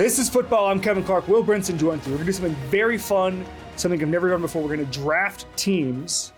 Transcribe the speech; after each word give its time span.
This 0.00 0.18
is 0.18 0.30
football. 0.30 0.68
I'm 0.68 0.80
Kevin 0.80 1.04
Clark. 1.04 1.28
Will 1.28 1.44
Brinson 1.44 1.76
joins 1.78 2.06
me. 2.06 2.12
We're 2.12 2.20
to 2.20 2.24
do 2.24 2.32
something 2.32 2.54
very 2.70 2.96
fun, 2.96 3.44
something 3.76 4.00
I've 4.00 4.08
never 4.08 4.30
done 4.30 4.40
before. 4.40 4.62
We're 4.62 4.76
to 4.76 4.86
draft 4.86 5.44
teams 5.56 6.32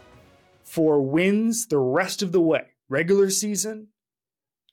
for 0.64 1.00
wins 1.00 1.68
the 1.68 1.79
rest 1.79 2.22
of 2.22 2.32
the 2.32 2.40
way, 2.40 2.62
regular 2.88 3.30
season 3.30 3.86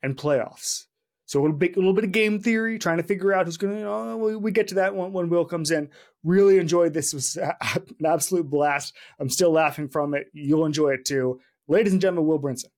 and 0.01 0.17
playoffs. 0.17 0.85
So 1.27 1.39
a 1.39 1.41
little 1.43 1.55
bit, 1.55 1.75
a 1.75 1.79
little 1.79 1.93
bit 1.93 2.03
of 2.03 2.11
game 2.11 2.39
theory, 2.39 2.79
trying 2.79 2.97
to 2.97 3.03
figure 3.03 3.31
out 3.31 3.45
who's 3.45 3.57
going 3.57 3.75
to. 3.75 3.83
Oh, 3.83 4.17
we, 4.17 4.35
we 4.35 4.51
get 4.51 4.69
to 4.69 4.75
that 4.75 4.95
when, 4.95 5.13
when 5.13 5.29
Will 5.29 5.45
comes 5.45 5.69
in. 5.69 5.91
Really 6.23 6.57
enjoyed 6.57 6.95
this. 6.95 7.13
It 7.13 7.17
was 7.17 7.37
an 7.99 8.05
absolute 8.07 8.49
blast. 8.49 8.95
I'm 9.19 9.29
still 9.29 9.51
laughing 9.51 9.87
from 9.87 10.15
it. 10.15 10.31
You'll 10.33 10.65
enjoy 10.65 10.93
it 10.93 11.05
too, 11.05 11.39
ladies 11.67 11.93
and 11.93 12.01
gentlemen. 12.01 12.25
Will 12.25 12.39
Brinson. 12.39 12.71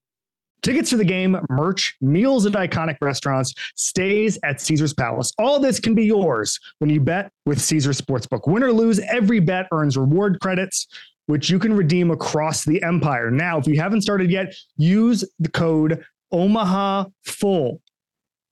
Tickets 0.63 0.91
to 0.91 0.97
the 0.97 1.05
game, 1.05 1.39
merch, 1.49 1.95
meals 2.01 2.45
at 2.45 2.53
iconic 2.53 2.97
restaurants, 3.01 3.53
stays 3.75 4.38
at 4.43 4.61
Caesar's 4.61 4.93
Palace. 4.93 5.34
All 5.39 5.59
this 5.59 5.79
can 5.79 5.95
be 5.95 6.05
yours 6.05 6.59
when 6.77 6.89
you 6.89 6.99
bet 6.99 7.31
with 7.47 7.59
Caesar 7.59 7.91
Sportsbook. 7.91 8.47
Win 8.47 8.63
or 8.63 8.71
lose, 8.71 8.99
every 8.99 9.39
bet 9.39 9.67
earns 9.71 9.97
reward 9.97 10.39
credits, 10.39 10.87
which 11.25 11.49
you 11.49 11.57
can 11.57 11.73
redeem 11.73 12.11
across 12.11 12.63
the 12.63 12.81
empire. 12.84 13.31
Now, 13.31 13.57
if 13.57 13.65
you 13.65 13.79
haven't 13.79 14.01
started 14.01 14.29
yet, 14.29 14.53
use 14.77 15.25
the 15.39 15.49
code 15.49 16.03
Omaha 16.31 17.05
Full, 17.23 17.81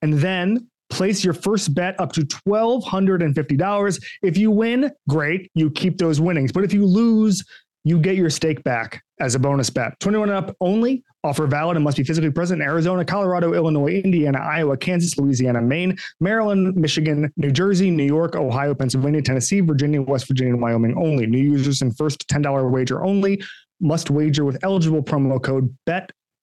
and 0.01 0.13
then 0.13 0.67
place 0.89 1.23
your 1.23 1.35
first 1.35 1.75
bet 1.75 1.99
up 1.99 2.11
to 2.13 2.21
$1,250. 2.21 4.03
If 4.23 4.37
you 4.37 4.49
win, 4.49 4.91
great, 5.07 5.51
you 5.53 5.69
keep 5.69 5.99
those 5.99 6.19
winnings. 6.19 6.51
But 6.51 6.63
if 6.63 6.73
you 6.73 6.85
lose, 6.85 7.45
you 7.83 7.99
get 7.99 8.15
your 8.15 8.29
stake 8.29 8.63
back 8.63 9.03
as 9.19 9.35
a 9.35 9.39
bonus 9.39 9.69
bet. 9.69 9.99
21 9.99 10.29
and 10.29 10.37
up 10.37 10.57
only. 10.59 11.03
Offer 11.23 11.47
valid 11.47 11.75
and 11.75 11.83
must 11.83 11.97
be 11.97 12.03
physically 12.03 12.31
present 12.31 12.61
in 12.61 12.67
Arizona, 12.67 13.03
Colorado, 13.03 13.53
Illinois, 13.53 14.01
Indiana, 14.03 14.39
Iowa, 14.39 14.77
Kansas, 14.77 15.17
Louisiana, 15.17 15.61
Maine, 15.61 15.97
Maryland, 16.21 16.75
Michigan, 16.77 17.31
New 17.35 17.51
Jersey, 17.51 17.91
New 17.91 18.05
York, 18.05 18.35
Ohio, 18.35 18.73
Pennsylvania, 18.73 19.21
Tennessee, 19.21 19.59
Virginia, 19.59 20.01
West 20.01 20.27
Virginia, 20.27 20.53
and 20.53 20.61
Wyoming 20.61 20.95
only. 20.97 21.27
New 21.27 21.37
users 21.37 21.81
and 21.81 21.95
first 21.97 22.25
$10 22.29 22.71
wager 22.71 23.03
only 23.03 23.43
must 23.81 24.09
wager 24.09 24.45
with 24.45 24.63
eligible 24.63 25.03
promo 25.03 25.41
code 25.41 25.75
BET 25.85 26.11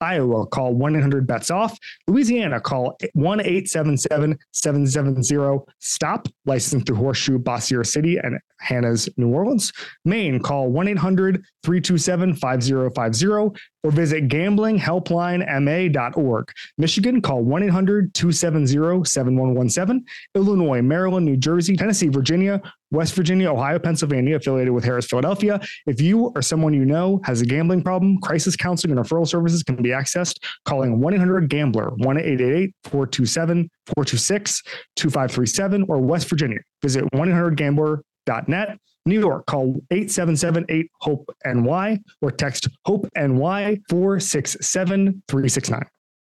Iowa, 0.00 0.46
call 0.46 0.74
1 0.74 0.96
800 0.96 1.26
bets 1.26 1.50
off. 1.50 1.78
Louisiana, 2.06 2.60
call 2.60 2.96
1 3.14 3.40
877 3.40 4.38
770 4.52 5.64
STOP, 5.80 6.28
licensed 6.46 6.86
through 6.86 6.96
Horseshoe, 6.96 7.38
Bossier 7.38 7.84
City, 7.84 8.18
and 8.18 8.38
Harrah's 8.62 9.08
New 9.16 9.28
Orleans. 9.28 9.72
Maine, 10.04 10.40
call 10.40 10.70
1 10.70 10.88
800 10.88 11.42
327 11.64 12.34
5050 12.34 13.60
or 13.84 13.90
visit 13.90 14.28
gamblinghelplinema.org. 14.28 16.52
Michigan, 16.78 17.22
call 17.22 17.44
1 17.44 17.62
800 17.64 18.14
270 18.14 19.04
7117. 19.04 20.04
Illinois, 20.34 20.80
Maryland, 20.82 21.26
New 21.26 21.36
Jersey, 21.36 21.76
Tennessee, 21.76 22.08
Virginia, 22.08 22.60
West 22.90 23.14
Virginia, 23.14 23.52
Ohio, 23.52 23.78
Pennsylvania, 23.78 24.36
affiliated 24.36 24.72
with 24.72 24.84
Harrah's, 24.84 25.06
Philadelphia. 25.06 25.60
If 25.86 26.00
you 26.00 26.32
or 26.34 26.42
someone 26.42 26.72
you 26.72 26.84
know 26.84 27.20
has 27.24 27.40
a 27.40 27.46
gambling 27.46 27.82
problem, 27.82 28.18
crisis 28.18 28.56
counseling 28.56 28.96
and 28.96 29.04
referral 29.04 29.28
services 29.28 29.62
can 29.62 29.76
be 29.76 29.90
accessed 29.90 30.38
calling 30.64 31.00
1 31.00 31.14
800 31.14 31.48
Gambler, 31.48 31.90
1 31.96 32.18
888 32.18 32.74
427 32.84 33.70
426 33.86 34.62
2537, 34.96 35.84
or 35.88 35.98
West 35.98 36.28
Virginia. 36.28 36.58
Visit 36.82 37.04
1 37.12 37.28
800 37.28 37.56
Gambler.net. 38.28 38.78
New 39.06 39.18
York, 39.18 39.46
call 39.46 39.80
877-8-HOPE-NY 39.90 42.00
or 42.20 42.30
text 42.30 42.68
HOPE 42.84 43.08
NY 43.16 43.78
467 43.88 45.22
369. 45.28 45.82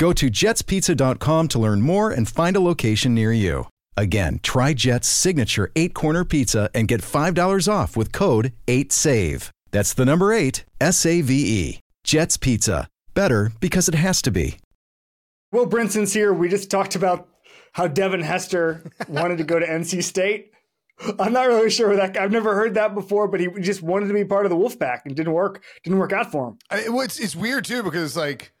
Go 0.00 0.14
to 0.14 0.30
jetspizza.com 0.30 1.48
to 1.48 1.58
learn 1.58 1.82
more 1.82 2.10
and 2.10 2.26
find 2.26 2.56
a 2.56 2.60
location 2.60 3.14
near 3.14 3.34
you. 3.34 3.66
Again, 3.98 4.40
try 4.42 4.72
Jet's 4.72 5.06
signature 5.06 5.70
eight 5.76 5.92
corner 5.92 6.24
pizza 6.24 6.70
and 6.72 6.88
get 6.88 7.02
$5 7.02 7.70
off 7.70 7.98
with 7.98 8.10
code 8.10 8.54
8SAVE. 8.66 9.50
That's 9.72 9.92
the 9.92 10.06
number 10.06 10.32
eight, 10.32 10.64
S 10.80 11.04
A 11.04 11.20
V 11.20 11.34
E. 11.34 11.80
Jet's 12.02 12.38
Pizza. 12.38 12.88
Better 13.12 13.52
because 13.60 13.90
it 13.90 13.94
has 13.94 14.22
to 14.22 14.30
be. 14.30 14.56
Will 15.52 15.66
Brinson's 15.66 16.14
here. 16.14 16.32
We 16.32 16.48
just 16.48 16.70
talked 16.70 16.96
about 16.96 17.28
how 17.72 17.86
Devin 17.86 18.22
Hester 18.22 18.90
wanted 19.08 19.36
to 19.36 19.44
go 19.44 19.58
to 19.58 19.66
NC 19.66 20.02
State. 20.02 20.52
I'm 21.18 21.34
not 21.34 21.46
really 21.46 21.68
sure 21.68 21.94
that 21.94 22.16
I've 22.16 22.32
never 22.32 22.54
heard 22.54 22.72
that 22.72 22.94
before, 22.94 23.28
but 23.28 23.40
he 23.40 23.48
just 23.60 23.82
wanted 23.82 24.08
to 24.08 24.14
be 24.14 24.24
part 24.24 24.46
of 24.46 24.50
the 24.50 24.56
Wolfpack 24.56 25.00
and 25.04 25.14
didn't 25.14 25.34
work. 25.34 25.62
Didn't 25.84 25.98
work 25.98 26.14
out 26.14 26.32
for 26.32 26.48
him. 26.48 26.58
I, 26.70 26.88
well, 26.88 27.02
it's, 27.02 27.20
it's 27.20 27.36
weird 27.36 27.66
too 27.66 27.82
because 27.82 28.16
like 28.16 28.54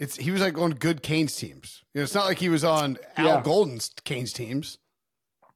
it's 0.00 0.16
he 0.16 0.32
was 0.32 0.40
like 0.40 0.58
on 0.58 0.72
good 0.72 1.02
Canes 1.02 1.36
teams. 1.36 1.82
You 1.94 2.00
know, 2.00 2.02
it's 2.02 2.14
not 2.14 2.24
like 2.26 2.38
he 2.38 2.48
was 2.48 2.64
on 2.64 2.98
Al 3.16 3.26
Yeah. 3.26 3.42
Golden's 3.42 3.92
Canes 4.04 4.32
teams. 4.32 4.78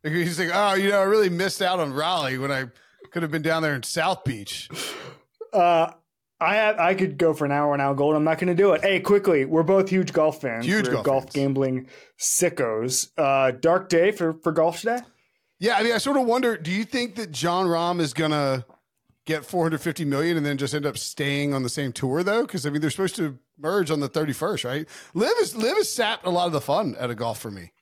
Like, 0.04 0.12
he's 0.12 0.38
like, 0.38 0.50
oh, 0.52 0.74
you 0.74 0.90
know, 0.90 1.00
I 1.00 1.04
really 1.04 1.30
missed 1.30 1.60
out 1.62 1.80
on 1.80 1.92
Raleigh 1.92 2.38
when 2.38 2.52
I 2.52 2.66
could 3.10 3.22
have 3.22 3.32
been 3.32 3.42
down 3.42 3.62
there 3.62 3.74
in 3.74 3.82
South 3.82 4.22
Beach. 4.24 4.68
Uh, 5.52 5.90
I 6.40 6.56
have, 6.56 6.78
I 6.78 6.94
could 6.94 7.16
go 7.16 7.32
for 7.32 7.44
an 7.46 7.52
hour 7.52 7.74
now 7.76 7.94
gold. 7.94 8.14
I'm 8.16 8.24
not 8.24 8.38
going 8.38 8.54
to 8.54 8.60
do 8.60 8.72
it. 8.72 8.82
Hey, 8.82 9.00
quickly, 9.00 9.44
we're 9.46 9.62
both 9.62 9.88
huge 9.88 10.12
golf 10.12 10.40
fans. 10.42 10.66
Huge 10.66 10.88
We're 10.88 11.02
golf 11.02 11.24
fans. 11.24 11.34
gambling 11.34 11.86
sickos. 12.20 13.08
Uh, 13.16 13.52
dark 13.52 13.88
day 13.88 14.10
for 14.10 14.34
for 14.34 14.52
golf 14.52 14.80
today. 14.80 14.98
Yeah, 15.60 15.76
I 15.76 15.82
mean, 15.82 15.92
I 15.94 15.98
sort 15.98 16.16
of 16.18 16.26
wonder. 16.26 16.58
Do 16.58 16.70
you 16.70 16.84
think 16.84 17.14
that 17.14 17.30
Jon 17.30 17.66
Rahm 17.66 18.00
is 18.00 18.12
gonna 18.12 18.66
get 19.26 19.44
450 19.44 20.04
million 20.04 20.36
and 20.36 20.44
then 20.44 20.56
just 20.58 20.74
end 20.74 20.86
up 20.86 20.98
staying 20.98 21.54
on 21.54 21.62
the 21.62 21.68
same 21.68 21.92
tour 21.92 22.22
though? 22.22 22.42
Because 22.42 22.66
I 22.66 22.70
mean, 22.70 22.80
they're 22.80 22.90
supposed 22.90 23.16
to 23.16 23.38
merge 23.58 23.90
on 23.90 24.00
the 24.00 24.08
31st, 24.08 24.64
right? 24.64 24.88
LIV 25.14 25.32
is 25.40 25.56
LIV 25.56 25.76
has 25.78 25.90
sapped 25.90 26.26
a 26.26 26.30
lot 26.30 26.46
of 26.46 26.52
the 26.52 26.60
fun 26.60 26.96
out 26.98 27.10
of 27.10 27.16
golf 27.16 27.38
for 27.40 27.50
me. 27.50 27.72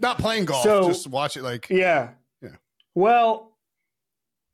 Not 0.00 0.18
playing 0.18 0.44
golf, 0.46 0.62
So- 0.64 0.88
just 0.88 1.06
watch 1.06 1.36
it. 1.36 1.42
Like, 1.42 1.68
Yeah. 1.70 2.10
Yeah. 2.42 2.50
Well, 2.94 3.56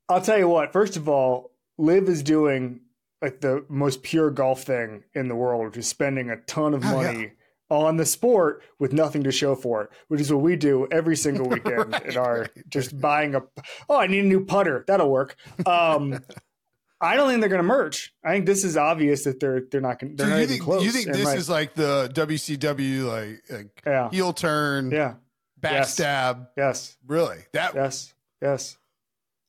I'll 0.09 0.21
tell 0.21 0.37
you 0.37 0.47
what. 0.47 0.73
First 0.73 0.97
of 0.97 1.07
all, 1.09 1.51
Liv 1.77 2.07
is 2.09 2.21
doing 2.23 2.81
like 3.21 3.41
the 3.41 3.65
most 3.69 4.01
pure 4.03 4.31
golf 4.31 4.63
thing 4.63 5.03
in 5.13 5.27
the 5.27 5.35
world, 5.35 5.65
which 5.65 5.77
is 5.77 5.87
spending 5.87 6.29
a 6.29 6.37
ton 6.37 6.73
of 6.73 6.83
Oh, 6.85 7.01
yeah. 7.01 7.25
On 7.71 7.95
the 7.95 8.05
sport 8.05 8.61
with 8.79 8.91
nothing 8.91 9.23
to 9.23 9.31
show 9.31 9.55
for 9.55 9.83
it, 9.83 9.89
which 10.09 10.19
is 10.19 10.31
what 10.31 10.41
we 10.41 10.57
do 10.57 10.87
every 10.91 11.15
single 11.15 11.47
weekend 11.49 11.93
Right, 11.93 12.05
in 12.05 12.17
our 12.17 12.39
right, 12.41 12.49
just 12.69 12.99
buying 12.99 13.33
a. 13.33 13.43
Oh, 13.89 13.97
I 13.97 14.07
need 14.07 14.25
a 14.25 14.27
new 14.27 14.43
putter. 14.45 14.83
That'll 14.87 15.09
work. 15.09 15.37
Um, 15.65 16.19
I 17.03 17.15
don't 17.15 17.29
think 17.29 17.39
they're 17.39 17.49
going 17.49 17.61
to 17.61 17.67
merge. 17.67 18.13
I 18.25 18.33
think 18.33 18.45
this 18.45 18.63
is 18.65 18.75
obvious 18.75 19.23
that 19.23 19.39
they're 19.39 19.61
they're 19.71 19.79
not 19.79 19.99
going. 19.99 20.17
so 20.17 20.23
They're 20.25 20.27
not 20.31 20.35
you 20.35 20.41
even 20.43 20.49
think 20.55 20.63
close. 20.63 20.83
you 20.83 20.91
think 20.91 21.05
And 21.07 21.15
this 21.15 21.25
right- 21.25 21.37
is 21.37 21.49
like 21.49 21.73
the 21.73 22.11
WCW 22.13 23.05
like, 23.05 23.41
like 23.49 23.81
yeah 23.85 24.09
heel 24.11 24.33
turn, 24.33 24.91
yeah 24.91 25.13
backstab? 25.61 26.47
yes 26.57 26.97
Really? 27.07 27.37
That 27.53 27.73
yes 27.73 28.13
yes. 28.41 28.77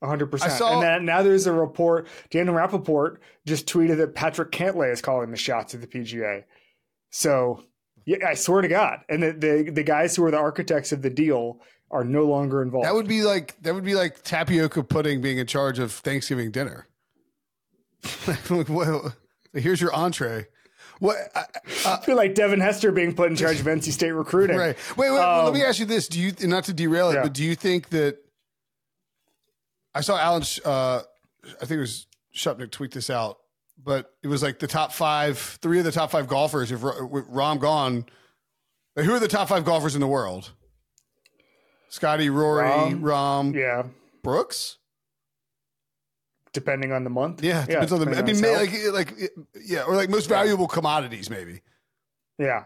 100%. 0.03 0.51
saw- 0.51 0.75
And 0.75 0.83
then 0.83 1.05
now 1.05 1.23
there's 1.23 1.47
a 1.47 1.53
report. 1.53 2.07
Daniel 2.31 2.55
Rapaport 2.55 3.19
just 3.47 3.67
tweeted 3.67 3.97
that 3.99 4.15
Patrick 4.15 4.51
Cantlay 4.53 4.93
is 4.93 5.01
calling 5.03 5.31
the 5.31 5.37
shots 5.37 5.75
at 5.75 5.81
the 5.81 5.87
PGA. 5.87 6.45
So 7.11 7.63
yeah, 8.04 8.26
I 8.26 8.34
swear 8.34 8.62
to 8.62 8.69
God, 8.69 9.00
and 9.08 9.22
the, 9.22 9.32
the 9.32 9.70
the 9.70 9.82
guys 9.82 10.16
who 10.16 10.25
are 10.25 10.31
the 10.31 10.38
architects 10.38 10.93
of 10.93 11.02
the 11.02 11.10
deal 11.10 11.60
are 11.90 12.04
no 12.04 12.25
longer 12.25 12.62
involved. 12.62 12.87
That 12.87 12.94
would 12.94 13.06
be 13.08 13.22
like 13.22 13.60
that 13.62 13.75
would 13.75 13.84
be 13.84 13.94
like 13.94 14.22
tapioca 14.22 14.82
pudding 14.82 15.20
being 15.20 15.38
in 15.38 15.46
charge 15.46 15.78
of 15.78 15.93
Thanksgiving 15.93 16.50
dinner. 16.50 16.87
Like, 18.50 18.69
well, 18.69 19.14
here's 19.52 19.81
your 19.81 19.94
entree. 19.94 20.46
What? 20.99 21.16
I, 21.34 21.44
I 21.87 22.00
feel 22.04 22.16
like 22.16 22.34
Devin 22.34 22.60
Hester 22.60 22.93
being 22.93 23.14
put 23.14 23.31
in 23.31 23.37
charge 23.37 23.60
of 23.60 23.66
NC 23.66 23.93
State 23.93 24.12
recruiting. 24.12 24.56
right. 24.56 24.76
Wait, 24.96 25.10
wait. 25.10 25.10
well, 25.19 25.44
let 25.44 25.49
Um, 25.49 25.54
me 25.54 25.62
ask 25.64 25.78
you 25.81 25.87
this: 25.87 26.08
Do 26.08 26.20
you 26.20 26.32
not 26.49 26.64
to 26.64 26.72
derail 26.72 27.10
it, 27.10 27.14
yeah. 27.14 27.22
but 27.22 27.32
do 27.32 27.44
you 27.44 27.54
think 27.54 27.90
that 27.90 28.19
I 29.94 30.00
saw 30.00 30.19
Alan? 30.19 30.43
Uh, 30.64 31.02
I 31.60 31.64
think 31.66 31.72
it 31.72 31.81
was 31.81 32.06
Shipnuck 32.34 32.70
tweet 32.70 32.93
this 32.93 33.10
out, 33.10 33.38
but 33.77 34.13
it 34.23 34.29
was 34.29 34.43
like 34.43 34.59
the 34.59 34.67
top 34.67 34.93
five, 34.93 35.39
three 35.61 35.79
of 35.79 35.85
the 35.85 35.93
top 35.93 36.11
five 36.11 36.27
golfers. 36.29 36.71
If 36.73 36.81
Rahm 36.81 37.61
gone, 37.61 38.07
like, 38.97 39.05
who 39.07 39.15
are 39.15 39.21
the 39.21 39.29
top 39.29 39.49
five 39.49 39.65
golfers 39.65 39.95
in 39.95 40.01
the 40.01 40.07
world? 40.07 40.51
Scotty, 41.89 42.31
Rory, 42.31 42.65
Rahm. 42.65 42.99
Rom, 43.03 43.55
Yeah, 43.55 43.83
Brooks. 44.23 44.79
depending 46.53 46.93
on 46.93 47.05
the 47.05 47.11
month. 47.11 47.43
Yeah, 47.43 47.63
it 47.65 47.69
depends 47.71 47.93
on 47.93 48.01
the. 48.01 48.07
I 48.07 48.09
mean, 48.11 48.19
on 48.19 48.25
may- 48.25 48.31
his 48.31 48.41
health. 48.41 48.95
like, 48.95 49.09
like, 49.19 49.31
yeah, 49.65 49.83
or 49.85 49.95
like 49.97 50.09
most 50.09 50.29
valuable 50.29 50.69
commodities, 50.69 51.29
maybe. 51.29 51.61
yeah, 52.39 52.65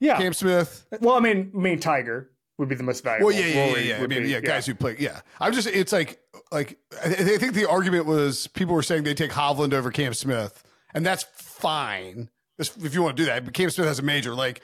yeah. 0.00 0.18
Cam 0.18 0.32
Smith. 0.34 0.86
Well, 1.00 1.14
I 1.16 1.20
mean, 1.20 1.52
I 1.54 1.58
mean, 1.58 1.80
Tiger 1.80 2.30
would 2.58 2.68
be 2.68 2.74
the 2.74 2.82
most 2.82 3.04
valuable. 3.04 3.26
Well, 3.28 3.36
yeah, 3.36 3.46
yeah, 3.46 3.54
yeah, 3.54 3.68
Rory 3.70 3.88
yeah. 3.88 3.96
I 3.96 4.06
mean, 4.06 4.22
be- 4.22 4.28
yeah, 4.30 4.40
guys 4.40 4.66
who 4.66 4.74
play. 4.74 4.96
Yeah, 4.98 5.20
I'm 5.40 5.52
just. 5.52 5.66
It's 5.68 5.92
like, 5.92 6.18
like 6.50 6.78
I, 7.04 7.08
I 7.10 7.38
think 7.38 7.52
the 7.54 7.68
argument 7.68 8.06
was 8.06 8.46
people 8.48 8.74
were 8.74 8.82
saying 8.82 9.02
they 9.04 9.14
take 9.14 9.30
Hovland 9.32 9.72
over 9.74 9.90
Cam 9.90 10.14
Smith, 10.14 10.62
and 10.94 11.04
that's 11.04 11.24
fine 11.34 12.30
if 12.58 12.94
you 12.94 13.02
want 13.02 13.16
to 13.16 13.22
do 13.22 13.26
that. 13.26 13.44
But 13.44 13.54
Cam 13.54 13.68
Smith 13.70 13.86
has 13.86 13.98
a 13.98 14.02
major, 14.02 14.34
like, 14.34 14.62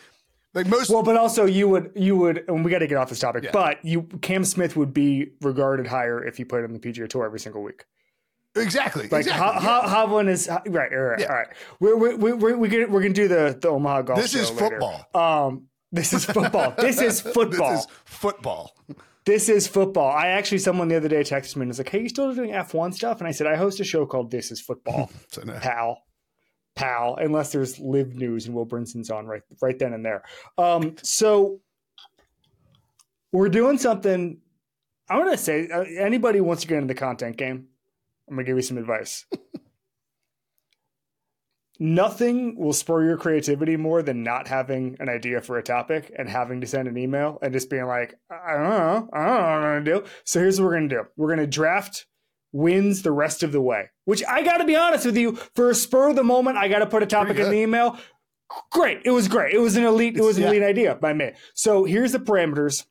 like 0.55 0.67
most. 0.67 0.89
Well, 0.91 1.03
but 1.03 1.17
also 1.17 1.45
you 1.45 1.69
would 1.69 1.93
you 1.95 2.17
would, 2.17 2.45
and 2.49 2.65
we 2.65 2.71
got 2.71 2.79
to 2.79 2.87
get 2.87 2.97
off 2.97 3.09
this 3.11 3.19
topic. 3.21 3.45
Yeah. 3.45 3.51
But 3.53 3.85
you, 3.85 4.03
Cam 4.23 4.45
Smith 4.45 4.77
would 4.77 4.95
be 4.95 5.33
regarded 5.43 5.87
higher 5.87 6.25
if 6.25 6.37
he 6.39 6.45
played 6.45 6.65
on 6.65 6.73
the 6.73 6.79
PGA 6.79 7.09
Tour 7.09 7.25
every 7.27 7.41
single 7.41 7.63
week. 7.63 7.85
exactly, 8.57 9.09
Like 9.09 9.21
exactly. 9.27 9.47
Ho- 9.47 9.53
yeah. 9.83 9.89
Ho- 9.89 10.07
Hovland 10.09 10.29
is 10.29 10.49
right, 10.49 10.65
right, 10.69 10.93
right. 10.93 11.21
Yeah. 11.21 11.27
All 11.27 11.35
right. 11.37 11.49
We're 11.81 11.97
we're 11.97 12.17
we're 12.17 12.37
we're, 12.37 12.57
we're 12.57 12.71
gonna, 12.71 12.87
we're 12.89 13.03
gonna 13.03 13.15
do 13.15 13.29
the 13.29 13.59
the 13.61 13.69
Omaha 13.69 14.03
golf. 14.03 14.19
This 14.21 14.35
is 14.35 14.49
show 14.49 14.55
later. 14.55 14.81
football. 14.81 15.47
Um, 15.49 15.69
this 15.93 16.13
is 16.13 16.25
football. 16.25 16.75
this 16.79 17.01
is 17.01 17.21
football. 17.21 17.71
This 17.71 17.81
is 17.81 17.87
football. 18.05 18.77
This 19.25 19.49
is 19.49 19.69
football. 19.69 20.11
I 20.11 20.29
actually, 20.29 20.59
someone 20.59 20.89
the 20.89 20.97
other 20.97 21.09
day 21.09 21.21
texted 21.21 21.55
me 21.57 21.63
and 21.63 21.69
was 21.69 21.79
like, 21.79 21.89
"Hey, 21.89 22.01
you 22.01 22.09
still 22.09 22.35
doing 22.35 22.51
F1 22.51 22.93
stuff?" 22.95 23.21
And 23.21 23.29
I 23.29 23.31
said, 23.31 23.47
"I 23.47 23.55
host 23.55 23.79
a 23.79 23.85
show 23.85 24.05
called 24.05 24.31
This 24.33 24.51
Is 24.51 24.61
Football, 24.61 25.11
So, 25.31 25.43
no. 25.43 25.53
pal, 25.61 26.03
pal." 26.75 27.17
Unless 27.21 27.53
there's 27.53 27.79
live 27.79 28.15
news 28.17 28.47
and 28.47 28.55
Will 28.55 28.65
Brinson's 28.65 29.11
on 29.11 29.27
right, 29.27 29.43
right 29.61 29.79
then 29.79 29.93
and 29.93 30.05
there. 30.05 30.25
Um, 30.59 30.97
so 31.03 31.61
we're 33.31 33.49
doing 33.49 33.79
something. 33.79 34.39
I'm 35.09 35.19
gonna 35.23 35.37
say, 35.37 35.69
uh, 35.69 35.83
anybody 35.99 36.41
wants 36.41 36.63
to 36.63 36.69
get 36.69 36.77
into 36.79 36.89
the 36.89 36.99
content 36.99 37.37
game, 37.37 37.69
I'm 38.29 38.35
gonna 38.35 38.45
give 38.45 38.57
you 38.57 38.63
some 38.63 38.79
advice. 38.79 39.25
Nothing 41.85 42.55
will 42.57 42.73
spur 42.73 43.03
your 43.05 43.17
creativity 43.17 43.77
more 43.77 44.03
than 44.03 44.23
not 44.23 44.47
having 44.47 44.97
an 45.01 45.09
idea 45.09 45.41
for 45.41 45.59
a 45.59 45.65
topic 45.65 46.13
and 46.17 46.29
having 46.29 46.61
to 46.61 46.67
send 46.69 46.87
an 46.87 46.97
email 46.97 47.41
and 47.43 47.53
just 47.53 47.69
being 47.69 47.87
like, 47.87 48.15
I 48.31 48.53
don't 48.53 48.63
know, 48.63 49.09
I 49.13 49.25
don't 49.25 49.27
know 49.27 49.33
what 49.33 49.43
I'm 49.53 49.85
gonna 49.85 49.85
do. 50.01 50.05
So 50.25 50.39
here's 50.39 50.61
what 50.61 50.67
we're 50.67 50.75
gonna 50.75 50.89
do: 50.89 51.03
we're 51.17 51.31
gonna 51.31 51.47
draft 51.49 52.07
wins 52.53 53.03
the 53.03 53.11
rest 53.11 53.43
of 53.43 53.51
the 53.51 53.61
way. 53.61 53.91
Which 54.05 54.23
I 54.29 54.45
got 54.45 54.59
to 54.59 54.65
be 54.65 54.77
honest 54.77 55.05
with 55.07 55.17
you, 55.17 55.35
for 55.57 55.71
a 55.71 55.75
spur 55.75 56.11
of 56.11 56.15
the 56.15 56.23
moment, 56.23 56.57
I 56.57 56.69
got 56.69 56.79
to 56.81 56.87
put 56.87 57.03
a 57.03 57.07
topic 57.07 57.37
in 57.39 57.51
the 57.51 57.57
email. 57.57 57.99
Great, 58.71 59.01
it 59.05 59.11
was 59.11 59.27
great. 59.27 59.53
It 59.53 59.59
was 59.59 59.75
an 59.77 59.83
elite. 59.83 60.17
It 60.17 60.23
was 60.23 60.37
an 60.37 60.45
Yeah. 60.45 60.49
elite 60.51 60.63
idea 60.63 60.95
by 60.95 61.13
me. 61.15 61.33
So 61.55 61.83
here's 61.83 62.13
the 62.13 62.21
parameters. 62.21 62.85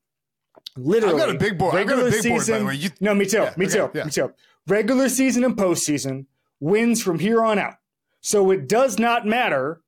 Literally, 0.75 1.13
I've 1.21 1.27
got 1.27 1.35
a 1.35 1.39
big 1.39 1.57
board. 1.57 1.75
I've 1.75 1.87
got 1.87 1.99
a 1.99 2.09
big 2.09 2.11
board, 2.11 2.23
by 2.23 2.37
the 2.37 2.39
season- 2.43 2.65
way. 2.67 2.75
You- 2.75 2.89
no, 2.99 3.13
me 3.15 3.25
too. 3.25 3.37
Yeah, 3.37 3.53
me 3.55 3.67
okay, 3.67 3.73
too. 3.77 3.89
yeah. 3.93 4.03
Me 4.03 4.11
too. 4.11 4.33
Regular 4.67 5.07
season 5.07 5.45
and 5.45 5.55
postseason 5.55 6.25
wins 6.59 7.01
from 7.01 7.19
here 7.19 7.41
on 7.41 7.57
out. 7.57 7.75
So 8.21 8.51
it 8.51 8.67
does 8.67 8.99
not 8.99 9.25
matter 9.25 9.81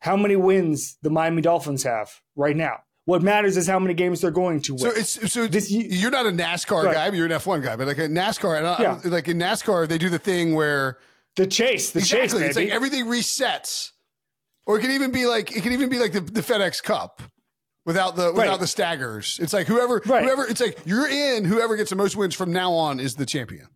how 0.00 0.16
many 0.16 0.36
wins 0.36 0.98
the 1.02 1.10
Miami 1.10 1.42
Dolphins 1.42 1.82
have 1.84 2.10
right 2.36 2.56
now. 2.56 2.78
What 3.04 3.22
matters 3.22 3.56
is 3.56 3.66
how 3.66 3.78
many 3.78 3.94
games 3.94 4.20
they're 4.20 4.30
going 4.30 4.60
to 4.62 4.74
win. 4.74 4.78
So 4.80 4.90
it's 4.90 5.32
so 5.32 5.46
This- 5.46 5.70
you- 5.70 5.86
you're 5.88 6.10
not 6.10 6.26
a 6.26 6.30
NASCAR 6.30 6.84
Right. 6.84 6.94
guy, 6.94 7.10
but 7.10 7.16
you're 7.16 7.26
an 7.26 7.32
F1 7.32 7.60
guy. 7.62 7.74
But 7.76 7.86
like 7.88 7.98
a 7.98 8.08
NASCAR, 8.08 8.62
Yeah. 8.80 9.00
like 9.04 9.26
in 9.28 9.38
NASCAR, 9.38 9.88
they 9.88 9.98
do 9.98 10.08
the 10.08 10.18
thing 10.18 10.54
where 10.54 10.98
the 11.36 11.46
chase, 11.46 11.90
the 11.90 12.00
chase, 12.00 12.12
exactly, 12.34 12.44
it's 12.46 12.56
like 12.56 12.68
everything 12.68 13.06
resets, 13.06 13.90
or 14.66 14.78
it 14.78 14.82
can 14.82 14.90
even 14.92 15.10
be 15.10 15.26
like 15.26 15.56
it 15.56 15.62
can 15.62 15.72
even 15.72 15.88
be 15.88 15.98
like 15.98 16.12
the, 16.12 16.20
the 16.20 16.42
FedEx 16.42 16.82
Cup 16.82 17.22
without 17.86 18.14
the 18.16 18.32
without 18.32 18.48
Right. 18.50 18.60
the 18.60 18.66
staggers. 18.66 19.40
It's 19.40 19.52
like 19.52 19.66
whoever 19.66 20.00
Right. 20.06 20.24
whoever 20.24 20.46
it's 20.46 20.60
like 20.60 20.78
you're 20.84 21.08
in. 21.08 21.44
Whoever 21.44 21.74
gets 21.76 21.90
the 21.90 21.96
most 21.96 22.14
wins 22.16 22.34
from 22.36 22.52
now 22.52 22.72
on 22.72 23.00
is 23.00 23.16
the 23.16 23.26
champion. 23.26 23.66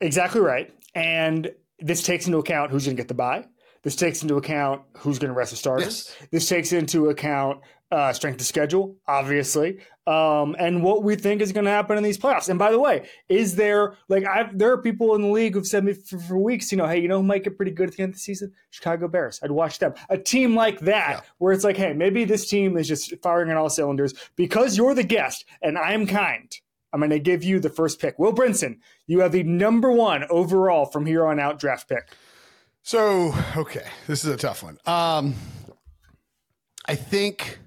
Exactly 0.00 0.40
right. 0.40 0.72
And 0.94 1.52
this 1.82 2.02
takes 2.02 2.26
into 2.26 2.38
account 2.38 2.70
who's 2.70 2.84
going 2.86 2.96
to 2.96 3.00
get 3.00 3.08
the 3.08 3.14
buy. 3.14 3.44
This 3.82 3.96
takes 3.96 4.22
into 4.22 4.36
account 4.36 4.82
who's 4.98 5.18
going 5.18 5.32
to 5.32 5.34
rest 5.36 5.50
the 5.50 5.56
starters. 5.56 6.14
This 6.30 6.48
takes 6.48 6.72
into 6.72 7.08
account 7.10 7.60
uh, 7.90 8.12
strength 8.12 8.40
of 8.40 8.46
schedule, 8.46 8.96
obviously, 9.08 9.78
um, 10.06 10.54
and 10.58 10.82
what 10.82 11.02
we 11.02 11.14
think 11.16 11.42
is 11.42 11.52
going 11.52 11.64
to 11.66 11.70
happen 11.70 11.98
in 11.98 12.02
these 12.04 12.16
playoffs. 12.16 12.48
And 12.48 12.58
by 12.58 12.70
the 12.70 12.78
way, 12.78 13.06
is 13.28 13.56
there 13.56 13.94
like 14.08 14.24
I've, 14.24 14.56
there 14.56 14.70
are 14.72 14.78
people 14.80 15.14
in 15.16 15.22
the 15.22 15.28
league 15.28 15.54
who've 15.54 15.66
said 15.66 15.84
me 15.84 15.92
for, 15.94 16.18
for 16.20 16.38
weeks, 16.38 16.70
you 16.72 16.78
know, 16.78 16.86
hey, 16.86 17.00
you 17.00 17.08
know 17.08 17.18
who 17.18 17.22
might 17.24 17.44
get 17.44 17.56
pretty 17.56 17.72
good 17.72 17.88
at 17.90 17.96
the 17.96 18.02
end 18.04 18.10
of 18.10 18.14
the 18.14 18.20
season? 18.20 18.52
Chicago 18.70 19.08
Bears. 19.08 19.40
I'd 19.42 19.50
watch 19.50 19.78
them. 19.80 19.92
A 20.08 20.16
team 20.16 20.54
like 20.54 20.78
that, 20.80 21.10
Yeah. 21.16 21.20
where 21.38 21.52
it's 21.52 21.64
like, 21.64 21.76
hey, 21.76 21.92
maybe 21.92 22.24
this 22.24 22.48
team 22.48 22.76
is 22.78 22.86
just 22.88 23.12
firing 23.20 23.50
on 23.50 23.56
all 23.56 23.68
cylinders 23.68 24.14
because 24.36 24.76
you're 24.76 24.94
the 24.94 25.02
guest 25.02 25.44
and 25.60 25.76
I'm 25.76 26.06
kind. 26.06 26.50
I'm 26.92 27.00
going 27.00 27.10
to 27.10 27.18
give 27.18 27.42
you 27.42 27.58
the 27.60 27.70
first 27.70 28.00
pick. 28.00 28.18
Will 28.18 28.32
Brinson, 28.34 28.78
you 29.06 29.20
have 29.20 29.32
the 29.32 29.42
number 29.42 29.90
one 29.90 30.24
overall 30.30 30.84
from 30.86 31.06
here 31.06 31.24
on 31.26 31.40
out 31.40 31.58
draft 31.58 31.88
pick. 31.88 32.08
So 32.82 33.34
okay, 33.56 33.86
this 34.06 34.24
is 34.24 34.30
a 34.32 34.36
tough 34.36 34.62
one. 34.62 34.78
Um, 34.86 35.34
I 36.86 36.94
think 36.96 37.58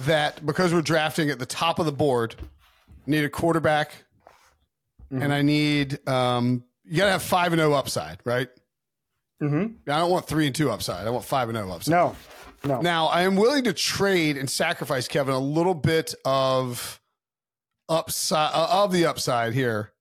that 0.00 0.44
because 0.46 0.72
we're 0.72 0.80
drafting 0.82 1.28
at 1.30 1.38
the 1.38 1.46
top 1.46 1.78
of 1.78 1.86
the 1.86 1.92
board, 1.92 2.34
need 3.06 3.24
a 3.24 3.28
quarterback, 3.30 3.92
Mm-hmm. 5.10 5.22
and 5.22 5.32
I 5.32 5.40
need 5.40 6.06
um, 6.06 6.64
you 6.84 6.98
got 6.98 7.06
to 7.06 7.12
have 7.12 7.22
five 7.22 7.54
and 7.54 7.60
zero 7.60 7.72
upside, 7.72 8.18
right? 8.26 8.48
Mm-hmm. 9.42 9.90
I 9.90 9.98
don't 10.00 10.10
want 10.10 10.26
three 10.26 10.44
and 10.44 10.54
two 10.54 10.70
upside. 10.70 11.06
I 11.06 11.10
want 11.10 11.24
five 11.24 11.48
and 11.48 11.56
zero 11.56 11.70
upside. 11.72 11.92
No, 11.92 12.14
no. 12.62 12.82
Now 12.82 13.06
I 13.06 13.22
am 13.22 13.34
willing 13.36 13.64
to 13.64 13.72
trade 13.72 14.36
and 14.36 14.50
sacrifice 14.50 15.08
Kevin 15.08 15.32
a 15.34 15.38
little 15.38 15.72
bit 15.72 16.14
of 16.26 17.00
upside 17.88 18.54
uh, 18.54 18.82
of 18.84 18.92
the 18.92 19.06
upside 19.06 19.54
here 19.54 19.92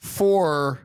for 0.00 0.80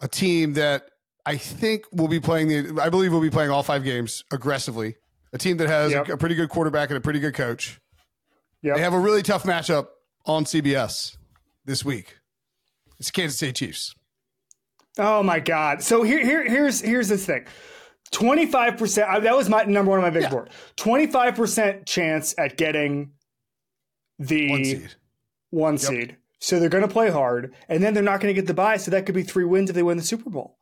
a 0.00 0.08
team 0.08 0.54
that 0.54 0.88
I 1.26 1.36
think 1.36 1.84
will 1.92 2.08
be 2.08 2.20
playing 2.20 2.48
the. 2.48 2.80
I 2.82 2.88
believe 2.88 3.12
will 3.12 3.20
be 3.20 3.30
playing 3.30 3.50
all 3.50 3.62
five 3.62 3.84
games 3.84 4.24
aggressively. 4.32 4.96
A 5.32 5.38
team 5.38 5.58
that 5.58 5.68
has 5.68 5.92
Yep. 5.92 6.08
a, 6.08 6.12
a 6.14 6.16
pretty 6.16 6.34
good 6.34 6.48
quarterback 6.48 6.88
and 6.90 6.96
a 6.96 7.00
pretty 7.00 7.20
good 7.20 7.34
coach. 7.34 7.80
Yep. 8.62 8.76
They 8.76 8.82
have 8.82 8.94
a 8.94 8.98
really 8.98 9.22
tough 9.22 9.42
matchup 9.44 9.88
on 10.24 10.44
CBS 10.44 11.16
this 11.64 11.84
week. 11.84 12.16
It's 12.98 13.10
Kansas 13.10 13.38
City 13.38 13.52
Chiefs. 13.52 13.94
Oh 14.98 15.22
my 15.22 15.38
God! 15.38 15.82
So 15.82 16.02
here, 16.02 16.24
here, 16.24 16.48
here's 16.48 16.80
here's 16.80 17.08
this 17.08 17.24
thing. 17.26 17.44
Twenty 18.10 18.46
five 18.46 18.76
percent. 18.78 19.22
That 19.22 19.36
was 19.36 19.48
my 19.48 19.64
number 19.64 19.90
one 19.90 19.98
on 20.00 20.04
my 20.04 20.10
big 20.10 20.22
Yeah. 20.22 20.30
board. 20.30 20.50
Twenty 20.76 21.06
five 21.06 21.36
percent 21.36 21.86
chance 21.86 22.34
at 22.38 22.56
getting 22.56 23.12
the 24.18 24.50
One 24.50 24.64
seed. 24.64 24.94
one 25.50 25.78
seed. 25.78 26.16
So 26.40 26.60
they're 26.60 26.68
going 26.68 26.86
to 26.86 26.92
play 26.92 27.10
hard, 27.10 27.54
and 27.68 27.82
then 27.82 27.94
they're 27.94 28.02
not 28.02 28.20
going 28.20 28.32
to 28.32 28.40
get 28.40 28.46
the 28.46 28.54
bye. 28.54 28.76
So 28.76 28.90
that 28.92 29.06
could 29.06 29.14
be 29.14 29.22
three 29.24 29.44
wins 29.44 29.70
if 29.70 29.74
they 29.76 29.82
win 29.82 29.96
the 29.96 30.02
Super 30.04 30.30
Bowl. 30.30 30.56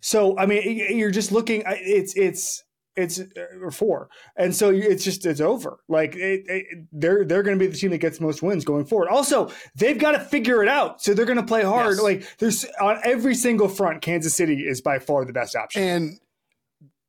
So 0.00 0.36
I 0.38 0.46
mean, 0.46 0.62
you're 0.96 1.10
just 1.10 1.30
looking. 1.30 1.62
It's 1.66 2.16
it's 2.16 2.64
it's 2.96 3.20
uh, 3.20 3.26
or 3.62 3.70
four, 3.70 4.08
and 4.36 4.54
so 4.54 4.70
it's 4.70 5.04
just 5.04 5.24
it's 5.26 5.40
over. 5.40 5.78
Like 5.88 6.16
it, 6.16 6.42
it, 6.48 6.86
they're 6.90 7.24
they're 7.24 7.42
going 7.44 7.56
to 7.58 7.64
be 7.64 7.70
the 7.70 7.76
team 7.76 7.90
that 7.90 7.98
gets 7.98 8.18
the 8.18 8.24
most 8.24 8.42
wins 8.42 8.64
going 8.64 8.86
forward. 8.86 9.08
Also, 9.08 9.52
they've 9.76 9.98
got 9.98 10.12
to 10.12 10.20
figure 10.20 10.62
it 10.62 10.68
out. 10.68 11.00
So 11.00 11.14
they're 11.14 11.26
going 11.26 11.36
to 11.38 11.44
play 11.44 11.62
hard. 11.62 11.96
Yes. 11.96 12.02
Like 12.02 12.38
there's 12.38 12.64
on 12.80 12.98
every 13.04 13.34
single 13.36 13.68
front, 13.68 14.02
Kansas 14.02 14.34
City 14.34 14.62
is 14.66 14.80
by 14.80 14.98
far 14.98 15.24
the 15.24 15.32
best 15.32 15.54
option. 15.54 15.82
And 15.82 16.18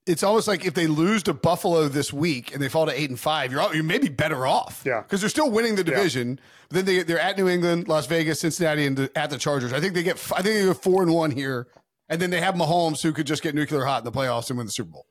it's 0.08 0.24
almost 0.24 0.48
like 0.48 0.66
if 0.66 0.74
they 0.74 0.88
lose 0.88 1.24
to 1.24 1.34
Buffalo 1.34 1.88
this 1.88 2.12
week 2.12 2.54
and 2.54 2.62
they 2.62 2.70
fall 2.70 2.86
to 2.86 3.00
eight 3.00 3.10
and 3.10 3.20
five, 3.20 3.52
you're 3.52 3.74
you're 3.74 3.84
maybe 3.84 4.10
better 4.10 4.48
off. 4.48 4.84
Yeah. 4.86 5.02
because 5.02 5.22
they're 5.22 5.30
still 5.30 5.52
winning 5.52 5.76
the 5.76 5.84
division. 5.84 6.40
But 6.70 6.78
then 6.78 6.86
they 6.86 7.04
they're 7.04 7.20
at 7.20 7.38
New 7.38 7.48
England, 7.48 7.88
Las 7.88 8.08
Vegas, 8.08 8.40
Cincinnati, 8.40 8.86
and 8.86 8.98
the, 8.98 9.12
at 9.16 9.30
the 9.30 9.38
Chargers. 9.38 9.74
I 9.74 9.80
think 9.80 9.94
they 9.94 10.04
get 10.04 10.16
I 10.34 10.42
think 10.42 10.56
they 10.56 10.66
go 10.66 10.74
four 10.74 11.04
and 11.04 11.14
one 11.14 11.32
here, 11.32 11.68
and 12.10 12.22
then 12.22 12.30
they 12.30 12.42
have 12.42 12.56
Mahomes 12.56 13.02
who 13.04 13.14
could 13.14 13.28
just 13.28 13.44
get 13.44 13.54
nuclear 13.54 13.86
hot 13.86 14.00
in 14.00 14.06
the 14.06 14.12
playoffs 14.12 14.50
and 14.50 14.58
win 14.58 14.66
the 14.66 14.74
Super 14.74 14.92
Bowl. 14.92 15.06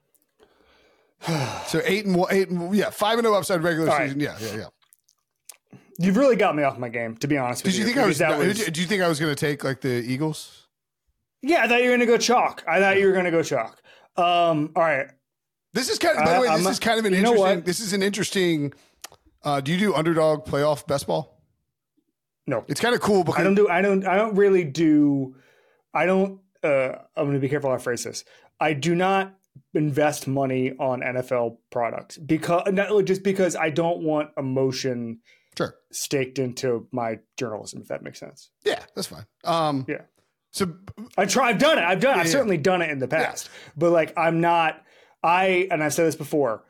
so 1.67 1.81
eight 1.85 2.07
and 2.07 2.17
one, 2.17 2.29
eight 2.33 2.49
and 2.49 2.75
yeah, 2.75 2.91
five 2.91 3.19
and 3.19 3.27
zero 3.27 3.37
upside 3.37 3.63
regular 3.63 3.91
All 3.91 3.97
right. 3.99 4.07
season. 4.07 4.21
Yeah, 4.21 4.37
yeah, 4.41 4.57
yeah. 4.57 5.79
You've 5.99 6.17
really 6.17 6.37
got 6.37 6.57
me 6.57 6.63
off 6.63 6.79
my 6.79 6.89
game, 6.89 7.17
to 7.19 7.29
be 7.29 7.37
honest 7.37 7.63
with 7.63 7.75
Did 7.75 7.79
you 7.79 7.85
think 7.85 7.99
I 7.99 8.07
was, 8.07 8.19
that 8.19 8.39
was? 8.39 8.65
Do 8.65 8.81
you 8.81 8.87
think 8.87 9.03
I 9.03 9.09
was 9.09 9.21
going 9.21 9.35
to 9.35 9.39
take 9.39 9.63
like 9.63 9.83
the 9.83 10.03
Eagles? 10.03 10.67
Yeah, 11.43 11.63
I 11.63 11.69
thought 11.69 11.83
you 11.83 11.91
were 11.91 11.97
gonna 11.97 12.07
go 12.07 12.19
chalk. 12.19 12.63
I 12.69 12.81
thought 12.81 12.99
you 12.99 13.07
were 13.07 13.13
gonna 13.13 13.31
go 13.31 13.43
chalk. 13.43 13.83
Um, 14.17 14.73
all 14.77 14.83
right. 14.83 15.09
This 15.73 15.89
is 15.89 15.99
kind 15.99 16.19
of. 16.19 16.25
By 16.25 16.31
I- 16.31 16.35
the 16.35 16.41
way, 16.41 16.49
I'm 16.49 16.63
this 16.63 16.73
is 16.73 16.79
kind 16.79 16.99
of 16.99 17.05
an 17.05 17.15
interesting. 17.15 17.63
This 17.63 17.81
is 17.81 17.93
an 17.93 18.03
interesting. 18.03 18.73
Uh, 19.43 19.61
do 19.61 19.73
you 19.73 19.79
do 19.79 19.95
underdog 19.95 20.45
playoff 20.45 20.87
best 20.87 21.07
ball? 21.07 21.41
No, 22.47 22.65
It's 22.69 22.81
kind 22.81 22.95
of 22.95 23.01
cool 23.01 23.23
because 23.23 23.41
I 23.41 23.45
don't 23.45 23.55
do. 23.55 23.69
I 23.69 23.81
don't. 23.81 24.05
I 24.07 24.17
don't 24.17 24.35
really 24.35 24.65
do. 24.65 25.37
I 25.95 26.05
don't. 26.07 26.41
Uh, 26.63 26.93
I'm 27.17 27.25
going 27.25 27.35
to 27.35 27.39
be 27.41 27.49
careful 27.49 27.71
how 27.71 27.77
I 27.77 27.79
phrase 27.79 28.05
this. 28.05 28.25
I 28.59 28.73
do 28.73 28.95
not 28.95 29.35
invest 29.75 30.27
money 30.27 30.73
on 30.79 31.01
NFL 31.01 31.59
products 31.71 32.19
because 32.19 32.65
not 32.73 33.05
just 33.05 33.23
because 33.23 33.57
I 33.57 33.71
don't 33.71 34.03
want 34.03 34.31
emotion 34.37 35.21
sure. 35.57 35.77
staked 35.93 36.39
into 36.39 36.89
my 36.93 37.21
journalism. 37.37 37.81
If 37.83 37.89
that 37.89 38.03
makes 38.03 38.19
sense. 38.19 38.51
Yeah, 38.65 38.83
that's 38.95 39.07
fine. 39.07 39.27
Um, 39.45 39.87
Yeah. 39.89 40.03
So 40.53 40.75
I 41.17 41.27
try. 41.27 41.49
I've 41.51 41.59
done 41.59 41.79
it. 41.79 41.85
I've 41.85 42.01
done. 42.01 42.15
Yeah, 42.17 42.21
I've 42.21 42.27
yeah. 42.27 42.33
certainly 42.33 42.59
done 42.59 42.83
it 42.83 42.91
in 42.91 42.99
the 42.99 43.09
past. 43.09 43.49
But 43.77 43.91
like, 43.93 44.13
I'm 44.17 44.41
not. 44.41 44.83
I 45.23 45.69
and 45.71 45.83
I've 45.83 45.95
said 45.95 46.07
this 46.07 46.17
before. 46.17 46.65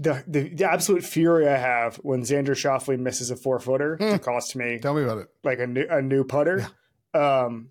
The, 0.00 0.22
the 0.28 0.48
the 0.50 0.64
absolute 0.64 1.02
fury 1.04 1.48
I 1.48 1.56
have 1.56 1.96
when 1.96 2.22
Xander 2.22 2.50
Schauffele 2.50 2.98
misses 2.98 3.30
a 3.30 3.36
four 3.36 3.58
footer 3.58 3.96
Hmm. 3.96 4.10
to 4.12 4.18
cost 4.18 4.54
me 4.54 4.78
tell 4.78 4.94
me 4.94 5.02
about 5.02 5.18
it. 5.18 5.28
like 5.42 5.58
a 5.58 5.66
new 5.66 5.86
a 5.90 6.00
new 6.02 6.22
putter. 6.24 6.68
Um, 7.14 7.70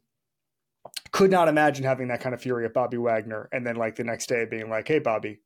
could 1.11 1.31
not 1.31 1.47
imagine 1.47 1.85
having 1.85 2.07
that 2.09 2.19
kind 2.21 2.33
of 2.35 2.41
fury 2.41 2.65
at 2.65 2.73
Bobby 2.73 2.97
Wagner, 2.97 3.47
and 3.51 3.65
then 3.65 3.75
like 3.77 3.95
the 3.95 4.03
next 4.03 4.27
day 4.27 4.45
being 4.49 4.69
like, 4.69 4.87
"Hey, 4.87 4.99
Bobby, 4.99 5.39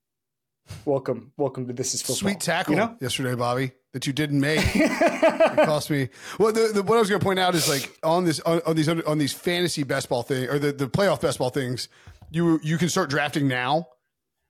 welcome, 0.85 1.33
welcome 1.37 1.67
to 1.67 1.73
this 1.73 1.93
is 1.93 2.01
football." 2.01 2.15
Sweet 2.15 2.39
tackle 2.39 2.73
You 2.73 2.79
know? 2.79 2.97
yesterday, 3.01 3.35
Bobby, 3.35 3.73
that 3.93 4.07
you 4.07 4.13
didn't 4.13 4.39
make. 4.39 4.59
it 4.75 5.55
cost 5.65 5.89
me. 5.89 6.09
Well, 6.39 6.51
the, 6.53 6.71
the, 6.73 6.83
what 6.83 6.95
I 6.95 6.99
was 6.99 7.09
going 7.09 7.19
to 7.19 7.25
point 7.25 7.39
out 7.39 7.55
is 7.55 7.67
like 7.67 7.97
on 8.03 8.23
this 8.25 8.39
on, 8.41 8.61
on 8.65 8.75
these 8.75 8.87
on 8.89 9.17
these 9.17 9.33
fantasy 9.33 9.83
best 9.83 10.09
ball 10.09 10.23
thing 10.23 10.49
or 10.49 10.59
the, 10.59 10.71
the 10.71 10.87
playoff 10.87 11.21
best 11.21 11.39
ball 11.39 11.49
things, 11.49 11.89
you 12.29 12.59
you 12.63 12.77
can 12.77 12.89
start 12.89 13.09
drafting 13.09 13.47
now, 13.47 13.87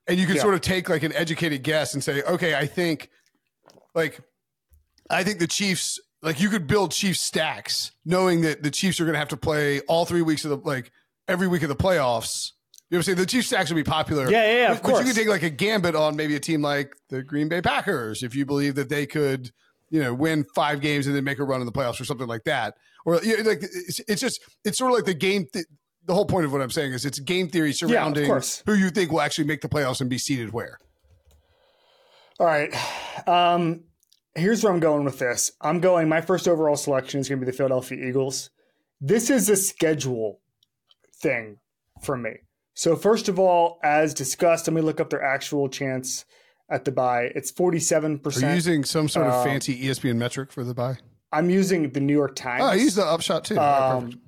and 0.08 0.20
you 0.20 0.26
can 0.28 0.36
Yeah. 0.36 0.42
sort 0.44 0.54
of 0.54 0.62
take 0.62 0.90
like 0.90 1.04
an 1.04 1.14
educated 1.14 1.64
guess 1.64 1.94
and 1.94 2.04
say, 2.04 2.22
okay, 2.24 2.56
I 2.56 2.68
think 2.68 3.10
like 3.96 4.20
I 5.10 5.24
think 5.24 5.40
the 5.40 5.48
Chiefs 5.48 6.00
like 6.22 6.40
you 6.40 6.50
could 6.50 6.68
build 6.68 6.92
Chiefs 6.92 7.22
stacks 7.22 7.92
knowing 8.06 8.42
that 8.42 8.62
the 8.62 8.70
Chiefs 8.72 9.00
are 9.02 9.06
going 9.06 9.14
to 9.14 9.20
have 9.20 9.30
to 9.30 9.38
play 9.38 9.80
all 9.82 10.06
three 10.06 10.22
weeks 10.22 10.46
of 10.46 10.52
the 10.52 10.58
like 10.58 10.92
every 11.28 11.48
week 11.48 11.64
of 11.64 11.70
the 11.70 11.76
playoffs. 11.76 12.52
You 12.92 12.98
know 12.98 13.00
what 13.00 13.00
I'm 13.00 13.04
saying? 13.04 13.18
The 13.20 13.26
Chiefs 13.26 13.48
stacks 13.48 13.70
will 13.70 13.78
be 13.78 13.84
popular. 13.86 14.30
Yeah, 14.30 14.44
yeah, 14.44 14.54
yeah, 14.54 14.68
But, 14.68 14.76
of 14.78 14.82
but 14.84 14.88
you 14.90 14.94
course. 14.96 15.06
can 15.06 15.16
take 15.16 15.28
like 15.30 15.44
a 15.44 15.50
gambit 15.50 15.96
on 15.96 16.18
maybe 16.18 16.36
a 16.36 16.42
team 16.42 16.62
like 16.62 16.94
the 17.10 17.24
Green 17.24 17.48
Bay 17.48 17.62
Packers 17.62 18.22
if 18.22 18.36
you 18.36 18.46
believe 18.46 18.76
that 18.76 18.90
they 18.90 19.06
could, 19.06 19.50
you 19.90 20.02
know, 20.02 20.14
win 20.14 20.46
five 20.54 20.82
games 20.82 21.08
and 21.08 21.16
then 21.16 21.24
make 21.24 21.40
a 21.40 21.44
run 21.46 21.62
in 21.62 21.66
the 21.66 21.72
playoffs 21.72 22.02
or 22.02 22.04
something 22.06 22.28
like 22.28 22.44
that. 22.44 22.76
Or 23.06 23.16
you 23.24 23.42
know, 23.42 23.50
like 23.50 23.64
it's, 23.64 24.02
it's 24.10 24.20
just 24.20 24.42
it's 24.66 24.78
sort 24.78 24.92
of 24.92 24.98
like 24.98 25.06
the 25.06 25.14
game. 25.14 25.48
Th- 25.54 25.66
the 26.06 26.14
whole 26.14 26.26
point 26.26 26.46
of 26.46 26.52
what 26.52 26.62
I'm 26.62 26.70
saying 26.70 26.92
is 26.92 27.06
it's 27.06 27.20
game 27.20 27.48
theory 27.48 27.72
surrounding 27.72 28.26
course. 28.28 28.62
who 28.66 28.74
you 28.74 28.90
think 28.90 29.10
will 29.12 29.22
actually 29.22 29.46
make 29.46 29.62
the 29.62 29.70
playoffs 29.70 30.02
and 30.02 30.10
be 30.10 30.18
seated 30.18 30.52
where. 30.52 30.78
All 32.40 32.46
right. 32.48 32.74
Um, 33.28 33.84
here's 34.36 34.64
where 34.64 34.74
I'm 34.74 34.80
going 34.80 35.06
with 35.06 35.20
this. 35.20 35.52
I'm 35.62 35.80
going. 35.80 36.10
My 36.10 36.20
first 36.22 36.48
overall 36.48 36.76
selection 36.76 37.20
is 37.22 37.30
going 37.30 37.40
to 37.40 37.46
be 37.46 37.52
the 37.52 37.56
Philadelphia 37.56 38.04
Eagles. 38.06 38.50
This 39.00 39.30
is 39.30 39.48
a 39.50 39.56
schedule 39.56 40.42
thing 41.22 41.58
for 42.02 42.18
me. 42.18 42.32
So 42.74 42.96
first 42.96 43.28
of 43.30 43.38
all, 43.40 43.80
as 43.84 44.14
discussed, 44.14 44.68
let 44.68 44.74
me 44.74 44.82
look 44.82 45.00
up 45.00 45.10
their 45.10 45.24
actual 45.24 45.70
chance 45.70 46.26
at 46.70 46.86
the 46.86 46.92
buy. 46.92 47.24
It's 47.36 47.52
47%. 47.52 48.44
Are 48.44 48.50
you 48.50 48.56
using 48.56 48.84
some 48.86 49.10
sort 49.10 49.28
of 49.28 49.34
Um, 49.34 49.44
fancy 49.46 49.78
ESPN 49.86 50.16
metric 50.18 50.52
for 50.52 50.64
the 50.64 50.74
buy? 50.74 50.98
I'm 51.34 51.50
using 51.50 51.92
the 51.92 52.00
New 52.00 52.14
York 52.14 52.36
Times. 52.36 52.62
Oh, 52.64 52.68
I 52.68 52.76
use 52.76 52.96
the 52.96 53.06
upshot 53.06 53.46
too. 53.46 53.58
All 53.58 53.66
right, 53.66 54.00
perfect. 54.02 54.14
Um, 54.16 54.22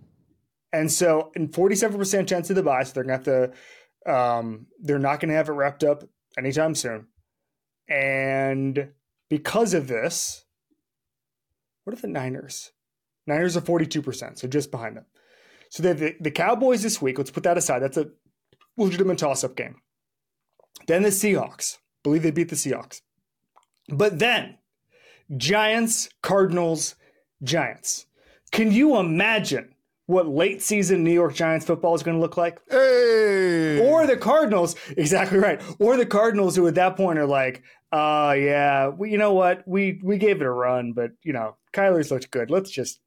and 0.74 0.92
so, 0.92 1.32
in 1.36 1.50
47% 1.50 2.28
chance 2.28 2.50
of 2.50 2.56
the 2.56 2.64
buy, 2.64 2.84
so 2.84 2.94
they're 2.94 3.04
going 3.04 3.22
to 3.24 3.32
have 3.32 3.54
to, 4.06 4.12
um, 4.14 4.68
they're 4.80 5.00
not 5.00 5.20
going 5.20 5.30
to 5.30 5.36
have 5.36 5.50
it 5.50 5.54
wrapped 5.54 5.84
up 5.84 6.04
anytime 6.38 6.76
soon. 6.76 7.08
And 7.88 8.90
because 9.30 9.74
of 9.74 9.88
this, 9.88 10.46
what 11.84 11.96
are 11.98 12.02
the 12.02 12.08
Niners? 12.08 12.72
Niners 13.28 13.56
are 13.56 13.62
42%, 13.62 14.38
so 14.40 14.48
just 14.48 14.72
behind 14.72 14.98
them. 14.98 15.06
So 15.70 15.84
they 15.84 15.90
have 15.90 16.00
the, 16.00 16.16
the 16.20 16.32
Cowboys 16.32 16.82
this 16.84 17.02
week. 17.02 17.18
Let's 17.18 17.32
put 17.32 17.44
that 17.44 17.58
aside. 17.58 17.80
That's 17.80 17.98
a 17.98 18.08
legitimate 18.78 19.18
toss 19.18 19.44
up 19.44 19.56
game. 19.56 19.76
Then 20.88 21.04
the 21.04 21.10
Seahawks. 21.10 21.78
believe 22.04 22.24
they 22.24 22.32
beat 22.32 22.50
the 22.50 22.56
Seahawks. 22.56 23.02
But 23.90 24.20
then, 24.20 24.58
Giants, 25.36 26.10
Cardinals, 26.22 26.96
Giants. 27.42 28.06
Can 28.52 28.72
you 28.72 28.98
imagine 28.98 29.76
what 30.06 30.28
late 30.28 30.62
season 30.62 31.04
New 31.04 31.12
York 31.14 31.34
Giants 31.34 31.66
football 31.66 31.96
is 31.96 32.04
going 32.04 32.18
to 32.18 32.22
look 32.22 32.38
like? 32.38 32.60
Hey. 32.70 33.80
Or 33.90 34.06
the 34.06 34.18
Cardinals, 34.18 34.76
exactly 34.98 35.40
right. 35.40 35.62
Or 35.80 35.98
the 35.98 36.06
Cardinals, 36.06 36.56
who 36.56 36.68
at 36.68 36.76
that 36.76 36.98
point 36.98 37.20
are 37.20 37.26
like, 37.26 37.64
uh, 37.92 38.36
yeah, 38.38 38.90
we, 38.90 39.12
you 39.12 39.18
know 39.18 39.34
what? 39.34 39.64
We 39.68 40.00
we 40.04 40.18
gave 40.18 40.42
it 40.42 40.48
a 40.48 40.52
run, 40.52 40.94
but 40.94 41.12
you 41.22 41.32
know, 41.32 41.58
Kyler's 41.74 42.10
looked 42.10 42.32
good. 42.32 42.50
Let's 42.50 42.72
just 42.72 43.00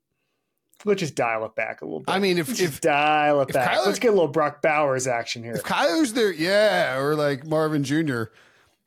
let's 0.84 1.00
just 1.00 1.14
dial 1.14 1.44
it 1.44 1.54
back 1.54 1.82
a 1.82 1.84
little 1.84 2.00
bit. 2.00 2.12
I 2.12 2.18
mean, 2.18 2.38
if 2.38 2.60
if 2.60 2.80
dial 2.80 3.40
it 3.40 3.50
if 3.50 3.54
back. 3.54 3.72
Kyler- 3.72 3.86
let's 3.86 3.98
get 3.98 4.08
a 4.08 4.12
little 4.12 4.28
Brock 4.28 4.62
Bowers 4.62 5.06
action 5.06 5.42
here. 5.42 5.54
if 5.54 5.62
Kyler's 5.62 6.12
their 6.12 6.32
yeah, 6.32 6.98
or 6.98 7.14
like 7.14 7.46
Marvin 7.46 7.84
Jr. 7.84 8.24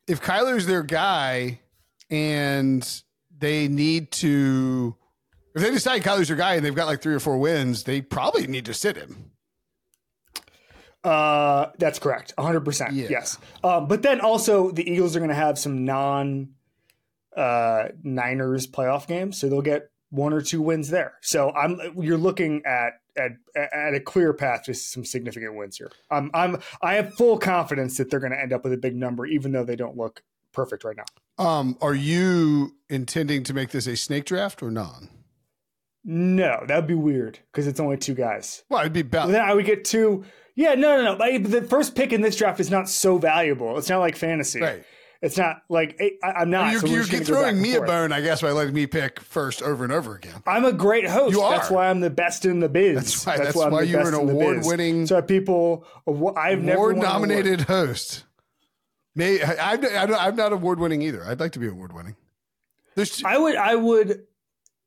If 0.08 0.22
Kyler's 0.22 0.66
their 0.66 0.84
guy, 0.84 1.60
and 2.10 3.02
they 3.38 3.68
need 3.68 4.12
to, 4.12 4.96
if 5.56 5.62
they 5.62 5.72
decide 5.72 6.04
Kyler's 6.04 6.28
their 6.28 6.38
guy 6.38 6.56
and 6.56 6.66
they've 6.66 6.76
got 6.76 6.88
like 6.88 7.02
three 7.02 7.14
or 7.14 7.20
four 7.20 7.38
wins, 7.38 7.84
they 7.84 8.02
probably 8.02 8.48
need 8.48 8.66
to 8.66 8.74
sit 8.74 8.98
him. 8.98 9.32
Uh, 11.04 11.68
that's 11.78 12.00
correct. 12.00 12.34
100%. 12.38 12.90
Yes. 12.92 13.38
Um, 13.64 13.88
but 13.88 14.02
then 14.02 14.20
also 14.20 14.72
the 14.72 14.90
Eagles 14.90 15.16
are 15.16 15.20
going 15.20 15.30
to 15.30 15.36
have 15.36 15.58
some 15.58 15.86
non 15.86 16.50
uh, 17.36 17.90
Niners 18.04 18.68
playoff 18.68 19.08
games, 19.08 19.40
so 19.40 19.48
they'll 19.48 19.62
get 19.62 19.92
one 20.10 20.34
or 20.34 20.42
two 20.42 20.62
wins 20.62 20.90
there. 20.90 21.14
So 21.22 21.52
I'm 21.52 21.80
you're 21.98 22.18
looking 22.18 22.64
at 22.66 22.94
at 23.18 23.32
at 23.56 23.94
a 23.94 24.00
clear 24.00 24.34
path 24.34 24.64
to 24.64 24.74
some 24.74 25.06
significant 25.06 25.56
wins 25.56 25.78
here. 25.78 25.92
I'm 26.10 26.32
I'm 26.34 26.62
I 26.82 26.96
have 26.96 27.14
full 27.14 27.38
confidence 27.38 27.98
that 27.98 28.10
they're 28.10 28.20
going 28.20 28.32
to 28.32 28.40
end 28.40 28.54
up 28.54 28.64
with 28.64 28.74
a 28.74 28.78
big 28.78 28.96
number, 28.96 29.26
even 29.26 29.52
though 29.52 29.64
they 29.64 29.76
don't 29.76 29.98
look 29.98 30.24
perfect 30.52 30.84
right 30.84 30.98
now. 30.98 31.06
Um, 31.44 31.78
are 31.82 31.96
you 31.96 32.76
intending 32.90 33.44
to 33.44 33.54
make 33.54 33.70
this 33.70 33.88
a 33.88 33.96
snake 33.96 34.26
draft 34.26 34.62
or 34.62 34.72
non? 34.72 35.10
No, 36.04 36.64
that'd 36.68 36.88
be 36.88 36.96
weird 36.96 37.40
because 37.52 37.68
it's 37.68 37.80
only 37.80 37.98
two 37.98 38.14
guys. 38.16 38.64
Well, 38.70 38.82
it'd 38.82 38.94
be 38.94 39.02
about 39.02 39.30
Then 39.30 39.42
I 39.42 39.54
would 39.54 39.66
get 39.66 39.86
two. 39.86 40.26
Yeah, 40.56 40.74
no, 40.74 40.98
no, 40.98 41.04
no. 41.04 41.14
Like, 41.14 41.44
the 41.44 41.62
first 41.62 41.96
pick 41.96 42.12
in 42.12 42.22
this 42.22 42.36
draft 42.36 42.60
is 42.60 42.70
not 42.70 42.90
so 42.90 43.18
valuable. 43.18 43.78
It's 43.78 43.90
not 43.90 44.00
like 44.00 44.16
fantasy. 44.16 44.60
right. 44.60 44.84
It's 45.22 45.38
not 45.38 45.64
like 45.68 45.98
eh, 46.00 46.12
I, 46.24 46.32
I'm 46.32 46.50
not. 46.50 46.72
You're, 46.72 46.80
so 46.82 46.88
you're 46.88 47.04
just 47.04 47.12
gonna 47.12 47.26
go 47.26 47.34
back 47.34 47.42
throwing 47.52 47.62
me 47.62 47.76
a 47.76 47.82
bone, 47.82 48.14
I 48.14 48.22
guess, 48.22 48.42
by 48.42 48.52
letting 48.52 48.74
me 48.74 48.88
pick 48.88 49.20
first 49.20 49.62
over 49.62 49.84
and 49.84 49.92
over 49.92 50.16
again. 50.16 50.42
I'm 50.48 50.64
a 50.64 50.72
great 50.72 51.06
host. 51.08 51.34
You 51.34 51.42
are. 51.42 51.58
That's 51.58 51.70
why 51.70 51.90
I'm 51.90 52.00
the 52.00 52.10
best 52.10 52.46
in 52.46 52.62
the 52.62 52.70
biz. 52.70 52.96
That's 52.96 53.26
why- 53.26 53.38
that's 53.38 53.58
I'm 53.60 53.72
why 53.74 53.82
you're 53.82 54.00
an 54.00 54.08
in 54.08 54.28
the 54.28 54.34
biz. 54.34 54.42
award-winning- 54.66 55.08
So 55.08 55.22
people, 55.22 55.86
I've 56.38 56.62
never 56.62 56.92
award-nominated 56.92 57.62
host. 57.62 58.24
May 59.16 59.42
I, 59.44 59.74
I'm 59.74 60.36
not 60.38 60.54
award 60.54 60.80
winning 60.80 61.02
either. 61.02 61.26
I'd 61.26 61.42
like 61.42 61.52
to 61.54 61.60
be 61.60 61.68
award 61.68 61.92
winning. 61.92 62.16
There's 62.96 63.22
I 63.26 63.38
would. 63.38 63.56
I 63.58 63.76
would. 63.76 64.26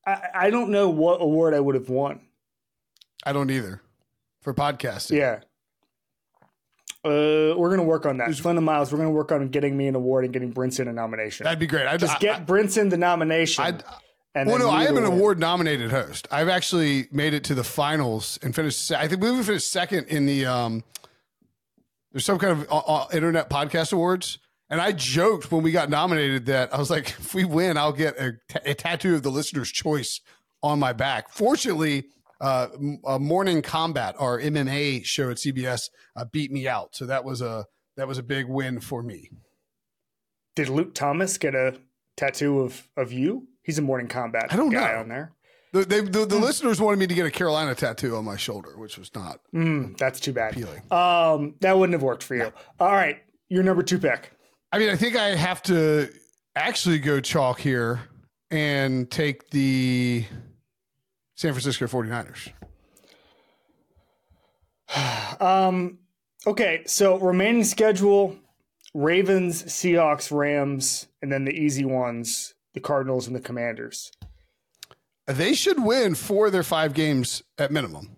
I, 0.07 0.29
I 0.35 0.51
don't 0.51 0.71
know 0.71 0.89
what 0.89 1.21
award 1.21 1.53
I 1.53 1.61
would 1.61 1.75
have 1.75 1.91
won. 1.91 2.21
I 3.25 3.33
don't 3.35 3.51
either 3.51 3.83
for 4.41 4.55
podcasting. 4.55 5.19
Yeah. 5.19 5.41
Uh, 7.05 7.55
we're 7.57 7.71
gonna 7.71 7.83
work 7.83 8.07
on 8.07 8.19
that. 8.19 8.35
Flynn 8.37 8.63
Miles, 8.63 8.93
we're 8.93 8.99
gonna 8.99 9.11
work 9.11 9.33
on 9.33 9.49
getting 9.49 9.77
me 9.77 9.89
an 9.89 9.95
award 9.97 10.25
and 10.25 10.33
getting 10.33 10.53
Brinson 10.53 10.89
a 10.89 10.93
nomination. 10.93 11.45
that'd 11.45 11.59
be 11.59 11.67
great. 11.67 11.87
I'd, 11.87 11.99
Just 12.01 12.17
I- 12.17 12.19
get 12.19 12.47
Brinson 12.47 12.91
the 12.91 12.97
nomination. 12.97 13.65
I'd, 13.65 13.85
and 14.35 14.49
well, 14.49 14.59
no, 14.59 14.71
I 14.71 14.85
am 14.85 14.97
an 14.97 15.05
award 15.05 15.39
nominated 15.39 15.91
host. 15.91 16.27
I've 16.31 16.49
actually 16.49 17.07
made 17.13 17.35
it 17.35 17.45
to 17.45 17.55
the 17.55 17.65
finals 17.65 18.39
and 18.43 18.55
finished. 18.55 18.91
I 18.93 19.07
think 19.07 19.21
we 19.21 19.29
even 19.31 19.43
finished 19.43 19.71
second 19.71 20.07
in 20.09 20.27
the 20.27 20.47
um. 20.47 20.85
There's 22.13 22.25
some 22.25 22.39
kind 22.39 22.53
of 22.53 22.71
uh, 22.71 22.79
uh, 22.79 23.07
internet 23.13 23.49
podcast 23.51 23.93
awards, 23.93 24.39
and 24.71 24.81
I 24.81 24.93
joked 24.93 25.51
when 25.51 25.63
we 25.63 25.73
got 25.73 25.89
nominated 25.91 26.47
that 26.47 26.73
I 26.73 26.79
was 26.79 26.91
like, 26.91 27.09
if 27.11 27.35
we 27.35 27.45
win, 27.45 27.77
I'll 27.79 27.93
get 27.93 28.19
a, 28.21 28.33
ta- 28.49 28.61
a 28.65 28.75
tattoo 28.75 29.15
of 29.15 29.23
the 29.23 29.31
listener's 29.31 29.71
choice 29.73 30.21
on 30.63 30.79
my 30.79 30.93
back. 30.93 31.31
Fortunately, 31.31 32.05
uh, 32.43 32.69
uh, 33.07 33.19
Morning 33.19 33.63
Combat, 33.63 34.15
our 34.19 34.39
MMA 34.39 35.03
show 35.05 35.31
at 35.31 35.39
CBS, 35.39 35.89
uh, 36.17 36.27
beat 36.27 36.51
me 36.53 36.69
out, 36.69 36.95
so 36.95 37.07
that 37.07 37.25
was 37.25 37.41
a 37.41 37.65
that 37.97 38.07
was 38.09 38.19
a 38.19 38.23
big 38.23 38.47
win 38.49 38.81
for 38.81 39.03
me. 39.03 39.31
Did 40.57 40.69
Luke 40.69 40.95
Thomas 40.95 41.39
get 41.39 41.55
a 41.55 41.79
tattoo 42.17 42.61
of 42.61 42.89
of 42.97 43.13
you? 43.13 43.49
He's 43.63 43.79
a 43.79 43.83
morning 43.83 44.09
combat 44.09 44.47
I 44.51 44.57
don't 44.57 44.71
guy 44.71 44.93
know. 44.93 44.99
on 45.01 45.09
there. 45.09 45.33
The, 45.73 45.85
they, 45.87 46.01
the, 46.01 46.27
the 46.27 46.37
listeners 46.37 46.81
wanted 46.83 46.99
me 46.99 47.07
to 47.07 47.15
get 47.15 47.25
a 47.25 47.31
Carolina 47.31 47.75
tattoo 47.75 48.15
on 48.17 48.27
my 48.27 48.37
shoulder, 48.37 48.77
which 48.77 48.99
was 48.99 49.11
not 49.15 49.39
Mm, 49.55 49.97
that's 49.97 50.21
too 50.21 50.33
bad. 50.35 50.53
appealing. 50.53 50.83
Um, 50.91 51.55
that 51.61 51.79
wouldn't 51.79 51.95
have 51.95 52.03
worked 52.03 52.23
for 52.25 52.35
you. 52.35 52.53
All 52.79 52.93
right, 52.93 53.23
your 53.49 53.63
number 53.63 53.83
two 53.83 53.99
pick. 53.99 54.33
I 54.71 54.79
mean, 54.79 54.91
I 54.91 54.97
think 54.97 55.17
I 55.17 55.29
have 55.35 55.63
to 55.65 56.11
actually 56.57 56.99
go 56.99 57.21
chalk 57.21 57.59
here 57.61 58.01
and 58.51 59.11
take 59.11 59.49
the 59.51 60.27
San 61.43 61.53
Francisco 61.53 61.87
49ers. 61.87 62.53
Um, 65.41 65.99
okay, 66.47 66.83
so 66.87 67.19
remaining 67.19 67.65
schedule: 67.65 68.37
Ravens, 68.95 69.65
Seahawks, 69.65 70.31
Rams, 70.31 71.09
and 71.21 71.33
then 71.33 71.45
the 71.45 71.53
easy 71.53 71.85
ones: 71.85 72.55
the 72.75 72.81
Cardinals 72.81 73.27
and 73.27 73.35
the 73.35 73.41
Commanders. 73.41 74.13
They 75.27 75.55
should 75.55 75.83
win 75.83 76.15
four 76.15 76.47
of 76.47 76.53
their 76.53 76.63
five 76.63 76.95
games 76.95 77.43
at 77.59 77.73
minimum. 77.73 78.15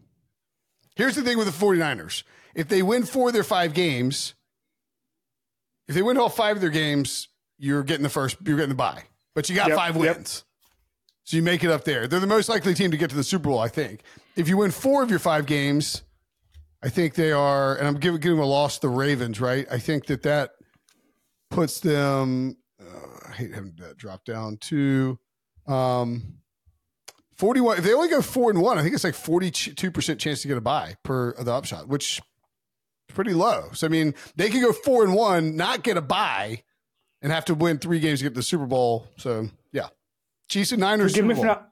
Here's 0.96 1.14
the 1.14 1.22
thing 1.22 1.38
with 1.38 1.46
the 1.46 1.64
49ers. 1.64 2.24
If 2.54 2.68
they 2.68 2.82
win 2.82 3.04
four 3.04 3.28
of 3.28 3.34
their 3.34 3.44
five 3.44 3.72
games, 3.72 4.34
if 5.88 5.94
they 5.94 6.02
win 6.02 6.18
all 6.18 6.28
five 6.28 6.56
of 6.56 6.60
their 6.60 6.70
games, 6.70 7.28
you're 7.56 7.84
getting 7.84 8.02
the 8.02 8.10
first, 8.10 8.36
you're 8.44 8.56
getting 8.56 8.70
the 8.70 8.74
bye. 8.74 9.04
But 9.34 9.48
you 9.48 9.54
got 9.54 9.68
Yep, 9.68 9.78
five 9.78 9.96
yep. 9.96 10.26
So 11.24 11.38
you 11.38 11.42
make 11.42 11.64
it 11.64 11.70
up 11.70 11.84
there. 11.84 12.06
They're 12.06 12.20
the 12.20 12.26
most 12.26 12.50
likely 12.50 12.74
team 12.74 12.90
to 12.90 12.98
get 12.98 13.08
to 13.10 13.16
the 13.16 13.24
Super 13.24 13.48
Bowl, 13.48 13.58
I 13.58 13.68
think. 13.68 14.02
If 14.36 14.46
you 14.48 14.58
win 14.58 14.70
four 14.70 15.02
of 15.02 15.08
your 15.08 15.18
five 15.18 15.46
games, 15.46 16.02
I 16.82 16.90
think 16.90 17.14
they 17.14 17.32
are, 17.32 17.76
and 17.76 17.88
I'm 17.88 17.94
giving, 17.94 18.20
giving 18.20 18.38
a 18.38 18.44
loss 18.44 18.78
to 18.78 18.88
the 18.88 18.88
Ravens, 18.90 19.40
right? 19.40 19.66
I 19.70 19.78
think 19.78 20.04
that 20.06 20.22
that 20.24 20.50
puts 21.50 21.80
them, 21.80 22.58
uh, 22.78 23.28
I 23.30 23.32
hate 23.32 23.54
having 23.54 23.72
that 23.78 23.96
drop 23.96 24.26
down 24.26 24.58
to 24.68 25.18
um, 25.66 26.40
41. 27.38 27.78
If 27.78 27.84
they 27.84 27.94
only 27.94 28.08
go 28.08 28.20
four 28.20 28.50
and 28.50 28.60
one, 28.60 28.76
I 28.76 28.82
think 28.82 28.94
it's 28.94 29.04
like 29.04 29.14
42% 29.14 30.18
chance 30.18 30.42
to 30.42 30.48
get 30.48 30.58
a 30.58 30.60
buy 30.60 30.96
per 31.04 31.32
the 31.42 31.54
upshot, 31.54 31.88
which 31.88 32.20
is 33.08 33.14
pretty 33.14 33.32
low. 33.32 33.70
So, 33.72 33.86
I 33.86 33.90
mean, 33.90 34.14
they 34.36 34.50
could 34.50 34.60
go 34.60 34.74
four 34.74 35.04
and 35.04 35.14
one, 35.14 35.56
not 35.56 35.82
get 35.82 35.96
a 35.96 36.02
buy, 36.02 36.64
and 37.22 37.32
have 37.32 37.46
to 37.46 37.54
win 37.54 37.78
three 37.78 37.98
games 37.98 38.18
to 38.18 38.24
get 38.24 38.30
to 38.30 38.40
the 38.40 38.42
Super 38.42 38.66
Bowl. 38.66 39.08
So. 39.16 39.48
Chiefs 40.48 40.72
and 40.72 40.80
Niners. 40.80 41.12
Forgive 41.12 41.24
Super 41.24 41.34
me 41.34 41.40
for 41.40 41.46
not. 41.46 41.70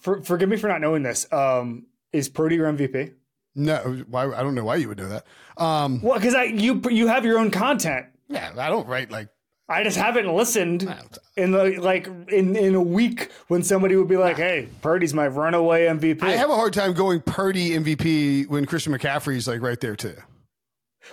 For, 0.00 0.22
forgive 0.22 0.48
me 0.48 0.56
for 0.56 0.68
not 0.68 0.80
knowing 0.80 1.02
this. 1.02 1.30
Um, 1.32 1.86
is 2.12 2.28
Purdy 2.28 2.56
your 2.56 2.70
MVP? 2.72 3.14
No, 3.54 4.04
why? 4.08 4.26
I 4.32 4.42
don't 4.42 4.54
know 4.54 4.64
why 4.64 4.76
you 4.76 4.88
would 4.88 4.98
know 4.98 5.08
that. 5.08 5.26
Um, 5.56 6.02
Well, 6.02 6.14
because 6.18 6.34
I 6.34 6.44
you 6.44 6.80
you 6.90 7.06
have 7.08 7.24
your 7.24 7.38
own 7.38 7.50
content. 7.50 8.06
yeah, 8.28 8.52
I 8.56 8.68
don't 8.68 8.86
write 8.86 9.10
like 9.10 9.28
I 9.68 9.82
just 9.82 9.96
haven't 9.96 10.32
listened 10.32 10.88
in 11.36 11.50
the 11.50 11.78
like 11.80 12.06
in 12.28 12.54
in 12.54 12.74
a 12.74 12.80
week 12.80 13.30
when 13.48 13.62
somebody 13.62 13.96
would 13.96 14.08
be 14.08 14.16
like, 14.16 14.36
"Hey, 14.36 14.68
Purdy's 14.82 15.12
my 15.14 15.26
runaway 15.26 15.86
MVP." 15.86 16.22
I 16.22 16.32
have 16.32 16.50
a 16.50 16.54
hard 16.54 16.72
time 16.72 16.92
going 16.92 17.20
Purdy 17.20 17.70
MVP 17.70 18.46
when 18.48 18.66
Christian 18.66 18.92
McCaffrey's 18.92 19.48
like 19.48 19.62
right 19.62 19.80
there 19.80 19.96
too. 19.96 20.14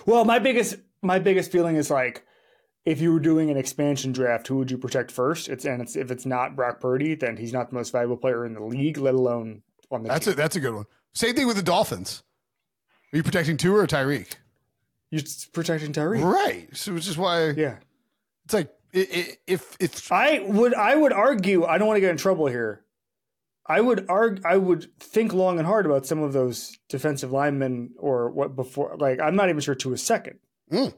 well, 0.06 0.24
my 0.24 0.38
biggest 0.38 0.76
my 1.02 1.18
biggest 1.18 1.50
feeling 1.50 1.76
is 1.76 1.90
like, 1.90 2.24
if 2.84 3.00
you 3.00 3.12
were 3.12 3.20
doing 3.20 3.50
an 3.50 3.56
expansion 3.56 4.12
draft, 4.12 4.46
who 4.48 4.56
would 4.56 4.70
you 4.70 4.78
protect 4.78 5.10
first? 5.10 5.48
It's 5.48 5.64
and 5.64 5.80
it's 5.80 5.96
if 5.96 6.10
it's 6.10 6.26
not 6.26 6.54
Brock 6.56 6.80
Purdy, 6.80 7.14
then 7.14 7.36
he's 7.36 7.52
not 7.52 7.70
the 7.70 7.74
most 7.76 7.90
valuable 7.92 8.16
player 8.16 8.44
in 8.44 8.54
the 8.54 8.62
league, 8.62 8.98
let 8.98 9.14
alone 9.14 9.62
on 9.90 10.02
the 10.02 10.08
That's 10.08 10.26
team. 10.26 10.34
a 10.34 10.36
that's 10.36 10.56
a 10.56 10.60
good 10.60 10.74
one. 10.74 10.84
Same 11.14 11.34
thing 11.34 11.46
with 11.46 11.56
the 11.56 11.62
Dolphins. 11.62 12.22
Are 13.12 13.16
you 13.16 13.22
protecting 13.22 13.56
Tua 13.56 13.80
or 13.80 13.86
Tyreek? 13.86 14.34
You're 15.10 15.22
protecting 15.52 15.92
Tyreek. 15.92 16.22
Right. 16.24 16.68
So 16.76 16.92
which 16.94 17.06
is 17.08 17.16
why 17.16 17.50
Yeah. 17.50 17.76
it's 18.44 18.54
like 18.54 18.70
if 18.92 19.76
if 19.80 20.10
I 20.12 20.40
would 20.40 20.74
I 20.74 20.94
would 20.96 21.12
argue 21.12 21.64
I 21.64 21.78
don't 21.78 21.86
want 21.86 21.96
to 21.96 22.00
get 22.02 22.10
in 22.10 22.16
trouble 22.16 22.46
here. 22.46 22.84
I 23.66 23.80
would 23.80 24.06
argue 24.10 24.42
I 24.44 24.56
would 24.58 24.90
think 25.00 25.32
long 25.32 25.58
and 25.58 25.66
hard 25.66 25.86
about 25.86 26.04
some 26.04 26.22
of 26.22 26.32
those 26.32 26.76
defensive 26.88 27.32
linemen 27.32 27.94
or 27.98 28.30
what 28.30 28.54
before 28.56 28.96
like 28.98 29.20
I'm 29.20 29.36
not 29.36 29.48
even 29.48 29.60
sure 29.60 29.74
to 29.76 29.92
a 29.92 29.98
second. 29.98 30.38
Mm. 30.70 30.94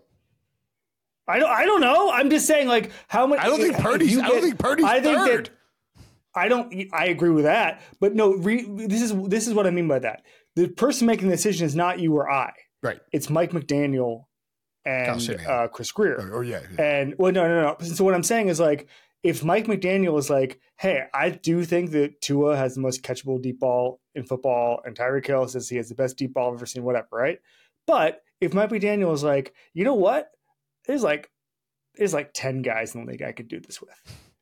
I 1.29 1.39
don't 1.39 1.51
I 1.51 1.65
don't 1.65 1.81
know. 1.81 2.11
I'm 2.11 2.31
just 2.31 2.47
saying 2.47 2.69
like 2.69 2.93
how 3.09 3.27
much 3.27 3.41
I 3.41 3.47
don't 3.47 3.61
think 3.61 3.79
Purdy's 3.79 4.19
I 4.19 4.29
don't 4.29 4.41
think 4.43 4.59
Purdy's 4.59 4.87
I 4.87 5.01
think 5.01 5.19
third. 5.19 5.47
that 5.47 5.51
I 6.35 6.49
don't 6.49 6.73
I 6.93 7.07
agree 7.07 7.31
with 7.31 7.45
that. 7.45 7.81
But 8.01 8.15
no, 8.15 8.35
re, 8.35 8.63
this 8.63 9.03
is 9.03 9.13
this 9.29 9.47
is 9.47 9.55
what 9.55 9.67
I 9.67 9.71
mean 9.71 9.89
by 9.89 9.99
that. 10.01 10.23
The 10.55 10.69
person 10.69 11.07
making 11.07 11.29
the 11.29 11.35
decision 11.37 11.67
is 11.67 11.75
not 11.75 11.99
you 11.99 12.15
or 12.17 12.31
I. 12.31 12.53
right. 12.83 13.01
It's 13.13 13.29
Mike 13.29 13.51
McDaniel 13.51 14.25
and 14.85 15.41
uh, 15.47 15.69
Chris 15.69 15.91
Grier. 15.93 16.19
Oh, 16.21 16.37
or 16.37 16.45
yeah, 16.45 16.61
yeah. 16.79 16.83
And 16.83 17.15
well, 17.19 17.33
no, 17.33 17.47
no, 17.49 17.63
no. 17.63 17.87
So 17.87 18.05
what 18.05 18.15
I'm 18.15 18.23
saying 18.23 18.49
is 18.49 18.61
like, 18.61 18.89
if 19.23 19.43
Mike 19.43 19.67
McDaniel 19.67 20.19
is 20.19 20.31
like, 20.31 20.61
hey, 20.79 21.03
I 21.13 21.31
do 21.31 21.65
think 21.65 21.91
that 21.91 22.21
Tua 22.21 22.57
has 22.57 22.75
the 22.75 22.81
most 22.81 23.03
catchable 23.03 23.43
deep 23.43 23.59
ball 23.59 24.01
in 24.15 24.25
football, 24.25 24.81
and 24.85 24.97
Tyreek 24.97 25.27
Hill 25.27 25.49
says 25.49 25.69
he 25.69 25.77
has 25.77 25.89
the 25.89 25.97
best 25.97 26.17
deep 26.17 26.35
ball 26.35 26.51
I've 26.51 26.59
ever 26.59 26.67
seen, 26.67 26.85
whatever, 26.85 27.09
right? 27.11 27.39
But 27.87 28.23
if 28.41 28.55
Mike 28.55 28.71
McDaniel 28.71 29.13
is 29.13 29.25
like, 29.25 29.53
you 29.75 29.85
know 29.85 29.95
what? 29.95 30.31
There's 30.87 31.03
like, 31.03 31.31
there's 31.95 32.15
like 32.15 32.31
ten 32.33 32.63
guys 32.63 32.95
in 32.95 33.05
the 33.05 33.13
league 33.13 33.23
I 33.23 33.33
could 33.33 33.49
do 33.49 33.61
this 33.61 33.81
with. 33.81 33.91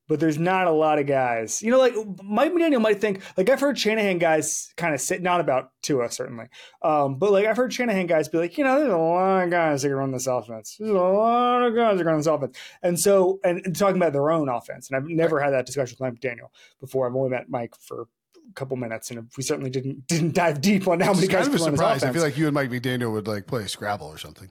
But 0.06 0.20
there's 0.20 0.38
not 0.38 0.66
a 0.66 0.70
lot 0.70 0.98
of 0.98 1.06
guys. 1.06 1.62
You 1.62 1.70
know, 1.70 1.78
like 1.78 1.94
Mike 2.22 2.52
McDaniel 2.52 2.82
might 2.82 3.00
think, 3.00 3.22
like 3.38 3.48
I've 3.48 3.60
heard 3.60 3.78
Shanahan 3.78 4.18
guys 4.18 4.70
kind 4.76 4.92
of 4.92 5.00
sit, 5.00 5.22
not 5.22 5.40
about 5.40 5.70
Tua 5.82 6.10
certainly, 6.10 6.44
um, 6.82 7.18
but 7.18 7.32
like 7.32 7.46
I've 7.46 7.56
heard 7.56 7.72
Shanahan 7.72 8.06
guys 8.06 8.28
be 8.28 8.36
like, 8.36 8.58
you 8.58 8.64
know, 8.64 8.78
there's 8.78 8.92
a 8.92 8.98
lot 8.98 9.44
of 9.44 9.50
guys 9.50 9.80
that 9.80 9.88
can 9.88 9.96
run 9.96 10.12
this 10.12 10.26
offense. 10.26 10.76
There's 10.78 10.90
a 10.90 10.94
lot 10.94 11.62
of 11.62 11.74
guys 11.74 11.96
that 11.96 12.04
can 12.04 12.06
run 12.08 12.18
this 12.18 12.26
offense. 12.26 12.54
And 12.82 13.00
so, 13.00 13.40
and, 13.44 13.62
and 13.64 13.74
talking 13.74 13.96
about 13.96 14.12
their 14.12 14.30
own 14.30 14.50
offense. 14.50 14.90
And 14.90 14.96
I've 14.98 15.08
never 15.08 15.40
had 15.40 15.54
that 15.54 15.64
discussion 15.64 15.96
with 15.98 16.12
Mike 16.12 16.20
McDaniel 16.20 16.48
before. 16.80 17.08
I've 17.08 17.16
only 17.16 17.30
met 17.30 17.48
Mike 17.48 17.74
for 17.80 18.02
a 18.02 18.52
couple 18.54 18.76
minutes, 18.76 19.10
and 19.10 19.26
we 19.38 19.42
certainly 19.42 19.70
didn't 19.70 20.06
didn't 20.06 20.34
dive 20.34 20.60
deep 20.60 20.86
on 20.86 21.00
how 21.00 21.14
many 21.14 21.28
guys 21.28 21.46
kind 21.46 21.54
of 21.54 21.62
a 21.62 21.64
can 21.64 21.64
run 21.64 21.70
this 21.72 21.80
surprise. 21.80 22.04
I 22.04 22.12
feel 22.12 22.22
like 22.22 22.36
you 22.36 22.44
and 22.44 22.54
Mike 22.54 22.68
McDaniel 22.68 23.10
would 23.12 23.26
like 23.26 23.46
play 23.46 23.66
Scrabble 23.68 24.06
or 24.06 24.18
something. 24.18 24.50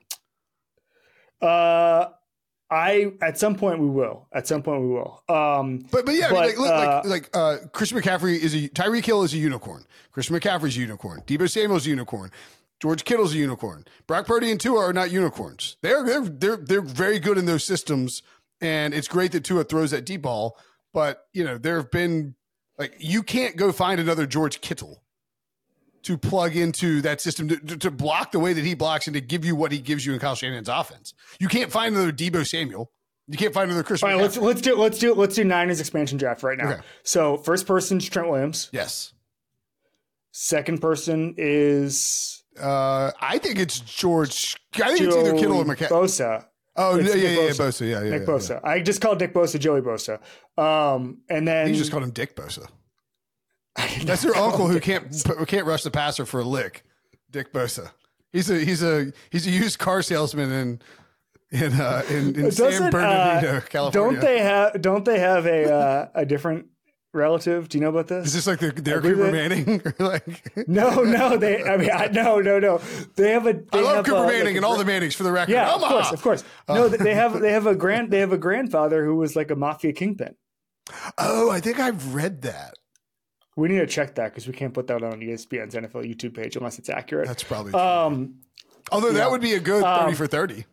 Uh, 1.44 2.10
I 2.72 3.12
at 3.22 3.38
some 3.38 3.56
point 3.56 3.80
we 3.80 3.88
will. 3.88 4.28
At 4.34 4.48
some 4.48 4.64
point 4.64 4.82
we 4.82 4.88
will. 4.88 5.22
Um, 5.30 5.86
But 5.92 6.06
but 6.06 6.16
yeah, 6.16 6.30
I 6.30 6.48
mean, 6.48 6.58
like, 6.58 6.58
uh, 6.58 7.02
like 7.06 7.06
like 7.06 7.30
uh, 7.34 7.58
Christian 7.72 8.00
McCaffrey 8.00 8.38
is 8.40 8.56
a 8.56 8.70
Tyreek 8.70 9.06
Hill 9.06 9.24
is 9.24 9.34
a 9.34 9.38
unicorn. 9.38 9.86
Christian 10.12 10.36
McCaffrey's 10.40 10.78
a 10.78 10.80
unicorn. 10.80 11.22
Deebo 11.28 11.50
Samuel's 11.50 11.86
a 11.86 11.90
unicorn. 11.90 12.32
George 12.82 13.06
Kittle's 13.06 13.34
a 13.34 13.38
unicorn. 13.38 13.86
Brock 14.08 14.26
Purdy 14.26 14.52
and 14.52 14.60
Tua 14.60 14.80
are 14.80 14.94
not 14.94 15.12
unicorns. 15.12 15.78
They're 15.82 16.04
they're 16.04 16.22
they're 16.26 16.58
they're 16.58 16.82
very 16.82 17.20
good 17.20 17.38
in 17.38 17.46
those 17.46 17.64
systems, 17.64 18.24
and 18.60 18.94
it's 18.94 19.08
great 19.08 19.32
that 19.34 19.44
Tua 19.44 19.66
throws 19.66 19.92
that 19.92 20.06
deep 20.06 20.24
ball. 20.24 20.58
But 20.94 21.28
you 21.34 21.44
know 21.44 21.58
there 21.58 21.78
have 21.78 21.92
been 21.92 22.36
like 22.80 22.96
you 22.98 23.22
can't 23.24 23.56
go 23.56 23.72
find 23.72 24.00
another 24.00 24.26
George 24.26 24.62
Kittle 24.62 25.03
to 26.04 26.18
plug 26.18 26.56
into 26.56 27.02
that 27.02 27.20
system 27.22 27.48
to, 27.48 27.58
to, 27.58 27.78
to 27.78 27.92
block 27.92 28.32
the 28.32 28.39
way 28.39 28.54
that 28.54 28.63
he 28.63 28.74
blocks 28.76 29.08
and 29.08 29.13
to 29.13 29.22
give 29.22 29.44
you 29.46 29.56
what 29.56 29.72
he 29.72 29.80
gives 29.80 30.06
you 30.06 30.13
in 30.13 30.20
Kyle 30.20 30.36
Shanahan's 30.36 30.70
offense. 30.70 31.13
You 31.39 31.48
can't 31.48 31.72
find 31.72 31.96
another 31.96 32.12
Deebo 32.12 32.46
Samuel. 32.48 32.92
You 33.28 33.38
can't 33.38 33.54
find 33.54 33.70
another 33.72 33.84
Christian. 33.84 34.10
all 34.10 34.16
right, 34.16 34.22
let's 34.22 34.36
let's 34.38 34.60
do 34.62 34.76
let's 34.76 35.00
do 35.00 35.13
let's 35.13 35.36
do 35.36 35.46
Niners 35.46 35.80
expansion 35.80 36.18
draft 36.18 36.44
right 36.44 36.58
now. 36.58 36.72
Okay. 36.72 36.82
So 37.04 37.38
first 37.38 37.66
person 37.66 37.98
is 38.00 38.10
Trent 38.10 38.28
Williams. 38.30 38.70
yes. 38.74 39.13
Second 40.32 40.82
person 40.82 41.36
is 41.38 42.44
Uh, 42.60 43.12
I 43.22 43.38
think 43.38 43.60
it's 43.60 43.80
George. 43.80 44.56
I 44.76 44.94
think 44.94 45.02
it's 45.08 45.16
either 45.16 45.34
Kittle 45.34 45.58
or 45.60 45.63
McCaffrey. 45.66 45.89
Bosa. 45.89 46.46
Oh, 46.76 46.96
yeah, 46.96 47.04
It's 47.04 47.16
yeah, 47.16 47.22
Nick 47.22 47.24
yeah, 47.24 47.30
yeah, 47.44 47.50
Bosa. 47.52 47.60
Bosa. 47.68 47.82
Yeah, 47.82 48.04
yeah, 48.04 48.10
Nick 48.10 48.22
yeah, 48.22 48.28
Bosa. 48.34 48.60
I 48.63 48.80
just 48.82 49.00
called 49.00 49.20
Nick 49.20 49.32
Bosa 49.34 49.60
Joey 49.60 49.82
Bosa. 49.82 50.20
Um, 50.58 51.20
and 51.30 51.48
then 51.48 51.70
You 51.70 51.76
just 51.76 51.92
called 51.92 52.04
him 52.04 52.10
Dick 52.12 52.36
Bosa. 52.36 52.68
That's 54.04 54.24
your 54.24 54.36
uncle 54.36 54.68
who 54.68 54.80
can't 54.80 55.14
who 55.26 55.46
can't 55.46 55.66
rush 55.66 55.84
the 55.84 55.92
passer 55.92 56.26
for 56.26 56.40
a 56.40 56.44
lick. 56.44 56.84
Dick 57.32 57.52
Bosa. 57.52 57.92
He's 58.32 58.50
a 58.50 58.60
he's 58.60 58.84
a 58.84 59.12
he's 59.32 59.48
a 59.48 59.52
used 59.52 59.80
car 59.80 60.02
salesman 60.02 60.52
in 60.52 60.82
in 61.52 61.74
uh, 61.80 62.04
in, 62.10 62.36
in 62.36 62.52
San 62.52 62.92
Bernardino, 62.92 63.58
uh, 63.58 63.62
California. 63.62 64.12
Don't 64.12 64.22
they 64.22 64.40
have 64.40 64.82
don't 64.82 65.06
they 65.06 65.20
have 65.20 65.46
a 65.46 65.74
uh, 65.74 66.10
a 66.16 66.26
different 66.26 66.68
relative? 67.14 67.70
Do 67.70 67.78
you 67.78 67.84
know 67.84 67.90
about 67.90 68.08
this? 68.08 68.28
Is 68.28 68.34
this 68.34 68.48
like 68.48 68.60
the, 68.60 68.72
their 68.72 69.02
Cooper. 69.02 69.32
Manning? 69.32 69.82
Like, 70.00 70.68
No, 70.68 71.04
no, 71.04 71.38
they. 71.38 71.64
I 71.64 71.78
mean, 71.78 71.92
I, 71.92 72.08
no, 72.08 72.40
no, 72.40 72.60
no. 72.60 72.82
They 73.16 73.32
have 73.32 73.46
a. 73.46 73.54
They 73.54 73.80
I 73.80 73.82
love 73.82 74.06
Cooper 74.06 74.24
a, 74.24 74.28
Manning 74.28 74.46
like 74.46 74.54
a 74.54 74.58
and 74.58 74.66
all 74.66 74.78
the 74.78 74.86
Mannings 74.86 75.16
for 75.16 75.24
the 75.24 75.32
record. 75.32 75.54
Yeah, 75.54 75.74
of 75.74 75.82
course, 75.82 76.12
of 76.12 76.22
course. 76.22 76.44
No, 76.68 76.90
they 76.90 77.14
have 77.14 77.40
they 77.40 77.52
have 77.52 77.68
a 77.68 77.76
grand 77.76 78.12
they 78.12 78.20
have 78.20 78.34
a 78.34 78.38
grandfather 78.48 79.06
who 79.06 79.16
was 79.16 79.36
like 79.36 79.52
a 79.52 79.56
mafia 79.56 79.94
kingpin. 79.94 80.36
Oh, 81.18 81.50
I 81.50 81.60
think 81.60 81.80
I've 81.80 82.14
read 82.14 82.42
that. 82.42 82.76
We 83.56 83.68
need 83.68 83.78
to 83.80 83.88
check 83.88 84.16
that 84.16 84.32
because 84.32 84.48
we 84.48 84.54
can't 84.54 84.74
put 84.74 84.88
that 84.88 85.04
on 85.04 85.20
ESPN's 85.20 85.76
NFL 85.76 86.04
YouTube 86.10 86.34
page 86.36 86.56
unless 86.56 86.80
it's 86.80 86.89
accurate. 86.89 87.28
That's 87.28 87.44
probably 87.44 87.72
true. 87.72 87.80
um, 87.82 88.36
Although 88.92 89.13
that 89.13 89.30
would 89.32 89.42
be 89.42 89.54
a 89.54 89.60
good 89.60 89.84
thirty 89.84 90.10
Um, 90.10 90.16
for 90.16 90.28
thirty. 90.28 90.66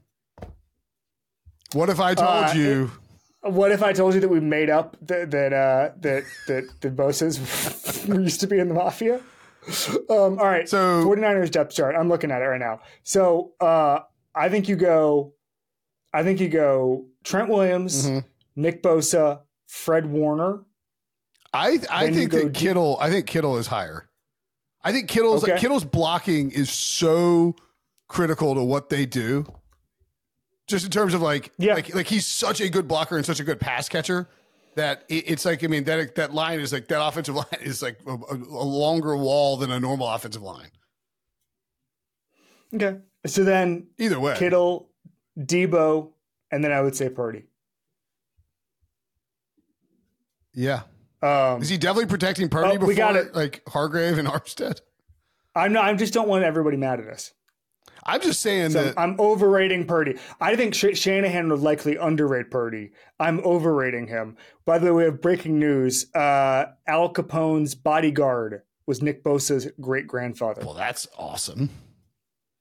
What 1.73 1.89
if 1.89 2.01
I 2.01 2.15
told 2.15 2.29
uh, 2.29 2.53
you? 2.55 2.91
what 3.43 3.71
if 3.73 3.83
I 3.83 3.93
told 3.93 4.15
you 4.15 4.21
that 4.21 4.29
we 4.29 4.41
made 4.41 4.71
up 4.71 4.97
that 5.03 5.31
that 5.31 5.53
uh, 5.53 5.91
that 6.01 6.25
that 6.49 6.65
the 6.81 6.91
Bosas 6.91 8.09
used 8.09 8.41
to 8.41 8.47
be 8.47 8.59
in 8.59 8.69
the 8.69 8.75
mafia? 8.75 9.21
Um, 10.09 10.39
all 10.39 10.47
right, 10.47 10.69
So- 10.69 11.05
49ers 11.05 11.51
depth 11.51 11.75
chart. 11.75 11.95
I'm 11.95 12.09
looking 12.09 12.31
at 12.31 12.41
it 12.43 12.47
right 12.47 12.59
now. 12.61 12.81
So 13.03 13.53
uh, 13.61 14.01
I 14.35 14.49
think 14.49 14.69
you 14.69 14.77
go. 14.77 15.35
I 16.13 16.25
think 16.25 16.41
you 16.41 16.49
go 16.49 17.07
Trent 17.23 17.49
Williams, 17.49 18.09
Mhm. 18.09 18.25
Nick 18.57 18.83
Bosa, 18.83 19.43
Fred 19.69 20.07
Warner. 20.07 20.65
I 21.53 21.79
I 21.91 22.13
think 22.13 22.31
that 22.33 22.53
deep- 22.53 22.55
Kittle. 22.55 22.97
I 23.01 23.11
think 23.11 23.27
Kittle 23.27 23.57
is 23.59 23.67
higher. 23.67 24.09
I 24.83 24.93
think 24.93 25.09
Kittle's 25.09 25.43
Okay. 25.45 25.59
Kittle's 25.59 25.85
blocking 25.85 26.51
is 26.53 26.71
so 26.71 27.55
critical 28.09 28.55
to 28.55 28.63
what 28.63 28.89
they 28.89 29.05
do. 29.07 29.45
Just 30.69 30.85
in 30.85 30.91
terms 30.91 31.13
of 31.15 31.21
like, 31.21 31.53
Yeah. 31.59 31.75
like, 31.75 31.95
like 31.95 32.07
he's 32.07 32.27
such 32.27 32.61
a 32.61 32.69
good 32.71 32.87
blocker 32.89 33.17
and 33.17 33.27
such 33.27 33.41
a 33.41 33.45
good 33.45 33.59
pass 33.61 33.89
catcher 33.89 34.29
that 34.77 35.05
it, 35.09 35.25
it's 35.29 35.45
like 35.45 35.65
I 35.65 35.67
mean 35.67 35.85
that 35.85 36.15
that 36.15 36.33
line 36.33 36.61
is 36.61 36.73
like 36.73 36.87
that 36.89 37.05
offensive 37.05 37.35
line 37.43 37.47
is 37.61 37.83
like 37.83 37.99
a, 38.07 38.13
a, 38.13 38.35
a 38.37 38.65
longer 38.65 39.17
wall 39.17 39.57
than 39.57 39.71
a 39.73 39.81
normal 39.81 40.09
offensive 40.09 40.43
line. 40.43 40.71
Okay. 42.73 42.99
So 43.27 43.43
then 43.45 43.89
Either 43.99 44.19
way, 44.21 44.37
Kittle, 44.39 44.89
Deebo, 45.37 46.13
and 46.53 46.63
then 46.65 46.71
I 46.73 46.81
would 46.81 46.95
say 46.97 47.09
Purdy. 47.09 47.45
yeah. 50.55 50.83
Um, 51.23 51.61
Is 51.63 51.69
he 51.69 51.77
definitely 51.79 52.07
protecting 52.07 52.49
Purdy 52.49 52.69
Oh, 52.71 52.73
before 52.75 52.87
we 52.89 52.95
got 52.95 53.17
it. 53.17 53.35
like 53.35 53.63
Hargrave 53.69 54.19
and 54.19 54.27
Armstead? 54.29 54.81
I'm 55.55 55.73
not. 55.73 55.85
I 55.85 55.95
just 55.95 56.15
don't 56.15 56.29
want 56.29 56.45
everybody 56.45 56.77
mad 56.77 57.01
at 57.01 57.09
us. 57.09 57.33
I'm 58.05 58.23
just 58.23 58.41
saying 58.41 58.71
So 58.71 58.83
that 58.85 58.95
I'm 58.99 59.21
overrating 59.21 59.85
Purdy. 59.87 60.17
I 60.41 60.57
think 60.57 60.75
Sh- 60.75 60.95
Shanahan 60.99 61.51
would 61.51 61.61
likely 61.61 61.97
underrate 61.97 62.51
Purdy. 62.51 62.93
I'm 63.19 63.41
overrating 63.41 64.07
him. 64.07 64.37
By 64.65 64.79
the 64.79 64.87
way, 64.95 65.03
we 65.03 65.05
have 65.05 65.21
breaking 65.21 65.59
news. 65.59 66.07
Uh, 66.15 66.67
Al 66.87 67.11
Capone's 67.11 67.75
bodyguard 67.75 68.63
was 68.87 69.03
Nick 69.03 69.23
Bosa's 69.23 69.69
great 69.81 70.07
grandfather. 70.07 70.63
well, 70.65 70.73
that's 70.75 71.07
awesome. 71.19 71.69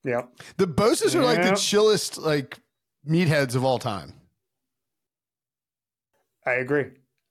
Yeah. 0.04 0.24
The 0.58 0.68
Bosas 0.68 1.16
are 1.16 1.24
like 1.24 1.42
the 1.42 1.56
chillest 1.56 2.18
like 2.18 2.60
meatheads 3.08 3.56
of 3.56 3.64
all 3.64 3.80
time. 3.80 4.14
I 6.46 6.54
agree. 6.54 6.86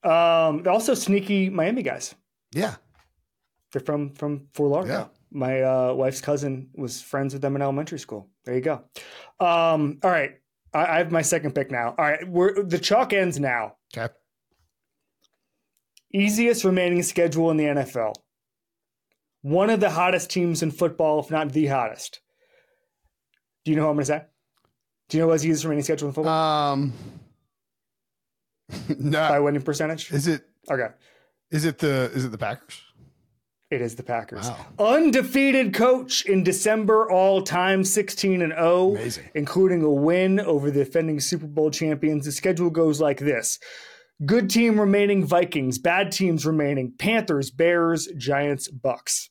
Um, 0.08 0.62
they're 0.62 0.72
also 0.72 0.94
sneaky 0.94 1.50
Miami 1.50 1.82
guys. 1.82 2.14
Yeah. 2.52 2.76
They're 3.72 3.82
from 3.82 4.14
from 4.14 4.46
Fort 4.54 4.70
Lauderdale. 4.70 5.10
Yeah. 5.12 5.18
My 5.30 5.60
uh, 5.62 5.92
wife's 5.92 6.22
cousin 6.22 6.70
was 6.74 7.02
friends 7.02 7.34
with 7.34 7.42
them 7.42 7.54
in 7.54 7.60
elementary 7.60 7.98
school. 7.98 8.30
There 8.44 8.54
you 8.54 8.62
go. 8.62 8.84
Um, 9.40 9.98
all 10.02 10.10
right, 10.10 10.36
I, 10.72 10.86
I 10.86 10.98
have 10.98 11.12
my 11.12 11.20
second 11.20 11.54
pick 11.54 11.70
now. 11.70 11.94
All 11.98 12.04
right, 12.04 12.26
we're 12.26 12.62
the 12.62 12.78
chalk 12.78 13.12
ends 13.12 13.38
now. 13.38 13.74
Okay. 13.94 14.10
Easiest 16.14 16.64
remaining 16.64 17.02
schedule 17.02 17.50
in 17.50 17.58
the 17.58 17.64
NFL. 17.64 18.14
One 19.42 19.68
of 19.68 19.80
the 19.80 19.90
hottest 19.90 20.30
teams 20.30 20.62
in 20.62 20.70
football, 20.70 21.20
if 21.20 21.30
not 21.30 21.52
the 21.52 21.66
hottest. 21.66 22.20
Do 23.66 23.70
you 23.70 23.76
know 23.76 23.82
who 23.82 23.88
I'm 23.90 23.96
going 23.96 24.06
to 24.06 24.06
say? 24.06 24.22
Do 25.10 25.18
you 25.18 25.22
know 25.22 25.28
what's 25.28 25.42
the 25.42 25.48
easiest 25.48 25.64
remaining 25.64 25.84
schedule 25.84 26.08
in 26.08 26.14
football 26.14 26.72
Um. 26.72 26.92
by 29.12 29.40
winning 29.40 29.62
percentage? 29.62 30.12
Is 30.12 30.26
it? 30.26 30.42
Okay. 30.70 30.88
Is 31.50 31.64
it 31.64 31.78
the? 31.78 32.10
Is 32.14 32.24
it 32.24 32.32
the 32.32 32.38
Packers? 32.38 32.82
It 33.70 33.82
is 33.82 33.96
the 33.96 34.02
Packers. 34.02 34.48
Wow. 34.48 34.66
Undefeated 34.78 35.74
coach 35.74 36.24
in 36.24 36.42
December, 36.42 37.10
all 37.10 37.42
time 37.42 37.84
16 37.84 38.40
and 38.40 38.52
0, 38.52 38.92
Amazing. 38.92 39.28
including 39.34 39.82
a 39.82 39.90
win 39.90 40.40
over 40.40 40.70
the 40.70 40.84
defending 40.84 41.20
Super 41.20 41.46
Bowl 41.46 41.70
champions. 41.70 42.24
The 42.24 42.32
schedule 42.32 42.70
goes 42.70 42.98
like 43.00 43.18
this 43.18 43.58
Good 44.24 44.48
team 44.50 44.80
remaining 44.80 45.24
Vikings, 45.24 45.78
bad 45.78 46.12
teams 46.12 46.46
remaining 46.46 46.94
Panthers, 46.98 47.50
Bears, 47.50 48.08
Giants, 48.16 48.70
Bucs. 48.70 49.28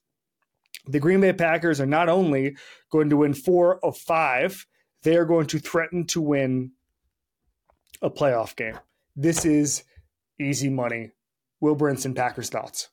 The 0.85 0.99
Green 0.99 1.19
Bay 1.19 1.33
Packers 1.33 1.81
are 1.81 1.87
not 1.87 2.07
only 2.07 2.55
going 2.91 3.09
to 3.09 3.17
win 3.17 3.33
four 3.33 3.83
of 3.83 3.97
five, 3.97 4.65
they 5.03 5.17
are 5.17 5.25
going 5.25 5.47
to 5.47 5.59
threaten 5.59 6.05
to 6.07 6.21
win 6.21 6.71
a 8.01 8.09
playoff 8.09 8.55
game. 8.55 8.77
This 9.19 9.45
is 9.45 9.83
easy 10.39 10.69
money. 10.69 11.09
Will 11.59 11.75
Brinson, 11.75 12.15
Packers 12.15 12.49
thoughts. 12.49 12.89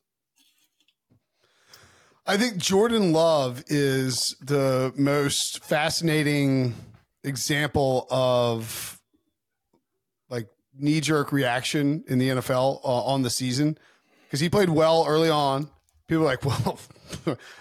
I 2.26 2.38
think 2.38 2.56
Jordan 2.56 3.12
Love 3.12 3.62
is 3.66 4.34
the 4.40 4.94
most 4.96 5.62
fascinating 5.62 6.74
example 7.22 8.06
of 8.10 8.98
like 10.30 10.48
knee 10.74 11.02
jerk 11.02 11.30
reaction 11.30 12.02
in 12.08 12.18
the 12.18 12.30
NFL 12.30 12.80
uh, 12.82 13.04
on 13.04 13.20
the 13.20 13.28
season 13.28 13.76
because 14.24 14.40
he 14.40 14.48
played 14.48 14.70
well 14.70 15.04
early 15.06 15.28
on. 15.28 15.68
People 16.08 16.24
like, 16.24 16.42
well, 16.46 16.78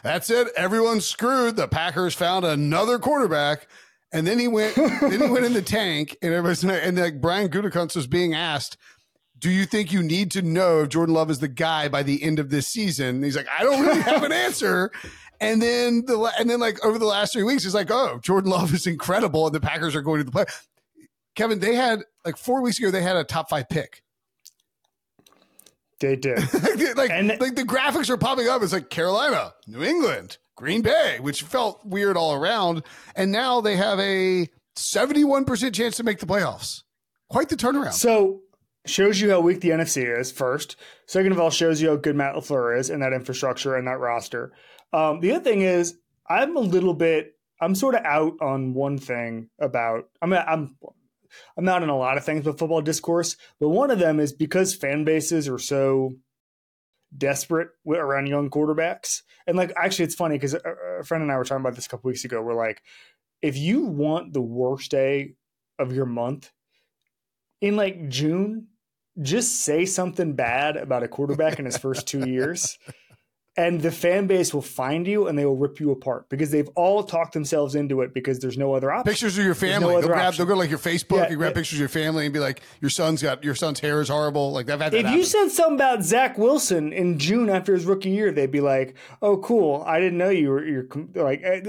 that's 0.02 0.30
it. 0.30 0.48
Everyone's 0.56 1.06
screwed. 1.06 1.58
The 1.58 1.68
Packers 1.68 2.16
found 2.16 2.46
another 2.46 2.98
quarterback. 2.98 3.68
And 4.14 4.26
then 4.28 4.38
he 4.40 4.48
went, 4.48 4.76
then 4.76 5.20
he 5.22 5.28
went 5.28 5.44
in 5.44 5.54
the 5.54 5.62
tank, 5.62 6.16
and 6.22 6.34
everybody's 6.34 6.64
and 6.64 6.98
like 6.98 7.20
Brian 7.20 7.50
Gutekunst 7.50 7.96
was 7.96 8.06
being 8.08 8.34
asked, 8.36 8.78
"Do 9.40 9.50
you 9.50 9.66
think 9.66 9.92
you 9.92 10.04
need 10.04 10.30
to 10.32 10.42
know 10.44 10.82
if 10.84 10.90
Jordan 10.90 11.16
Love 11.16 11.32
is 11.32 11.40
the 11.40 11.48
guy 11.48 11.88
by 11.90 12.04
the 12.04 12.22
end 12.24 12.38
of 12.40 12.50
this 12.52 12.68
season?" 12.68 13.08
And 13.16 13.26
he's 13.26 13.36
like, 13.36 13.48
"I 13.58 13.64
don't 13.64 13.82
really 13.82 14.02
have 14.02 14.22
an 14.24 14.32
answer." 14.32 14.92
And 15.42 15.62
then 15.62 16.06
the 16.06 16.32
and 16.40 16.48
then 16.50 16.60
like 16.60 16.84
over 16.86 17.00
the 17.00 17.06
last 17.08 17.34
three 17.34 17.44
weeks, 17.44 17.64
he's 17.64 17.74
like, 17.74 17.90
"Oh, 17.90 18.20
Jordan 18.22 18.52
Love 18.52 18.72
is 18.74 18.86
incredible, 18.86 19.48
and 19.48 19.56
the 19.56 19.60
Packers 19.60 19.96
are 19.96 20.02
going 20.04 20.20
to 20.20 20.24
the 20.24 20.32
play." 20.32 20.46
Kevin, 21.36 21.60
they 21.60 21.74
had 21.74 22.04
like 22.24 22.38
four 22.38 22.62
weeks 22.62 22.78
ago, 22.78 22.92
they 22.92 23.02
had 23.02 23.16
a 23.16 23.24
top 23.24 23.50
five 23.50 23.68
pick. 23.68 24.04
They 26.00 26.16
did. 26.16 26.38
like, 26.98 27.10
And- 27.10 27.30
like 27.40 27.56
the 27.56 27.64
graphics 27.64 28.10
are 28.10 28.18
popping 28.18 28.48
up. 28.48 28.62
It's 28.62 28.74
like 28.74 28.90
Carolina, 28.90 29.54
New 29.68 29.84
England, 29.84 30.38
Green 30.56 30.82
Bay, 30.82 31.18
which 31.20 31.44
felt 31.44 31.86
weird 31.86 32.18
all 32.18 32.34
around. 32.34 32.84
And 33.16 33.32
now 33.32 33.62
they 33.62 33.76
have 33.76 34.00
a 34.00 34.50
71% 34.76 35.74
chance 35.74 35.98
to 35.98 36.04
make 36.04 36.20
the 36.20 36.26
playoffs. 36.26 36.84
Quite 37.30 37.50
the 37.50 37.56
turnaround. 37.56 37.94
So 37.94 38.42
shows 38.86 39.20
you 39.20 39.32
how 39.32 39.40
weak 39.40 39.62
the 39.62 39.70
NFC 39.70 40.20
is 40.20 40.32
first. 40.32 40.76
Second 41.08 41.32
of 41.32 41.40
all, 41.40 41.50
shows 41.50 41.82
you 41.82 41.90
how 41.90 41.96
good 41.96 42.16
Matt 42.16 42.36
Lafleur 42.36 42.78
is 42.78 42.90
and 42.90 43.02
that 43.02 43.14
infrastructure 43.14 43.76
and 43.76 43.88
that 43.88 44.00
roster. 44.00 44.52
Um, 44.92 45.20
the 45.20 45.32
other 45.34 45.44
thing 45.44 45.62
is, 45.62 45.98
I'm 46.30 46.56
a 46.56 46.62
little 46.62 46.94
bit, 46.94 47.34
I'm 47.60 47.76
sort 47.76 47.96
of 47.96 48.04
out 48.06 48.34
on 48.42 48.74
one 48.74 48.98
thing 48.98 49.50
about. 49.60 50.06
I'm 50.22 50.34
I'm 50.34 50.76
I'm 51.58 51.66
not 51.66 51.84
in 51.84 51.90
a 51.90 51.98
lot 51.98 52.18
of 52.18 52.26
things 52.26 52.46
with 52.46 52.60
football 52.60 52.82
discourse, 52.82 53.36
but 53.60 53.70
one 53.70 53.90
of 53.90 54.00
them 54.00 54.20
is 54.20 54.34
because 54.34 54.76
fan 54.76 55.04
bases 55.04 55.48
are 55.48 55.58
so 55.58 56.12
desperate 57.18 57.70
around 57.88 58.28
young 58.28 58.50
quarterbacks. 58.50 59.22
And 59.48 59.58
like, 59.58 59.74
actually, 59.76 60.06
it's 60.06 60.16
funny 60.16 60.36
because 60.36 60.54
a, 60.54 61.04
friend 61.04 61.22
and 61.22 61.32
I 61.32 61.38
were 61.38 61.44
talking 61.44 61.62
about 61.62 61.76
this 61.76 61.86
a 61.86 61.90
couple 61.90 62.10
weeks 62.10 62.26
ago. 62.26 62.42
We're 62.42 62.56
like, 62.56 62.82
if 63.42 63.58
you 63.58 63.82
want 63.82 64.34
the 64.34 64.42
worst 64.42 64.92
day 64.92 65.36
of 65.80 65.94
your 65.94 66.06
month 66.06 66.52
in 67.62 67.76
like 67.76 68.10
June, 68.10 68.68
just 69.22 69.62
say 69.62 69.86
something 69.86 70.34
bad 70.34 70.76
about 70.76 71.04
a 71.04 71.08
quarterback 71.08 71.60
in 71.60 71.66
his 71.66 71.78
first 71.78 72.08
two 72.08 72.28
years. 72.28 72.78
And 73.56 73.82
the 73.82 73.92
fan 73.92 74.26
base 74.26 74.52
will 74.52 74.64
find 74.64 75.06
you 75.06 75.28
and 75.28 75.38
they 75.38 75.46
will 75.46 75.56
rip 75.56 75.80
you 75.80 75.92
apart 75.92 76.28
because 76.28 76.50
they've 76.50 76.68
all 76.70 77.04
talked 77.04 77.34
themselves 77.34 77.76
into 77.76 78.02
it 78.02 78.12
because 78.12 78.40
there's 78.40 78.58
no 78.58 78.74
other 78.74 78.92
option. 78.92 79.12
Pictures 79.12 79.38
of 79.38 79.46
your 79.46 79.54
family. 79.54 79.94
other 79.94 80.08
they'll, 80.08 80.08
grab, 80.16 80.34
they'll 80.34 80.48
go 80.48 80.54
to 80.54 80.60
like 80.60 80.72
your 80.72 80.80
Facebook 80.80 81.18
Yeah, 81.18 81.26
and 81.26 81.38
grab 81.38 81.52
yeah. 81.52 81.56
pictures 81.58 81.74
of 81.78 81.80
your 81.82 81.88
family 81.90 82.26
and 82.26 82.34
be 82.34 82.40
like, 82.40 82.62
your 82.82 82.90
son's 82.90 83.22
got, 83.22 83.44
your 83.44 83.54
son's 83.54 83.80
hair 83.80 84.02
is 84.02 84.10
horrible. 84.10 84.52
Like 84.54 84.66
that 84.66 84.82
If 84.92 85.04
happen. 85.06 85.14
you 85.20 85.24
said 85.24 85.50
something 85.50 85.76
about 85.76 86.02
Zach 86.04 86.36
Wilson 86.40 86.92
in 86.94 87.20
June 87.20 87.48
after 87.48 87.76
his 87.76 87.86
rookie 87.86 88.10
year, 88.10 88.32
they'd 88.32 88.50
be 88.50 88.60
like, 88.60 88.96
"Oh, 89.22 89.38
cool! 89.38 89.84
I 89.86 90.00
didn't 90.00 90.18
know 90.18 90.30
you 90.30 90.50
were 90.50 90.66
you're 90.66 90.88
like 91.14 91.42
eh, 91.44 91.60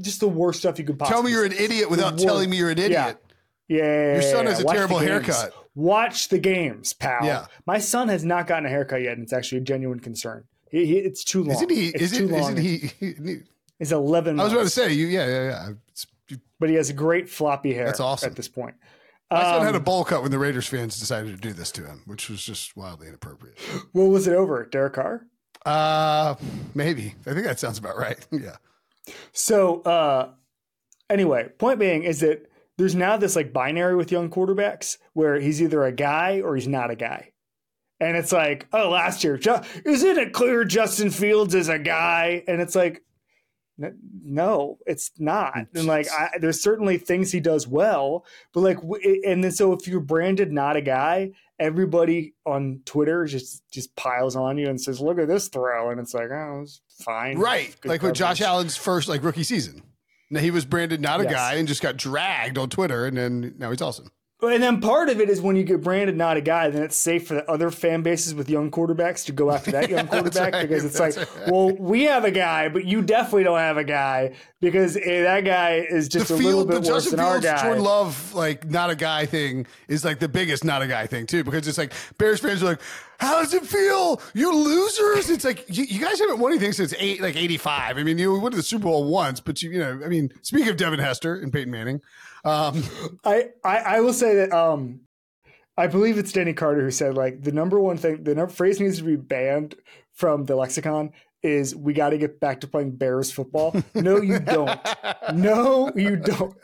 just 0.00 0.20
the 0.20 0.28
worst 0.28 0.60
stuff 0.60 0.78
you 0.78 0.84
could 0.84 0.96
possibly." 0.96 1.12
Tell 1.16 1.22
me 1.24 1.32
you're 1.32 1.44
an 1.44 1.52
idiot 1.52 1.90
without 1.90 2.18
telling 2.18 2.48
me 2.50 2.56
you're 2.58 2.70
an 2.70 2.78
Yeah. 2.78 2.84
idiot. 2.84 3.22
Yeah, 3.66 4.12
Your 4.12 4.22
son 4.22 4.46
has 4.46 4.60
a 4.60 4.64
watch 4.64 4.76
terrible 4.76 4.98
haircut. 4.98 5.52
Watch 5.74 6.28
the 6.28 6.38
games, 6.38 6.92
pal. 6.92 7.24
Yeah. 7.24 7.46
my 7.66 7.78
son 7.80 8.06
has 8.10 8.24
not 8.24 8.46
gotten 8.46 8.64
a 8.66 8.68
haircut 8.68 9.02
yet, 9.02 9.14
and 9.14 9.24
it's 9.24 9.32
actually 9.32 9.58
a 9.58 9.62
genuine 9.62 9.98
concern. 9.98 10.44
He, 10.70 10.86
he, 10.86 10.96
it's 10.98 11.22
too 11.24 11.42
long. 11.44 11.56
Isn't 11.56 11.70
he? 11.70 11.88
It's 11.88 12.02
Is 12.12 12.18
too 12.18 12.24
it? 12.24 12.30
long. 12.30 12.58
Isn't 12.58 12.64
he? 12.64 12.76
he- 13.00 13.38
He's 13.78 13.92
eleven. 13.92 14.40
I 14.40 14.44
was 14.44 14.52
about 14.54 14.62
to 14.64 14.70
say 14.70 14.92
you. 14.94 15.06
Yeah, 15.06 15.26
yeah, 15.26 15.44
yeah. 15.50 15.68
It's, 15.88 16.06
but 16.58 16.70
he 16.70 16.76
has 16.76 16.90
great 16.92 17.28
floppy 17.28 17.74
hair. 17.74 17.84
That's 17.84 18.00
awesome. 18.00 18.30
at 18.30 18.36
this 18.36 18.48
point. 18.48 18.74
my 19.30 19.42
son 19.42 19.66
had 19.66 19.74
a 19.74 19.78
Um, 19.78 19.84
bowl 19.84 20.02
cut 20.04 20.22
when 20.22 20.30
the 20.30 20.38
Raiders 20.38 20.66
fans 20.66 20.98
decided 20.98 21.34
to 21.34 21.40
do 21.40 21.52
this 21.52 21.70
to 21.72 21.84
him, 21.86 22.00
which 22.06 22.30
was 22.30 22.42
just 22.42 22.74
wildly 22.74 23.08
inappropriate. 23.08 23.58
Well, 23.92 24.08
was 24.08 24.26
it 24.26 24.32
over? 24.32 24.64
Derek 24.64 24.94
Carr. 24.94 25.26
Uh, 25.66 26.36
maybe. 26.74 27.14
I 27.26 27.34
think 27.34 27.44
that 27.44 27.60
sounds 27.60 27.76
about 27.78 27.98
right. 27.98 28.18
Yeah. 28.32 28.56
So 29.32 29.82
uh 29.82 30.30
anyway, 31.10 31.48
point 31.58 31.78
being 31.78 32.02
is 32.04 32.20
that 32.20 32.50
there's 32.78 32.94
now 32.94 33.16
this 33.18 33.36
like 33.36 33.52
binary 33.52 33.94
with 33.94 34.10
young 34.10 34.30
quarterbacks 34.30 34.96
where 35.12 35.38
he's 35.38 35.60
either 35.62 35.84
a 35.84 35.92
guy 35.92 36.40
or 36.40 36.56
he's 36.56 36.66
not 36.68 36.90
a 36.90 36.96
guy. 36.96 37.32
And 37.98 38.16
it's 38.16 38.32
like, 38.32 38.66
oh, 38.72 38.90
last 38.90 39.24
year, 39.24 39.36
isn't 39.84 40.18
it 40.18 40.32
clear 40.32 40.64
Justin 40.64 41.10
Fields 41.10 41.54
is 41.54 41.68
a 41.68 41.78
guy? 41.78 42.44
And 42.46 42.60
it's 42.60 42.74
like, 42.76 43.02
no, 43.78 44.78
it's 44.86 45.10
not. 45.18 45.54
And 45.74 45.86
like, 45.86 46.06
I, 46.10 46.30
there's 46.38 46.62
certainly 46.62 46.98
things 46.98 47.30
he 47.32 47.40
does 47.40 47.66
well, 47.66 48.24
but 48.54 48.60
like, 48.60 48.78
and 49.24 49.44
then 49.44 49.50
so 49.52 49.72
if 49.72 49.86
you're 49.86 50.00
branded 50.00 50.50
not 50.52 50.76
a 50.76 50.80
guy, 50.80 51.32
everybody 51.58 52.34
on 52.46 52.80
Twitter 52.86 53.24
just 53.26 53.62
just 53.70 53.94
piles 53.96 54.34
on 54.36 54.56
you 54.58 54.68
and 54.68 54.80
says, 54.80 55.00
look 55.00 55.18
at 55.18 55.28
this 55.28 55.48
throw, 55.48 55.90
and 55.90 56.00
it's 56.00 56.14
like, 56.14 56.30
oh, 56.30 56.60
it's 56.62 56.80
fine, 57.02 57.38
Right. 57.38 57.74
Like 57.84 58.02
with 58.02 58.14
Josh. 58.14 58.40
Allen's 58.40 58.76
first 58.76 59.08
like 59.08 59.22
rookie 59.22 59.42
season. 59.42 59.82
Now 60.30 60.40
he 60.40 60.50
was 60.50 60.64
branded 60.64 61.00
not 61.00 61.20
a 61.20 61.24
Yes. 61.24 61.32
guy 61.32 61.54
and 61.54 61.68
just 61.68 61.82
got 61.82 61.96
dragged 61.98 62.56
on 62.58 62.70
Twitter, 62.70 63.04
and 63.06 63.16
then 63.16 63.54
now 63.58 63.70
he's 63.70 63.82
awesome. 63.82 64.10
And 64.42 64.62
then 64.62 64.82
part 64.82 65.08
of 65.08 65.18
it 65.18 65.30
is 65.30 65.40
when 65.40 65.56
you 65.56 65.64
get 65.64 65.82
branded 65.82 66.14
not 66.14 66.36
a 66.36 66.42
guy, 66.42 66.68
then 66.68 66.82
it's 66.82 66.96
safe 66.96 67.26
for 67.26 67.34
the 67.34 67.50
other 67.50 67.70
fan 67.70 68.02
bases 68.02 68.34
with 68.34 68.50
young 68.50 68.70
quarterbacks 68.70 69.24
to 69.26 69.32
go 69.32 69.50
after 69.50 69.70
that 69.70 69.88
young 69.88 70.06
quarterback 70.08 70.52
right, 70.52 70.68
because 70.68 70.84
it's 70.84 71.00
like, 71.00 71.16
well, 71.46 71.74
we 71.74 72.04
have 72.04 72.24
a 72.24 72.30
guy, 72.30 72.68
but 72.68 72.84
you 72.84 73.00
definitely 73.00 73.44
don't 73.44 73.58
have 73.58 73.78
a 73.78 73.84
guy 73.84 74.34
because 74.60 74.98
eh, 74.98 75.22
that 75.22 75.40
guy 75.46 75.76
is 75.76 76.06
just 76.08 76.28
the 76.28 76.34
a 76.34 76.36
little 76.36 76.50
field, 76.50 76.68
the 76.68 76.80
bit 76.80 76.90
worse 76.90 77.04
Justin 77.04 77.16
than 77.16 77.26
our 77.26 77.32
Fields, 77.40 77.46
guy. 77.46 77.62
Jordan 77.62 77.82
Love, 77.82 78.34
like 78.34 78.68
not 78.68 78.90
a 78.90 78.94
guy 78.94 79.24
thing 79.24 79.66
is 79.88 80.04
like 80.04 80.18
the 80.18 80.28
biggest 80.28 80.64
not 80.64 80.82
a 80.82 80.86
guy 80.86 81.06
thing 81.06 81.24
too, 81.24 81.42
because 81.42 81.66
it's 81.66 81.78
like 81.78 81.94
Bears 82.18 82.40
fans 82.40 82.62
are 82.62 82.66
like, 82.66 82.80
how 83.18 83.40
does 83.40 83.54
it 83.54 83.64
feel? 83.64 84.20
You 84.34 84.54
losers! 84.54 85.30
It's 85.30 85.46
like 85.46 85.64
you, 85.74 85.84
you 85.84 85.98
guys 85.98 86.20
haven't 86.20 86.38
won 86.38 86.52
anything 86.52 86.72
since 86.72 86.92
eight, 86.98 87.22
like 87.22 87.36
eighty 87.36 87.56
five. 87.56 87.96
I 87.96 88.02
mean, 88.02 88.18
you 88.18 88.38
went 88.38 88.52
to 88.52 88.58
the 88.58 88.62
Super 88.62 88.84
Bowl 88.84 89.10
once, 89.10 89.40
but 89.40 89.62
you, 89.62 89.70
you 89.70 89.78
know, 89.78 90.00
I 90.04 90.08
mean, 90.08 90.30
speak 90.42 90.66
of 90.66 90.76
Devin 90.76 90.98
Hester 90.98 91.34
and 91.34 91.50
Peyton 91.50 91.70
Manning, 91.70 92.02
um, 92.46 92.82
I, 93.24 93.50
I 93.64 93.76
I 93.76 94.00
will 94.00 94.12
say 94.12 94.36
that 94.36 94.52
um 94.52 95.00
I 95.76 95.86
believe 95.88 96.16
it's 96.18 96.32
Danny 96.32 96.54
Carter 96.54 96.82
who 96.82 96.90
said 96.90 97.14
like 97.14 97.42
the 97.42 97.52
number 97.52 97.78
one 97.80 97.96
thing 97.98 98.24
the 98.24 98.34
number, 98.34 98.52
phrase 98.52 98.80
needs 98.80 98.98
to 98.98 99.04
be 99.04 99.16
banned 99.16 99.74
from 100.14 100.44
the 100.44 100.56
lexicon 100.56 101.12
is 101.42 101.76
we 101.76 101.92
got 101.92 102.10
to 102.10 102.18
get 102.18 102.40
back 102.40 102.60
to 102.60 102.66
playing 102.66 102.92
Bears 102.92 103.30
football. 103.30 103.74
No, 103.94 104.20
you 104.20 104.38
don't. 104.38 104.80
no, 105.34 105.92
you 105.94 106.16
don't. 106.16 106.54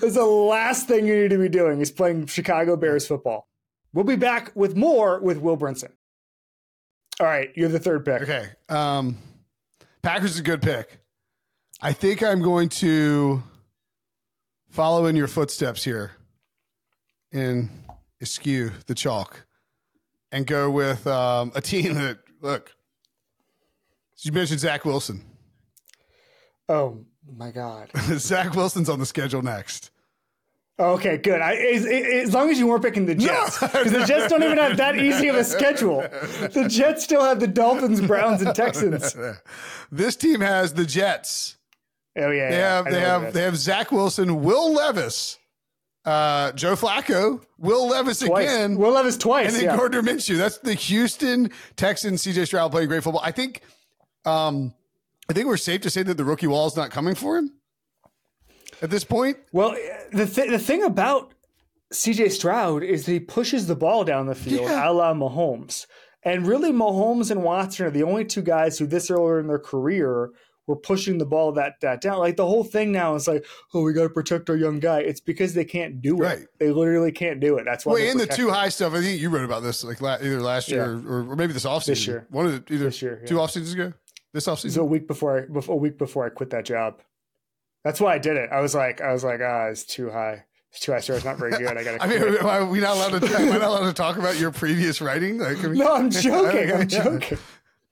That's 0.00 0.14
the 0.14 0.24
last 0.24 0.88
thing 0.88 1.06
you 1.06 1.22
need 1.22 1.30
to 1.30 1.38
be 1.38 1.48
doing 1.48 1.80
is 1.80 1.90
playing 1.90 2.26
Chicago 2.26 2.76
Bears 2.76 3.06
football. 3.06 3.48
We'll 3.92 4.04
be 4.04 4.16
back 4.16 4.52
with 4.54 4.76
more 4.76 5.20
with 5.20 5.38
Will 5.38 5.56
Brinson. 5.56 5.92
All 7.20 7.26
right, 7.26 7.50
you're 7.56 7.68
the 7.68 7.80
third 7.80 8.04
pick. 8.04 8.22
okay, 8.22 8.46
um, 8.68 9.16
Packers 10.02 10.32
is 10.32 10.40
a 10.40 10.42
good 10.42 10.62
pick. 10.62 11.00
I 11.80 11.92
think 11.92 12.22
I'm 12.22 12.42
going 12.42 12.68
to 12.70 13.42
follow 14.70 15.06
in 15.06 15.16
your 15.16 15.28
footsteps 15.28 15.84
here 15.84 16.12
and 17.32 17.70
eschew 18.20 18.70
the 18.86 18.94
chalk 18.94 19.46
and 20.32 20.46
go 20.46 20.70
with 20.70 21.06
um, 21.06 21.52
a 21.54 21.60
team 21.60 21.94
that 21.94 22.18
look. 22.40 22.74
You 24.20 24.32
mentioned 24.32 24.60
Zach 24.60 24.84
Wilson. 24.84 25.24
Oh 26.68 27.04
my 27.36 27.50
God. 27.50 27.90
Zach 28.16 28.54
Wilson's 28.54 28.88
on 28.88 28.98
the 28.98 29.06
schedule 29.06 29.42
next. 29.42 29.90
Okay, 30.80 31.18
good. 31.18 31.40
I, 31.40 31.54
as, 31.56 31.84
as 31.84 32.32
long 32.32 32.50
as 32.50 32.58
you 32.58 32.68
weren't 32.68 32.84
picking 32.84 33.06
the 33.06 33.16
Jets, 33.16 33.58
because 33.58 33.90
the 33.90 34.04
Jets 34.04 34.28
don't 34.28 34.44
even 34.44 34.58
have 34.58 34.76
that 34.76 34.96
easy 34.96 35.26
of 35.26 35.34
a 35.34 35.42
schedule. 35.42 36.02
The 36.02 36.66
Jets 36.68 37.02
still 37.02 37.24
have 37.24 37.40
the 37.40 37.48
Dolphins, 37.48 38.00
Browns, 38.00 38.42
and 38.42 38.54
Texans. 38.54 39.16
This 39.90 40.16
team 40.16 40.42
has 40.42 40.74
the 40.74 40.84
Jets. 40.84 41.56
Oh 42.16 42.30
yeah, 42.30 42.50
They 42.50 42.56
yeah, 42.56 42.76
have 42.76 42.86
I 42.86 42.90
they 42.90 43.00
have 43.00 43.32
they 43.32 43.42
have 43.42 43.56
Zach 43.56 43.92
Wilson, 43.92 44.42
Will 44.42 44.72
Levis, 44.72 45.38
uh, 46.04 46.52
Joe 46.52 46.74
Flacco, 46.74 47.42
Will 47.58 47.88
Levis 47.88 48.20
twice. 48.20 48.48
again, 48.48 48.76
Will 48.76 48.92
Levis 48.92 49.16
twice. 49.16 49.48
and 49.48 49.56
then 49.56 49.64
yeah. 49.64 49.76
Gardner 49.76 50.02
Minshew. 50.02 50.36
That's 50.36 50.58
the 50.58 50.74
Houston 50.74 51.50
Texans. 51.76 52.22
CJ 52.24 52.46
Stroud 52.46 52.70
playing 52.72 52.88
great 52.88 53.02
football. 53.04 53.22
I 53.24 53.30
think, 53.32 53.62
um, 54.24 54.74
I 55.28 55.32
think 55.32 55.46
we're 55.46 55.56
safe 55.56 55.82
to 55.82 55.90
say 55.90 56.02
that 56.02 56.16
the 56.16 56.24
rookie 56.24 56.46
wall 56.46 56.66
is 56.66 56.76
not 56.76 56.90
coming 56.90 57.14
for 57.14 57.36
him 57.38 57.52
at 58.82 58.90
this 58.90 59.04
point. 59.04 59.36
Well, 59.52 59.76
the 60.12 60.26
th- 60.26 60.50
the 60.50 60.58
thing 60.58 60.82
about 60.82 61.32
C.J. 61.92 62.30
Stroud 62.30 62.82
is 62.82 63.06
that 63.06 63.12
he 63.12 63.20
pushes 63.20 63.66
the 63.66 63.76
ball 63.76 64.04
down 64.04 64.26
the 64.26 64.34
field, 64.34 64.62
Yeah. 64.62 64.90
a 64.90 64.92
la 64.92 65.14
Mahomes. 65.14 65.86
And 66.24 66.46
really, 66.46 66.72
Mahomes 66.72 67.30
and 67.30 67.42
Watson 67.44 67.86
are 67.86 67.90
the 67.90 68.02
only 68.02 68.24
two 68.24 68.42
guys 68.42 68.78
who, 68.78 68.86
this 68.86 69.08
earlier 69.10 69.38
in 69.38 69.46
their 69.46 69.58
career, 69.58 70.30
were 70.68 70.76
pushing 70.76 71.18
the 71.18 71.26
ball 71.26 71.50
that 71.52 71.80
that 71.80 72.00
down. 72.00 72.18
Like 72.18 72.36
the 72.36 72.46
whole 72.46 72.62
thing 72.62 72.92
now 72.92 73.16
is 73.16 73.26
like, 73.26 73.44
oh, 73.74 73.82
we 73.82 73.92
got 73.92 74.04
to 74.04 74.10
protect 74.10 74.48
our 74.50 74.56
young 74.56 74.78
guy. 74.78 75.00
It's 75.00 75.20
because 75.20 75.54
they 75.54 75.64
can't 75.64 76.00
do 76.00 76.16
it. 76.18 76.20
Right. 76.20 76.46
They 76.58 76.70
literally 76.70 77.10
can't 77.10 77.40
do 77.40 77.56
it. 77.56 77.64
That's 77.64 77.84
why. 77.84 77.94
Well, 77.94 78.02
in 78.02 78.18
the 78.18 78.26
too 78.26 78.50
high 78.50 78.68
stuff, 78.68 78.92
I 78.92 79.00
think 79.00 79.20
you 79.20 79.30
wrote 79.30 79.44
about 79.44 79.62
this 79.62 79.82
like 79.82 80.00
la- 80.00 80.18
either 80.20 80.40
last 80.40 80.68
year 80.68 80.84
or, 80.84 81.30
or 81.30 81.36
maybe 81.36 81.54
this 81.54 81.64
offseason. 81.64 81.86
This 81.86 82.06
year. 82.06 82.26
one 82.30 82.46
of 82.46 82.52
the 82.52 82.74
either 82.74 82.84
This 82.84 83.02
year, 83.02 83.24
two 83.26 83.40
off 83.40 83.50
seasons 83.50 83.72
ago. 83.72 83.92
This 84.34 84.46
offseason. 84.46 84.76
a 84.78 84.84
week 84.84 85.08
before 85.08 85.38
I 85.38 85.52
before, 85.52 85.74
a 85.74 85.78
week 85.78 85.98
before 85.98 86.26
I 86.26 86.28
quit 86.28 86.50
that 86.50 86.66
job. 86.66 87.00
That's 87.82 88.00
why 88.00 88.14
I 88.14 88.18
did 88.18 88.36
it. 88.36 88.50
I 88.52 88.60
was 88.60 88.74
like, 88.74 89.00
I 89.00 89.12
was 89.12 89.24
like, 89.24 89.40
ah, 89.42 89.68
it's 89.68 89.84
too 89.84 90.10
high. 90.10 90.44
It's 90.70 90.80
too 90.80 90.92
high. 90.92 91.00
Sure, 91.00 91.16
it's 91.16 91.24
not 91.24 91.38
very 91.38 91.52
good. 91.52 91.78
I 91.78 91.82
got 91.82 91.98
to. 91.98 92.02
I 92.02 92.06
mean, 92.06 92.38
are 92.38 92.66
we 92.66 92.80
not 92.80 92.96
allowed 92.96 93.22
to? 93.22 93.36
I 93.36 93.44
not 93.44 93.62
allowed 93.62 93.86
to 93.86 93.94
talk 93.94 94.18
about 94.18 94.38
your 94.38 94.50
previous 94.50 95.00
writing? 95.00 95.38
Like, 95.38 95.64
I 95.64 95.68
mean, 95.68 95.74
no, 95.78 95.94
I'm 95.94 96.10
joking. 96.10 96.72
I'm 96.74 96.88
joking. 96.88 97.38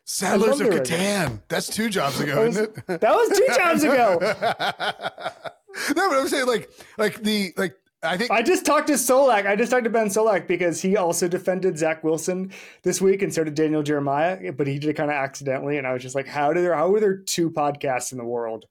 Settlers 0.08 0.60
of 0.60 0.68
Catan. 0.68 1.40
That's 1.48 1.66
two 1.66 1.90
jobs 1.90 2.20
ago, 2.20 2.46
was, 2.46 2.56
isn't 2.56 2.78
it? 2.88 3.00
that 3.00 3.12
was 3.12 3.36
two 3.36 3.46
jobs 3.56 3.82
ago. 3.82 4.18
no, 5.96 6.08
but 6.08 6.18
I'm 6.18 6.28
saying 6.28 6.46
like, 6.46 6.70
like 6.96 7.22
the 7.22 7.52
like. 7.56 7.76
I 8.02 8.16
think 8.16 8.30
I 8.30 8.40
just 8.40 8.64
talked 8.64 8.86
to 8.86 8.92
Solak. 8.92 9.46
I 9.46 9.56
just 9.56 9.72
talked 9.72 9.82
to 9.82 9.90
Ben 9.90 10.06
Solak 10.06 10.46
because 10.46 10.80
he 10.80 10.96
also 10.96 11.26
defended 11.26 11.76
Zach 11.76 12.04
Wilson 12.04 12.52
this 12.84 13.00
week, 13.00 13.22
and 13.22 13.34
so 13.34 13.42
did 13.42 13.56
Daniel 13.56 13.82
Jeremiah. 13.82 14.52
But 14.52 14.68
he 14.68 14.78
did 14.78 14.90
it 14.90 14.94
kind 14.94 15.10
of 15.10 15.16
accidentally, 15.16 15.76
and 15.76 15.88
I 15.88 15.92
was 15.92 16.02
just 16.02 16.14
like, 16.14 16.28
"How 16.28 16.52
do 16.52 16.62
there? 16.62 16.76
How 16.76 16.94
are 16.94 17.00
there 17.00 17.16
two 17.16 17.50
podcasts 17.50 18.12
in 18.12 18.18
the 18.18 18.24
world 18.24 18.66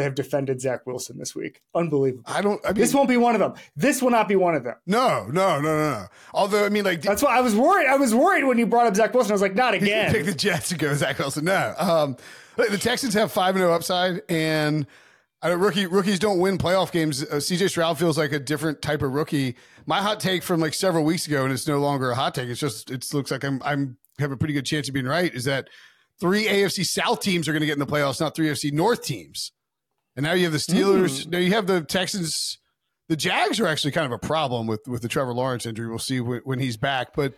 that 0.00 0.04
have 0.04 0.14
defended 0.14 0.60
Zach 0.60 0.86
Wilson 0.86 1.18
this 1.18 1.34
week? 1.34 1.60
Unbelievable! 1.74 2.24
I 2.26 2.40
don't. 2.40 2.60
I 2.64 2.68
mean, 2.68 2.76
This 2.76 2.94
won't 2.94 3.08
be 3.08 3.18
one 3.18 3.34
of 3.34 3.40
them. 3.40 3.52
This 3.76 4.00
will 4.00 4.10
not 4.10 4.26
be 4.28 4.36
one 4.36 4.54
of 4.54 4.64
them." 4.64 4.76
no, 4.86 5.26
no, 5.26 5.60
no, 5.60 5.76
no, 5.76 5.90
no. 5.90 6.06
Although, 6.32 6.64
I 6.64 6.70
mean, 6.70 6.84
like, 6.84 7.02
That's 7.02 7.22
why 7.22 7.36
I 7.36 7.40
was 7.40 7.54
worried. 7.54 7.86
I 7.86 7.96
was 7.96 8.14
worried 8.14 8.44
when 8.44 8.58
you 8.58 8.66
brought 8.66 8.86
up 8.86 8.96
Zach 8.96 9.12
Wilson. 9.12 9.32
I 9.32 9.34
was 9.34 9.42
like, 9.42 9.54
"Not 9.54 9.74
again. 9.74 10.12
pick 10.12 10.24
the 10.24 10.34
Jets 10.34 10.70
to 10.70 10.76
go 10.76 10.94
Zach 10.94 11.18
Wilson. 11.18 11.44
No, 11.44 11.74
um, 11.78 12.16
look, 12.56 12.70
the 12.70 12.78
Texans 12.78 13.14
have 13.14 13.30
five 13.30 13.54
and 13.54 13.62
zero 13.62 13.74
upside, 13.74 14.22
and 14.28 14.86
I 15.42 15.48
don't, 15.48 15.60
rookie 15.60 15.86
rookies 15.86 16.18
don't 16.18 16.38
win 16.38 16.58
playoff 16.58 16.92
games. 16.92 17.22
Uh, 17.22 17.36
CJ 17.36 17.68
Stroud 17.70 17.98
feels 17.98 18.18
like 18.18 18.32
a 18.32 18.38
different 18.40 18.82
type 18.82 19.02
of 19.02 19.12
rookie. 19.12 19.56
My 19.86 20.00
hot 20.02 20.20
take 20.20 20.42
from 20.42 20.60
like 20.60 20.74
several 20.74 21.04
weeks 21.04 21.26
ago, 21.26 21.44
and 21.44 21.52
it's 21.52 21.66
no 21.66 21.78
longer 21.78 22.10
a 22.10 22.14
hot 22.14 22.34
take. 22.34 22.48
It's 22.48 22.60
just 22.60 22.90
it 22.90 23.06
looks 23.12 23.30
like 23.30 23.44
I'm 23.44 23.60
I'm 23.64 23.96
have 24.18 24.32
a 24.32 24.36
pretty 24.36 24.54
good 24.54 24.66
chance 24.66 24.88
of 24.88 24.94
being 24.94 25.06
right. 25.06 25.34
Is 25.34 25.44
that 25.44 25.68
three 26.20 26.44
AFC 26.44 26.84
South 26.84 27.20
teams 27.20 27.48
are 27.48 27.52
going 27.52 27.60
to 27.60 27.66
get 27.66 27.72
in 27.72 27.78
the 27.78 27.86
playoffs, 27.86 28.20
not 28.20 28.34
three 28.36 28.48
AFC 28.48 28.72
North 28.72 29.02
teams. 29.02 29.52
And 30.16 30.24
now 30.24 30.32
you 30.32 30.44
have 30.44 30.52
the 30.52 30.58
Steelers. 30.58 31.26
Now 31.26 31.38
you 31.38 31.52
have 31.52 31.66
the 31.66 31.82
Texans. 31.82 32.58
The 33.08 33.16
Jags 33.16 33.58
are 33.60 33.66
actually 33.66 33.92
kind 33.92 34.06
of 34.06 34.12
a 34.12 34.18
problem 34.18 34.66
with 34.66 34.86
with 34.86 35.02
the 35.02 35.08
Trevor 35.08 35.32
Lawrence 35.32 35.66
injury. 35.66 35.88
We'll 35.88 35.98
see 35.98 36.20
when, 36.20 36.40
when 36.44 36.58
he's 36.58 36.76
back. 36.76 37.08
But 37.14 37.34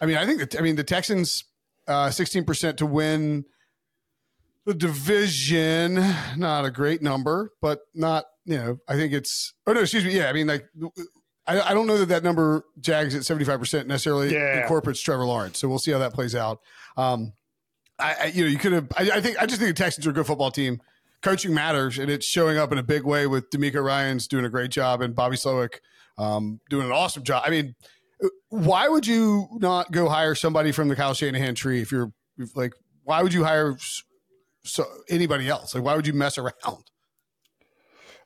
I 0.00 0.06
mean, 0.06 0.16
I 0.16 0.26
think 0.26 0.38
that 0.40 0.58
I 0.58 0.62
mean 0.62 0.76
the 0.76 0.84
Texans 0.84 1.44
uh, 1.88 2.10
sixteen 2.10 2.44
percent 2.44 2.78
to 2.78 2.86
win 2.86 3.44
the 4.64 4.74
division. 4.74 5.94
Not 6.36 6.64
a 6.64 6.70
great 6.70 7.02
number, 7.02 7.52
but 7.60 7.80
not 7.94 8.24
you 8.44 8.56
know. 8.56 8.78
I 8.88 8.94
think 8.96 9.12
it's. 9.12 9.54
Oh 9.66 9.72
no, 9.72 9.80
excuse 9.80 10.04
me. 10.04 10.16
Yeah, 10.16 10.28
I 10.28 10.32
mean 10.32 10.46
like. 10.46 10.66
I, 11.48 11.60
I 11.60 11.74
don't 11.74 11.86
know 11.86 11.98
that 11.98 12.06
that 12.06 12.24
number 12.24 12.64
Jags 12.80 13.14
at 13.14 13.24
seventy 13.24 13.44
five 13.44 13.60
percent 13.60 13.86
necessarily 13.86 14.32
Yeah. 14.32 14.62
incorporates 14.62 15.00
Trevor 15.00 15.24
Lawrence. 15.24 15.58
So 15.60 15.68
we'll 15.68 15.78
see 15.78 15.92
how 15.92 15.98
that 15.98 16.12
plays 16.12 16.34
out. 16.34 16.58
Um, 16.96 17.34
I, 18.00 18.14
I 18.20 18.24
you 18.26 18.44
know 18.44 18.50
you 18.50 18.58
could 18.58 18.72
have. 18.72 18.88
I, 18.96 19.10
I 19.14 19.20
think 19.20 19.40
I 19.40 19.46
just 19.46 19.60
think 19.60 19.74
the 19.76 19.80
Texans 19.82 20.06
are 20.06 20.10
a 20.10 20.12
good 20.12 20.26
football 20.26 20.50
team. 20.50 20.80
Coaching 21.26 21.52
matters, 21.52 21.98
and 21.98 22.08
it's 22.08 22.24
showing 22.24 22.56
up 22.56 22.70
in 22.70 22.78
a 22.78 22.84
big 22.84 23.02
way 23.02 23.26
with 23.26 23.50
DeMeco 23.50 23.82
Ryans 23.82 24.28
doing 24.28 24.44
a 24.44 24.48
great 24.48 24.70
job 24.70 25.02
and 25.02 25.12
Bobby 25.12 25.34
Slowik 25.34 25.80
um, 26.18 26.60
doing 26.70 26.86
an 26.86 26.92
awesome 26.92 27.24
job. 27.24 27.42
I 27.44 27.50
mean, 27.50 27.74
why 28.48 28.86
would 28.86 29.08
you 29.08 29.48
not 29.54 29.90
go 29.90 30.08
hire 30.08 30.36
somebody 30.36 30.70
from 30.70 30.86
the 30.86 30.94
Kyle 30.94 31.14
Shanahan 31.14 31.56
tree 31.56 31.82
if 31.82 31.90
you're 31.90 32.12
if, 32.38 32.54
like? 32.54 32.74
Why 33.02 33.24
would 33.24 33.34
you 33.34 33.42
hire 33.42 33.76
so 34.62 34.84
anybody 35.10 35.48
else? 35.48 35.74
Like, 35.74 35.82
why 35.82 35.96
would 35.96 36.06
you 36.06 36.12
mess 36.12 36.38
around? 36.38 36.84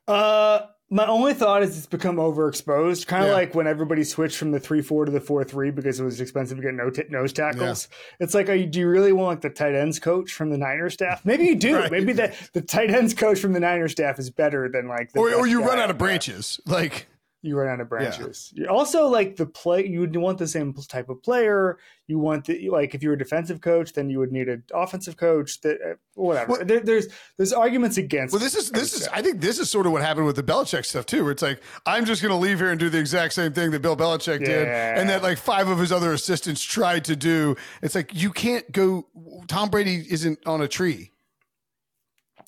Uh, 0.07 0.59
my 0.93 1.07
only 1.07 1.33
thought 1.33 1.63
is 1.63 1.77
it's 1.77 1.87
become 1.87 2.17
overexposed, 2.17 3.07
kind 3.07 3.23
of 3.23 3.29
Yeah. 3.29 3.33
like 3.35 3.55
when 3.55 3.65
everybody 3.65 4.03
switched 4.03 4.37
from 4.37 4.51
the 4.51 4.59
three 4.59 4.81
four 4.81 5.05
to 5.05 5.11
the 5.11 5.21
four 5.21 5.43
three 5.43 5.71
because 5.71 5.99
it 5.99 6.03
was 6.03 6.19
expensive 6.19 6.57
to 6.57 6.61
get 6.63 6.73
no 6.73 6.89
t- 6.89 7.03
nose 7.09 7.31
tackles. 7.33 7.87
It's 8.19 8.33
like, 8.33 8.49
are 8.49 8.53
you, 8.55 8.65
do 8.67 8.79
you 8.81 8.87
really 8.89 9.13
want 9.13 9.29
like 9.29 9.41
the 9.41 9.49
tight 9.49 9.73
ends 9.73 9.99
coach 9.99 10.33
from 10.33 10.49
the 10.49 10.57
Niners 10.57 10.93
staff? 10.93 11.25
Maybe 11.25 11.45
you 11.45 11.55
do. 11.55 11.75
Right. 11.81 11.89
Maybe 11.91 12.11
the 12.13 12.35
the 12.53 12.61
tight 12.61 12.91
ends 12.91 13.13
coach 13.13 13.39
from 13.39 13.53
the 13.53 13.59
Niners 13.61 13.93
staff 13.93 14.19
is 14.19 14.29
better 14.29 14.67
than 14.69 14.87
like 14.89 15.13
the 15.13 15.19
Or, 15.19 15.33
or 15.33 15.47
you 15.47 15.61
guy 15.61 15.67
run 15.67 15.79
out 15.79 15.89
of 15.89 15.97
branches. 15.97 16.59
Like, 16.65 17.07
You 17.43 17.57
run 17.57 17.69
out 17.69 17.79
of 17.81 17.89
branches. 17.89 18.53
You 18.55 18.67
also 18.67 19.07
like 19.07 19.35
the 19.35 19.47
play. 19.47 19.87
You 19.87 20.01
would 20.01 20.15
want 20.15 20.37
the 20.37 20.47
same 20.47 20.75
type 20.87 21.09
of 21.09 21.23
player. 21.23 21.79
You 22.05 22.19
want 22.19 22.45
the 22.45 22.69
like 22.69 22.93
if 22.93 23.01
you're 23.01 23.13
a 23.13 23.17
defensive 23.17 23.61
coach, 23.61 23.93
then 23.93 24.11
you 24.11 24.19
would 24.19 24.31
need 24.31 24.47
an 24.47 24.63
offensive 24.71 25.17
coach. 25.17 25.59
That 25.61 25.77
uh, 25.81 25.93
whatever. 26.13 26.51
Well- 26.51 26.65
there, 26.65 26.81
there's 26.81 27.07
there's 27.37 27.51
arguments 27.51 27.97
against. 27.97 28.31
well, 28.31 28.39
this 28.39 28.53
is 28.53 28.69
this 28.69 28.93
is. 28.93 29.07
I 29.07 29.23
think 29.23 29.41
this 29.41 29.57
is 29.57 29.71
sort 29.71 29.87
of 29.87 29.91
what 29.91 30.03
happened 30.03 30.27
with 30.27 30.35
the 30.35 30.43
Belichick 30.43 30.85
stuff 30.85 31.07
too. 31.07 31.23
Where 31.23 31.31
it's 31.31 31.41
like, 31.41 31.59
I'm 31.87 32.05
just 32.05 32.21
going 32.21 32.31
to 32.31 32.37
leave 32.37 32.59
here 32.59 32.69
and 32.69 32.79
do 32.79 32.89
the 32.91 32.99
exact 32.99 33.33
same 33.33 33.53
thing 33.53 33.71
that 33.71 33.81
Bill 33.81 33.97
Belichick 33.97 34.45
did, 34.45 34.67
and 34.67 35.09
that 35.09 35.23
like 35.23 35.39
five 35.39 35.67
of 35.67 35.79
his 35.79 35.91
other 35.91 36.13
assistants 36.13 36.61
tried 36.61 37.05
to 37.05 37.15
do. 37.15 37.55
It's 37.81 37.95
like 37.95 38.13
you 38.13 38.31
can't 38.31 38.71
go. 38.71 39.07
Tom 39.47 39.69
Brady 39.71 40.05
isn't 40.09 40.37
on 40.45 40.61
a 40.61 40.67
tree. 40.67 41.11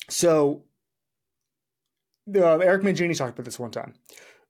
So, 0.09 0.63
uh, 2.35 2.57
Eric 2.57 2.83
Mangini 2.83 3.17
talked 3.17 3.33
about 3.33 3.45
this 3.45 3.57
one 3.59 3.71
time, 3.71 3.93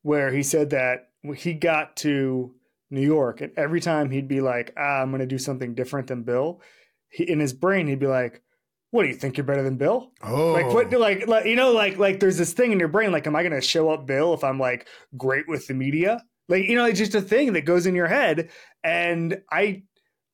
where 0.04 0.32
he 0.32 0.44
said 0.44 0.70
that 0.70 1.10
he 1.36 1.54
got 1.54 1.96
to 1.98 2.54
New 2.92 3.02
York, 3.02 3.42
and 3.42 3.52
every 3.58 3.82
time 3.82 4.12
he'd 4.12 4.28
be 4.28 4.42
like, 4.42 4.74
ah, 4.78 5.02
"I'm 5.02 5.10
going 5.10 5.22
to 5.22 5.26
do 5.26 5.40
something 5.40 5.74
different 5.74 6.08
than 6.08 6.24
Bill," 6.24 6.62
he, 7.10 7.30
in 7.30 7.40
his 7.40 7.54
brain 7.54 7.88
he'd 7.88 8.00
be 8.00 8.08
like, 8.08 8.44
"What 8.92 9.04
do 9.04 9.10
you 9.10 9.16
think 9.16 9.38
you're 9.38 9.46
better 9.46 9.64
than 9.64 9.78
Bill?" 9.78 10.12
Oh, 10.22 10.54
Like 10.54 10.72
what? 10.72 10.92
Like, 10.92 11.28
like 11.28 11.46
you 11.46 11.56
know, 11.56 11.72
like 11.72 11.98
like 11.98 12.20
there's 12.20 12.38
this 12.38 12.54
thing 12.54 12.72
in 12.72 12.80
your 12.80 12.90
brain, 12.90 13.12
like, 13.12 13.26
am 13.26 13.36
I 13.36 13.42
going 13.42 13.54
to 13.54 13.62
show 13.62 13.90
up 13.90 14.06
Bill 14.06 14.34
if 14.34 14.44
I'm 14.44 14.60
like 14.60 14.88
great 15.18 15.48
with 15.48 15.66
the 15.68 15.74
media? 15.74 16.24
Like, 16.50 16.66
you 16.66 16.76
know, 16.76 16.86
it's 16.86 17.00
just 17.00 17.16
a 17.16 17.22
thing 17.22 17.54
that 17.54 17.66
goes 17.66 17.86
in 17.86 17.96
your 17.96 18.08
head. 18.08 18.50
And 18.84 19.42
I 19.50 19.84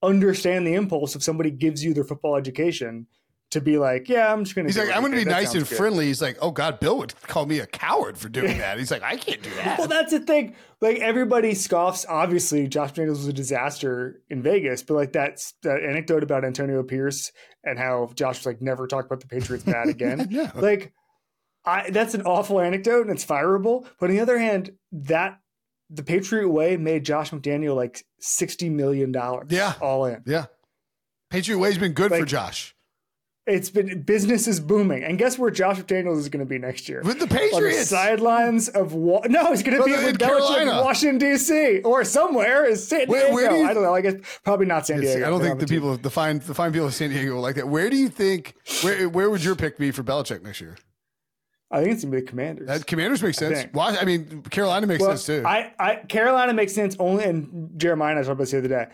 understand 0.02 0.66
the 0.66 0.74
impulse 0.74 1.16
if 1.16 1.24
somebody 1.24 1.52
gives 1.52 1.84
you 1.84 1.94
their 1.94 2.04
football 2.04 2.36
education 2.36 3.08
to 3.52 3.62
be 3.62 3.78
like, 3.80 4.08
yeah, 4.10 4.32
I'm 4.32 4.44
just 4.44 4.56
going 4.56 4.68
to. 4.68 4.74
He's 4.74 4.78
like, 4.78 4.96
I'm 4.96 5.02
going 5.02 5.12
to 5.14 5.18
be 5.18 5.24
That 5.24 5.32
nice 5.32 5.54
and 5.56 5.68
good." 5.68 5.76
friendly. 5.78 6.06
He's 6.06 6.22
like, 6.22 6.38
oh 6.42 6.52
God, 6.52 6.80
Bill 6.80 6.98
would 7.00 7.20
call 7.24 7.46
me 7.46 7.60
a 7.60 7.66
coward 7.66 8.18
for 8.18 8.30
doing 8.30 8.58
that. 8.60 8.78
He's 8.78 8.92
like, 8.92 9.02
I 9.04 9.16
can't 9.18 9.42
do 9.42 9.50
that. 9.56 9.80
Well, 9.80 9.88
that's 9.88 10.12
the 10.12 10.20
thing. 10.20 10.56
Like 10.82 11.00
everybody 11.00 11.54
scoffs. 11.56 12.06
Obviously, 12.08 12.68
Josh 12.68 12.94
McDaniels 12.94 13.10
was 13.10 13.28
a 13.28 13.34
disaster 13.34 14.22
in 14.30 14.42
Vegas, 14.44 14.84
but 14.84 14.94
like 14.94 15.12
that's 15.14 15.54
that 15.64 15.84
anecdote 15.84 16.24
about 16.24 16.46
Antonio 16.46 16.84
Pierce 16.84 17.32
and 17.64 17.78
how 17.80 18.10
Josh 18.16 18.40
was 18.40 18.46
like 18.46 18.62
never 18.62 18.88
talk 18.88 19.06
about 19.06 19.20
the 19.22 19.28
Patriots 19.28 19.64
bad 19.66 19.88
again. 19.90 20.28
Yeah. 20.30 20.52
Like, 20.56 20.94
I 21.66 21.90
that's 21.90 22.14
an 22.14 22.22
awful 22.22 22.60
anecdote 22.62 23.02
and 23.08 23.12
it's 23.12 23.26
fireable. 23.26 23.86
But 24.00 24.10
on 24.10 24.16
the 24.16 24.22
other 24.22 24.38
hand, 24.40 24.72
that 24.92 25.40
the 25.90 26.04
Patriot 26.04 26.48
way 26.50 26.78
made 26.78 27.04
Josh 27.04 27.32
McDaniel 27.32 27.76
like 27.76 28.06
sixty 28.20 28.70
million 28.70 29.12
dollars. 29.12 29.48
Yeah. 29.50 29.74
all 29.82 30.06
in. 30.06 30.22
yeah. 30.28 30.46
Patriot 31.32 31.58
Way's 31.60 31.78
been 31.78 31.94
good 31.94 32.10
for 32.12 32.20
Like- 32.20 32.28
Josh. 32.28 32.76
It's 33.50 33.70
been 33.70 34.04
business 34.04 34.48
is 34.48 34.60
booming, 34.60 35.04
and 35.04 35.18
guess 35.18 35.38
where 35.38 35.50
Josh 35.52 35.78
McDaniels 35.80 36.18
is 36.20 36.30
going 36.30 36.46
to 36.46 36.50
be 36.50 36.58
next 36.58 36.88
year? 36.88 37.02
With 37.04 37.18
the 37.18 37.24
on 37.24 37.30
the 37.30 37.36
Patriots. 37.36 37.90
sidelines 37.90 38.70
of 38.70 38.94
Wa- 38.94 39.22
no, 39.28 39.52
he's 39.52 39.64
going 39.64 39.78
to 39.78 39.84
be 39.84 39.94
in 39.94 40.04
with 40.06 40.20
Carolina. 40.20 40.82
Washington 40.82 41.18
D.C. 41.18 41.80
or 41.82 42.04
somewhere. 42.04 42.66
Is 42.66 42.88
San 42.88 43.08
Diego? 43.08 43.34
where 43.34 43.50
do 43.50 43.56
you- 43.56 43.66
I 43.68 43.74
don't 43.74 43.84
know. 43.84 43.94
I 43.96 44.02
guess 44.02 44.16
probably 44.44 44.66
not 44.68 44.86
San 44.88 45.02
Diego. 45.02 45.26
I 45.26 45.30
don't 45.30 45.42
think 45.42 45.60
the 45.60 45.66
team. 45.66 45.78
people, 45.80 45.98
the 45.98 46.10
fine, 46.10 46.40
the 46.40 46.54
fine 46.54 46.72
people 46.72 46.88
of 46.88 46.94
San 46.94 47.10
Diego 47.10 47.36
will 47.36 47.42
like 47.42 47.56
that. 47.56 47.68
Where 47.68 47.90
do 47.90 47.98
you 47.98 48.10
think? 48.10 48.56
Where 48.84 49.10
where 49.10 49.30
would 49.30 49.44
your 49.44 49.56
pick 49.56 49.78
be 49.78 49.92
for 49.92 50.04
Belichick 50.04 50.44
next 50.44 50.62
year? 50.62 50.78
I 51.72 51.82
think 51.82 51.94
it's 51.94 52.04
going 52.04 52.12
to 52.12 52.18
be 52.18 52.22
the 52.22 52.28
Commanders. 52.28 52.68
That 52.68 52.88
Commanders 52.88 53.22
makes 53.22 53.38
sense. 53.38 53.60
think. 53.60 53.76
Why? 53.76 53.96
I 53.98 54.06
mean, 54.06 54.42
Carolina 54.50 54.88
makes 54.88 55.02
Well, 55.02 55.12
sense 55.18 55.26
too. 55.26 55.44
I, 55.46 55.72
I 55.80 55.96
Carolina 56.08 56.54
makes 56.54 56.74
sense 56.74 56.96
only, 57.00 57.24
and 57.26 57.70
Jeremiah 57.78 58.12
and 58.12 58.20
I 58.20 58.22
talked 58.24 58.32
about 58.34 58.44
this 58.44 58.52
the 58.52 58.58
other 58.60 58.68
day, 58.68 58.88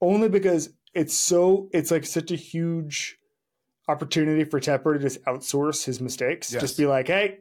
only 0.00 0.28
because 0.28 0.70
it's 0.94 1.14
so 1.14 1.68
it's 1.72 1.90
like 1.90 2.04
such 2.06 2.30
a 2.30 2.36
huge 2.36 3.17
opportunity 3.88 4.44
for 4.44 4.60
Tepper 4.60 4.94
to 4.94 4.98
just 4.98 5.22
outsource 5.24 5.84
his 5.84 6.00
mistakes. 6.00 6.52
Yes. 6.52 6.60
Just 6.60 6.76
be 6.76 6.86
like, 6.86 7.08
hey, 7.08 7.38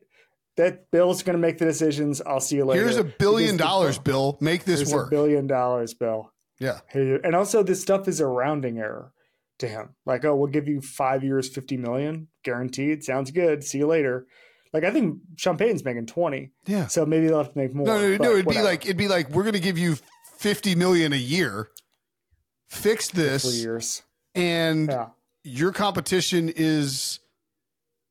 that 0.55 0.89
Bill's 0.91 1.21
going 1.23 1.35
to 1.35 1.41
make 1.41 1.57
the 1.59 1.65
decisions. 1.65 2.21
I'll 2.21 2.39
see 2.39 2.55
you 2.55 2.65
later. 2.65 2.81
Here's 2.83 2.97
a 2.97 3.03
billion 3.03 3.57
Because 3.57 3.67
dollars, 3.69 3.99
Bill. 3.99 4.37
Make 4.41 4.63
this 4.63 4.79
Here's 4.79 4.93
work. 4.93 5.07
a 5.07 5.09
billion 5.11 5.45
dollars, 5.47 5.93
Bill. 5.93 6.31
Yeah. 6.59 6.79
And 6.93 7.35
also, 7.35 7.61
this 7.61 7.81
stuff 7.81 8.07
is 8.07 8.19
a 8.19 8.25
rounding 8.25 8.79
error 8.79 9.11
to 9.59 9.67
him. 9.67 9.89
Like, 10.05 10.25
oh, 10.25 10.35
we'll 10.35 10.47
give 10.51 10.67
you 10.67 10.81
five 10.81 11.23
years, 11.23 11.47
fifty 11.49 11.77
million 11.77 12.29
guaranteed. 12.43 13.03
Sounds 13.03 13.29
good. 13.29 13.63
See 13.63 13.77
you 13.77 13.85
later. 13.87 14.25
Like, 14.73 14.83
I 14.83 14.91
think 14.91 15.19
Champagne's 15.37 15.85
making 15.85 16.07
twenty, 16.07 16.51
Yeah. 16.65 16.87
so 16.87 17.05
maybe 17.05 17.27
they'll 17.27 17.37
have 17.37 17.53
to 17.53 17.57
make 17.59 17.73
more. 17.75 17.85
No, 17.85 17.99
no, 17.99 18.17
no. 18.17 18.31
It'd 18.33 18.47
be 18.47 18.61
like 18.61 18.85
it'd 18.85 18.97
be 18.97 19.07
like 19.07 19.29
we're 19.29 19.43
going 19.43 19.53
to 19.53 19.59
give 19.59 19.77
you 19.77 19.97
fifty 20.37 20.73
million 20.75 21.13
a 21.13 21.17
year. 21.17 21.69
Fix 22.69 23.09
three 23.11 23.23
this, 23.23 23.61
years. 23.63 24.01
and 24.35 24.89
Yeah. 24.89 25.07
Your 25.47 25.71
competition 25.71 26.51
is 26.55 27.19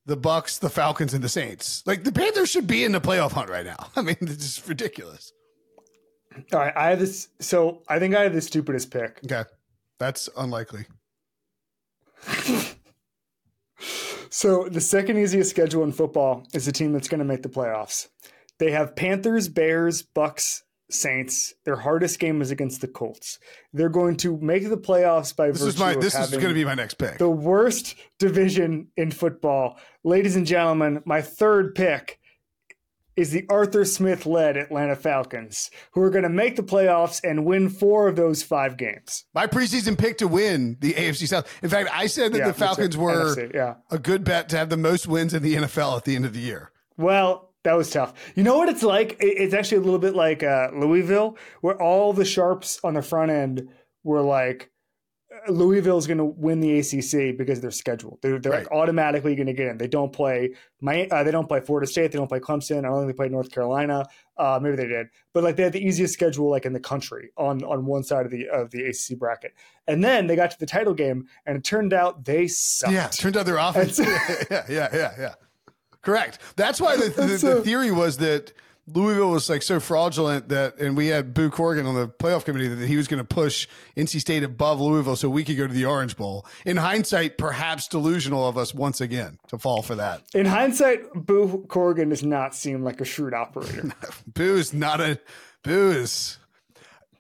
the 0.07 0.17
Bucs, 0.17 0.59
the 0.59 0.71
Falcons, 0.71 1.15
and 1.15 1.23
the 1.23 1.29
Saints. 1.29 1.83
Like 1.87 2.05
the 2.05 2.13
Panthers 2.13 2.49
should 2.49 2.67
be 2.67 2.85
in 2.85 2.93
the 2.93 3.01
playoff 3.01 3.33
hunt 3.33 3.51
right 3.51 3.67
now. 3.67 3.89
I 3.97 4.03
mean, 4.03 4.17
it's 4.21 4.37
just 4.37 4.69
ridiculous. 4.69 5.33
All 6.53 6.61
right, 6.61 6.73
I 6.77 6.91
have 6.91 6.99
this. 6.99 7.29
So 7.41 7.83
I 7.89 7.99
think 7.99 8.15
I 8.15 8.23
have 8.23 8.35
the 8.35 8.41
stupidest 8.41 8.91
pick. 8.91 9.21
Okay, 9.25 9.45
that's 9.99 10.29
unlikely. 10.37 10.87
So 14.37 14.69
the 14.69 14.83
second 14.83 15.17
easiest 15.17 15.49
schedule 15.49 15.83
in 15.83 15.93
football 15.93 16.47
is 16.53 16.67
the 16.67 16.73
team 16.73 16.93
that's 16.93 17.09
going 17.09 17.21
to 17.21 17.25
make 17.25 17.43
the 17.43 17.49
playoffs. 17.49 18.09
They 18.59 18.71
have 18.71 18.95
Panthers, 18.95 19.49
Bears, 19.49 20.03
Bucs, 20.03 20.61
Saints. 20.91 21.55
Their 21.65 21.77
hardest 21.77 22.19
game 22.19 22.41
is 22.41 22.51
against 22.51 22.81
the 22.81 22.89
Colts. 22.89 23.39
They're 23.73 23.89
going 23.89 24.17
to 24.19 24.37
make 24.39 24.69
the 24.69 24.77
playoffs 24.77 25.35
by 25.35 25.49
This 25.49 25.59
virtue 25.59 25.69
is 25.69 25.79
my. 25.79 25.93
of 25.93 26.01
This 26.01 26.15
is 26.15 26.19
having 26.21 26.41
going 26.41 26.55
to 26.55 26.59
be 26.59 26.65
my 26.65 26.75
next 26.75 26.95
pick. 26.95 27.19
the 27.19 27.29
worst 27.31 27.95
division 28.19 28.89
in 28.97 29.11
football. 29.11 29.79
Ladies 30.05 30.37
and 30.37 30.47
gentlemen, 30.47 31.03
my 31.05 31.23
third 31.23 31.75
pick 31.75 32.21
is 33.17 33.31
the 33.31 33.47
Arthur 33.49 33.85
Smith 33.87 34.27
led 34.27 34.59
Atlanta 34.59 34.95
Falcons, 34.95 35.71
who 35.93 36.03
are 36.03 36.11
going 36.11 36.23
to 36.25 36.29
make 36.29 36.55
the 36.57 36.63
playoffs 36.63 37.19
and 37.25 37.47
win 37.47 37.71
four 37.71 38.09
of 38.09 38.17
those 38.17 38.43
five 38.43 38.77
games. 38.77 39.25
My 39.35 39.47
preseason 39.47 39.97
pick 39.97 40.19
to 40.19 40.29
win 40.29 40.77
the 40.81 40.93
AFC 40.93 41.27
South. 41.27 41.51
In 41.63 41.71
fact, 41.71 41.89
I 41.95 42.09
said 42.09 42.33
that 42.35 42.39
Yeah, 42.41 42.49
the. 42.49 42.53
Falcons 42.55 42.95
were 42.95 43.35
NFC, 43.35 43.55
yeah. 43.55 43.77
a 43.91 43.99
good 43.99 44.23
bet 44.23 44.51
to 44.51 44.59
have 44.59 44.69
the 44.69 44.77
most 44.77 45.07
wins 45.09 45.33
in 45.33 45.43
the 45.43 45.55
NFL 45.55 45.97
at 45.97 46.05
the 46.05 46.15
end 46.15 46.27
of 46.27 46.35
the 46.35 46.41
year. 46.41 46.73
Well, 46.99 47.46
that 47.67 47.77
was 47.77 47.91
tough. 47.91 48.15
You 48.37 48.45
know 48.45 48.57
what 48.57 48.69
it's 48.69 48.85
like? 48.85 49.17
It's 49.19 49.53
actually 49.53 49.79
a 49.79 49.81
little 49.81 49.99
bit 49.99 50.15
like 50.15 50.45
uh, 50.45 50.69
Louisville, 50.73 51.37
where 51.63 51.81
all 51.83 52.13
the 52.13 52.25
sharps 52.25 52.79
on 52.85 52.95
the 52.95 53.03
front 53.03 53.33
end 53.33 53.69
were 54.05 54.23
like, 54.23 54.71
uh, 55.35 55.51
Louisville's 55.51 56.07
going 56.07 56.19
to 56.19 56.25
win 56.25 56.61
the 56.61 56.79
ACC 56.79 57.37
because 57.37 57.61
they're 57.61 57.73
scheduled. 57.73 58.21
They're, 58.23 58.39
they're 58.39 58.53
like 58.53 58.71
automatically 58.71 59.35
going 59.35 59.49
to 59.49 59.53
get 59.53 59.67
in. 59.67 59.79
They 59.79 59.89
don't 59.89 60.13
play 60.13 60.55
my, 60.81 61.09
uh, 61.11 61.25
they 61.25 61.33
don't 61.33 61.49
play 61.49 61.59
Florida 61.59 61.89
State. 61.89 62.13
They 62.13 62.19
don't 62.19 62.29
play 62.29 62.39
Clemson. 62.39 62.79
I 62.79 62.83
don't 62.83 62.99
think 62.99 63.09
they 63.09 63.17
played 63.17 63.33
North 63.33 63.51
Carolina. 63.51 64.07
Uh, 64.37 64.61
maybe 64.63 64.77
they 64.77 64.87
did, 64.87 65.09
but 65.33 65.43
like 65.43 65.57
they 65.57 65.65
had 65.65 65.73
the 65.73 65.85
easiest 65.85 66.15
schedule 66.15 66.49
like 66.49 66.67
in 66.67 66.73
the 66.73 66.79
country 66.79 67.31
on 67.37 67.65
on 67.65 67.85
one 67.85 68.05
side 68.05 68.27
of 68.27 68.31
the 68.31 68.47
of 68.49 68.71
the 68.71 68.85
ACC 68.85 69.19
bracket. 69.19 69.55
And 69.89 70.05
then 70.05 70.29
they 70.29 70.37
got 70.37 70.53
to 70.53 70.59
the 70.59 70.67
title 70.67 70.95
game, 70.95 71.27
and 71.47 71.57
it 71.57 71.65
turned 71.65 71.93
out 71.93 72.25
they 72.25 72.47
sucked. 72.47 72.93
Yeah, 72.93 73.09
turned 73.09 73.37
out 73.37 73.47
their 73.47 73.57
offense. 73.57 73.99
Yeah, 74.51 74.65
yeah, 74.69 74.89
yeah, 74.93 75.13
yeah. 75.19 75.35
Correct. 76.07 76.39
That's 76.55 76.81
why 76.81 76.97
the, 76.97 77.09
the, 77.09 77.27
the 77.27 77.63
theory 77.63 77.91
was 77.91 78.19
that 78.19 78.53
Louisville 78.87 79.33
was 79.33 79.51
like 79.51 79.63
so 79.63 79.81
fraudulent 79.81 80.51
that, 80.51 80.79
and 80.79 80.97
we 80.97 81.09
had 81.09 81.35
Boo 81.35 81.51
Corrigan 81.51 81.85
on 81.85 81.97
the 81.97 82.07
playoff 82.07 82.45
committee 82.45 82.69
that 82.69 82.87
he 82.87 82.97
was 82.97 83.09
going 83.09 83.19
to 83.19 83.25
push 83.25 83.67
NC 83.97 84.21
State 84.21 84.45
above 84.45 84.81
Louisville 84.81 85.17
so 85.17 85.29
we 85.29 85.43
could 85.43 85.57
go 85.57 85.67
to 85.67 85.73
the 85.73 85.85
Orange 85.85 86.17
Bowl. 86.17 86.47
In 86.65 86.77
hindsight, 86.77 87.39
perhaps 87.39 87.89
delusional 87.89 88.47
of 88.47 88.57
us 88.57 88.73
once 88.73 89.01
again 89.01 89.41
to 89.49 89.59
fall 89.59 89.83
for 89.83 89.97
that. 89.97 90.23
In 90.33 90.47
hindsight, 90.47 91.13
Boo 91.13 91.67
Corrigan 91.67 92.11
does 92.11 92.23
not 92.23 92.55
seem 92.55 92.85
like 92.85 93.01
a 93.01 93.05
shrewd 93.05 93.35
operator. 93.35 93.93
Boo 94.29 94.55
is 94.55 94.73
not 94.73 95.01
a 95.01 95.19
Boo 95.65 95.91
is. 95.91 96.39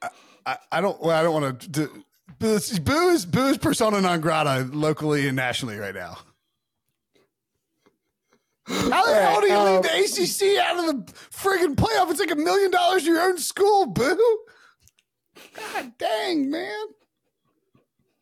I, 0.00 0.10
I, 0.46 0.58
I 0.70 0.80
don't. 0.80 1.02
Well, 1.02 1.18
I 1.18 1.24
don't 1.24 1.42
want 1.42 1.60
to. 1.60 1.68
Do, 1.68 2.04
Boo 2.38 2.54
is, 2.54 2.78
Boo 2.78 3.08
is 3.08 3.26
Boo 3.26 3.46
is 3.48 3.58
persona 3.58 4.00
non 4.00 4.20
grata 4.20 4.70
locally 4.72 5.26
and 5.26 5.34
nationally 5.34 5.76
right 5.76 5.94
now. 5.96 6.18
How 8.68 9.06
the 9.06 9.14
hell 9.14 9.40
do 9.40 9.46
you 9.46 9.58
leave 9.58 9.82
the 9.82 9.92
um, 9.92 10.56
ACC 10.56 10.58
out 10.64 10.78
of 10.78 10.86
the 11.06 11.12
friggin' 11.30 11.76
playoff? 11.76 12.10
It's 12.10 12.20
like 12.20 12.32
a 12.32 12.36
million 12.36 12.70
dollars 12.70 13.04
to 13.04 13.10
your 13.10 13.22
own 13.22 13.38
school, 13.38 13.86
Boo. 13.86 14.38
God 15.56 15.92
dang, 15.98 16.50
man. 16.50 16.86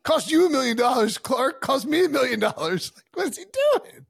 Cost 0.03 0.31
you 0.31 0.47
a 0.47 0.51
million 0.51 0.77
dollars, 0.77 1.17
Clark. 1.17 1.63
Cost 1.63 1.87
me 1.87 2.05
a 2.05 2.09
million 2.09 2.41
dollars. 2.41 2.93
What's 3.15 3.39
he 3.39 3.45
doing? 3.45 4.07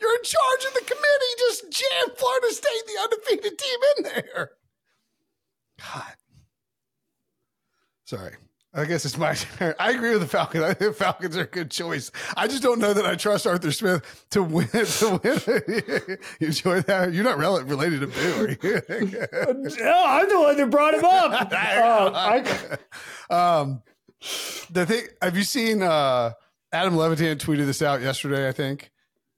You're 0.00 0.14
in 0.14 0.22
charge 0.22 0.64
of 0.66 0.74
the 0.74 0.80
committee. 0.80 1.34
Just 1.38 1.70
jam 1.70 2.14
Florida 2.16 2.50
State, 2.50 2.82
the 2.86 3.02
undefeated 3.02 3.58
team, 3.58 3.78
in 3.96 4.02
there. 4.04 4.50
God. 5.80 6.14
Sorry. 8.04 8.34
I 8.78 8.84
guess 8.84 9.04
it's 9.04 9.18
my 9.18 9.34
turn. 9.58 9.74
I 9.78 9.90
agree 9.90 10.10
with 10.12 10.20
the 10.20 10.28
Falcons. 10.28 10.62
I 10.64 10.68
think 10.74 10.92
the 10.92 10.92
Falcons 10.92 11.36
are 11.36 11.42
a 11.42 11.46
good 11.46 11.70
choice. 11.70 12.10
I 12.36 12.46
just 12.46 12.62
don't 12.62 12.78
know 12.78 12.92
that 12.94 13.04
I 13.04 13.14
trust 13.16 13.46
Arthur 13.46 13.72
Smith 13.72 14.26
to 14.30 14.42
win. 14.42 14.68
To 14.72 15.20
win. 15.22 15.40
you 16.40 16.46
enjoy 16.46 16.80
that? 16.82 17.12
You're 17.12 17.24
not 17.24 17.38
rel- 17.38 17.62
related 17.64 18.00
to 18.00 18.06
Boo, 18.06 18.44
are 18.44 18.50
you? 18.50 19.76
no, 19.80 20.02
I'm 20.06 20.28
the 20.28 20.40
one 20.40 20.56
that 20.56 20.70
brought 20.70 20.94
him 20.94 21.04
up. 21.04 21.52
Uh, 21.52 22.78
I, 23.30 23.58
um, 23.62 23.82
the 24.70 24.86
thing. 24.86 25.02
Have 25.22 25.36
you 25.36 25.44
seen? 25.44 25.82
Uh, 25.82 26.32
Adam 26.72 26.96
Levitan 26.96 27.38
tweeted 27.38 27.66
this 27.66 27.82
out 27.82 28.00
yesterday, 28.00 28.48
I 28.48 28.52
think. 28.52 28.90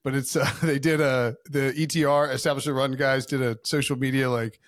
But 0.02 0.14
it's 0.14 0.34
uh, 0.36 0.48
they 0.62 0.78
did 0.78 1.00
a 1.00 1.36
the 1.46 1.72
ETR 1.76 2.32
established 2.32 2.66
the 2.66 2.72
run 2.72 2.92
guys 2.92 3.26
did 3.26 3.42
a 3.42 3.58
social 3.64 3.96
media 3.96 4.30
like. 4.30 4.58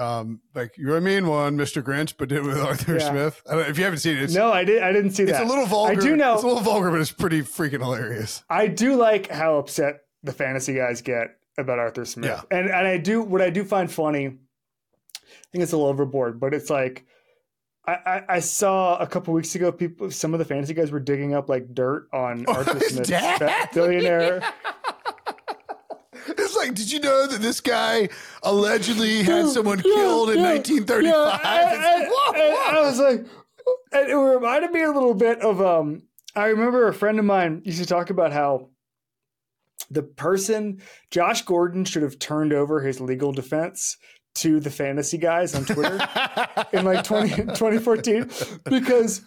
Um, 0.00 0.40
like 0.54 0.76
you're 0.78 0.96
a 0.96 1.00
mean 1.00 1.26
one, 1.26 1.56
Mr. 1.58 1.82
Grinch, 1.82 2.14
but 2.16 2.28
did 2.30 2.38
it 2.38 2.44
with 2.44 2.58
Arthur 2.60 2.96
Yeah. 2.98 3.10
Smith. 3.10 3.42
If 3.46 3.76
you 3.78 3.84
haven't 3.84 3.98
seen 3.98 4.16
it, 4.16 4.22
it's, 4.24 4.34
no, 4.34 4.50
I 4.52 4.64
did. 4.64 4.82
I 4.82 4.92
didn't 4.92 5.10
see 5.12 5.24
it's 5.24 5.32
that. 5.32 5.42
It's 5.42 5.50
a 5.50 5.52
little 5.52 5.66
vulgar. 5.66 5.92
I 5.92 5.94
do 5.96 6.16
know. 6.16 6.34
It's 6.34 6.42
a 6.42 6.46
little 6.46 6.62
vulgar, 6.62 6.90
but 6.90 7.00
it's 7.00 7.12
pretty 7.12 7.42
freaking 7.42 7.80
hilarious. 7.80 8.42
I 8.48 8.66
do 8.66 8.96
like 8.96 9.28
how 9.30 9.58
upset 9.58 10.00
the 10.22 10.32
fantasy 10.32 10.74
guys 10.74 11.02
get 11.02 11.36
about 11.58 11.78
Arthur 11.78 12.04
Smith, 12.06 12.30
Yeah. 12.30 12.42
and 12.58 12.68
and 12.68 12.86
I 12.86 12.96
do 12.96 13.22
what 13.22 13.42
I 13.42 13.50
do 13.50 13.64
find 13.64 13.90
funny. 13.92 14.26
I 14.26 15.48
think 15.52 15.62
it's 15.62 15.72
a 15.72 15.76
little 15.76 15.90
overboard, 15.90 16.40
but 16.40 16.54
it's 16.54 16.70
like 16.70 17.04
I, 17.86 17.92
I, 17.92 18.22
I 18.36 18.40
saw 18.40 18.96
a 18.98 19.06
couple 19.06 19.34
weeks 19.34 19.54
ago 19.54 19.70
people 19.72 20.10
some 20.10 20.32
of 20.32 20.38
the 20.38 20.44
fantasy 20.44 20.74
guys 20.74 20.90
were 20.90 21.00
digging 21.00 21.34
up 21.34 21.48
like 21.48 21.74
dirt 21.74 22.08
on 22.12 22.46
Arthur 22.48 22.78
his 22.78 22.88
Smith's 22.94 23.08
dad? 23.10 23.68
billionaire. 23.74 24.42
It's 26.28 26.56
like, 26.56 26.74
did 26.74 26.90
you 26.90 27.00
know 27.00 27.26
that 27.26 27.40
this 27.40 27.60
guy 27.60 28.08
allegedly 28.42 29.22
had 29.22 29.48
someone 29.48 29.80
killed 29.80 30.30
in 30.30 30.38
Yeah, 30.38 30.52
1935? 30.54 31.40
yeah, 31.42 31.62
It's 31.62 31.74
and- 31.74 32.02
like, 32.02 32.10
whoa, 32.12 32.32
and 32.32 32.54
whoa. 32.54 32.80
I 32.80 32.80
was 32.82 32.98
like, 32.98 33.26
and 33.92 34.10
it 34.10 34.14
reminded 34.16 34.70
me 34.72 34.82
a 34.82 34.90
little 34.90 35.14
bit 35.14 35.40
of 35.40 35.60
um. 35.60 36.02
I 36.36 36.46
remember 36.46 36.86
a 36.86 36.94
friend 36.94 37.18
of 37.18 37.24
mine 37.24 37.62
used 37.64 37.80
to 37.80 37.86
talk 37.86 38.08
about 38.10 38.32
how 38.32 38.68
the 39.90 40.02
person 40.04 40.80
Josh 41.10 41.42
Gordon 41.42 41.84
should 41.84 42.02
have 42.04 42.18
turned 42.20 42.52
over 42.52 42.80
his 42.82 43.00
legal 43.00 43.32
defense 43.32 43.96
to 44.36 44.60
the 44.60 44.70
fantasy 44.70 45.18
guys 45.18 45.56
on 45.56 45.64
Twitter 45.64 45.98
in 46.72 46.84
like 46.84 47.02
20, 47.02 47.30
2014 47.46 48.30
because 48.64 49.22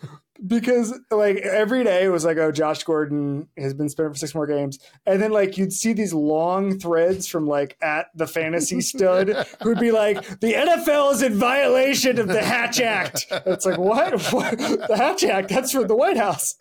because 0.46 1.00
like 1.12 1.38
every 1.38 1.84
day 1.84 2.04
it 2.06 2.10
was 2.10 2.26
like 2.26 2.38
oh 2.38 2.52
Josh 2.52 2.84
Gordon 2.84 3.48
has 3.58 3.74
been 3.74 3.90
spent 3.90 4.10
for 4.10 4.18
six 4.18 4.36
more 4.36 4.48
games. 4.48 4.80
And 5.06 5.22
then 5.22 5.32
like 5.32 5.58
you'd 5.58 5.74
see 5.74 5.94
these 5.94 6.14
long 6.14 6.80
threads 6.80 7.28
from 7.28 7.48
like 7.48 7.78
at 7.82 8.08
the 8.16 8.28
fantasy 8.28 8.82
stud 8.82 9.30
who'd 9.62 9.80
be 9.80 9.92
like 9.92 10.40
the 10.40 10.54
NFL 10.54 11.14
is 11.14 11.22
in 11.22 11.36
violation 11.36 12.20
of 12.20 12.28
the 12.28 12.44
Hatch 12.44 12.80
Act. 12.80 13.28
It's 13.46 13.66
like 13.66 13.78
what? 13.78 14.22
what? 14.34 14.58
The 14.58 14.96
Hatch 14.98 15.24
Act? 15.24 15.50
That's 15.50 15.72
from 15.72 15.88
the 15.88 15.96
White 15.96 16.18
House 16.18 16.56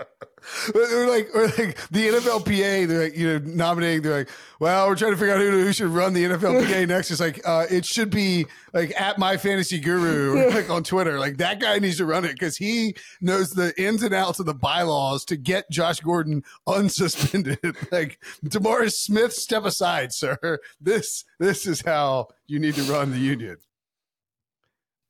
or 0.74 1.06
like, 1.06 1.28
or 1.34 1.46
like 1.46 1.76
the 1.90 2.08
NFLPA, 2.08 2.86
they're 2.86 3.04
like, 3.04 3.16
you 3.16 3.26
know, 3.26 3.38
nominating. 3.44 4.02
They're 4.02 4.18
like, 4.18 4.28
well, 4.60 4.88
we're 4.88 4.96
trying 4.96 5.12
to 5.12 5.16
figure 5.16 5.34
out 5.34 5.40
who, 5.40 5.50
who 5.50 5.72
should 5.72 5.88
run 5.88 6.12
the 6.12 6.24
NFLPA 6.24 6.86
next. 6.88 7.10
It's 7.10 7.20
like, 7.20 7.40
uh, 7.46 7.66
it 7.70 7.84
should 7.84 8.10
be 8.10 8.46
like 8.72 8.92
at 9.00 9.18
my 9.18 9.36
fantasy 9.36 9.78
guru, 9.78 10.50
like 10.54 10.70
on 10.70 10.84
Twitter. 10.84 11.18
Like 11.18 11.38
that 11.38 11.60
guy 11.60 11.78
needs 11.78 11.96
to 11.98 12.04
run 12.04 12.24
it 12.24 12.32
because 12.32 12.56
he 12.56 12.94
knows 13.20 13.50
the 13.50 13.72
ins 13.82 14.02
and 14.02 14.14
outs 14.14 14.38
of 14.40 14.46
the 14.46 14.54
bylaws 14.54 15.24
to 15.26 15.36
get 15.36 15.70
Josh 15.70 16.00
Gordon 16.00 16.44
unsuspended. 16.68 17.76
like 17.90 18.18
DeMaurice 18.44 18.94
Smith, 18.94 19.32
step 19.32 19.64
aside, 19.64 20.12
sir. 20.12 20.58
This 20.80 21.24
this 21.38 21.66
is 21.66 21.82
how 21.82 22.28
you 22.46 22.58
need 22.58 22.74
to 22.76 22.82
run 22.82 23.10
the 23.10 23.18
union. 23.18 23.56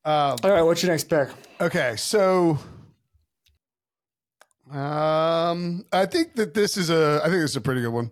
Um, 0.05 0.35
All 0.43 0.51
right, 0.51 0.61
what's 0.61 0.83
your 0.83 0.91
next 0.91 1.05
pick? 1.05 1.29
Okay, 1.61 1.95
so 1.95 2.57
um, 4.73 5.85
I 5.91 6.05
think 6.07 6.35
that 6.35 6.53
this 6.53 6.77
is 6.77 6.89
a. 6.89 7.21
I 7.21 7.27
think 7.27 7.41
this 7.41 7.51
is 7.51 7.55
a 7.55 7.61
pretty 7.61 7.81
good 7.81 7.93
one. 7.93 8.11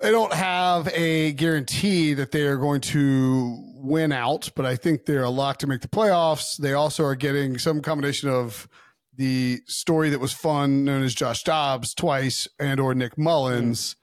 They 0.00 0.10
don't 0.10 0.34
have 0.34 0.88
a 0.88 1.32
guarantee 1.32 2.12
that 2.14 2.30
they 2.30 2.42
are 2.42 2.58
going 2.58 2.82
to 2.82 3.56
win 3.76 4.12
out, 4.12 4.50
but 4.54 4.66
I 4.66 4.76
think 4.76 5.06
they're 5.06 5.22
a 5.22 5.30
lock 5.30 5.58
to 5.58 5.66
make 5.66 5.80
the 5.80 5.88
playoffs. 5.88 6.58
They 6.58 6.74
also 6.74 7.04
are 7.04 7.14
getting 7.14 7.58
some 7.58 7.80
combination 7.80 8.28
of 8.28 8.68
the 9.16 9.60
story 9.66 10.10
that 10.10 10.20
was 10.20 10.32
fun, 10.32 10.84
known 10.84 11.02
as 11.02 11.14
Josh 11.14 11.42
Dobbs 11.42 11.94
twice, 11.94 12.46
and 12.58 12.80
or 12.80 12.94
Nick 12.94 13.16
Mullens. 13.16 13.96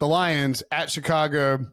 The 0.00 0.08
Lions 0.08 0.62
at 0.70 0.90
Chicago 0.90 1.66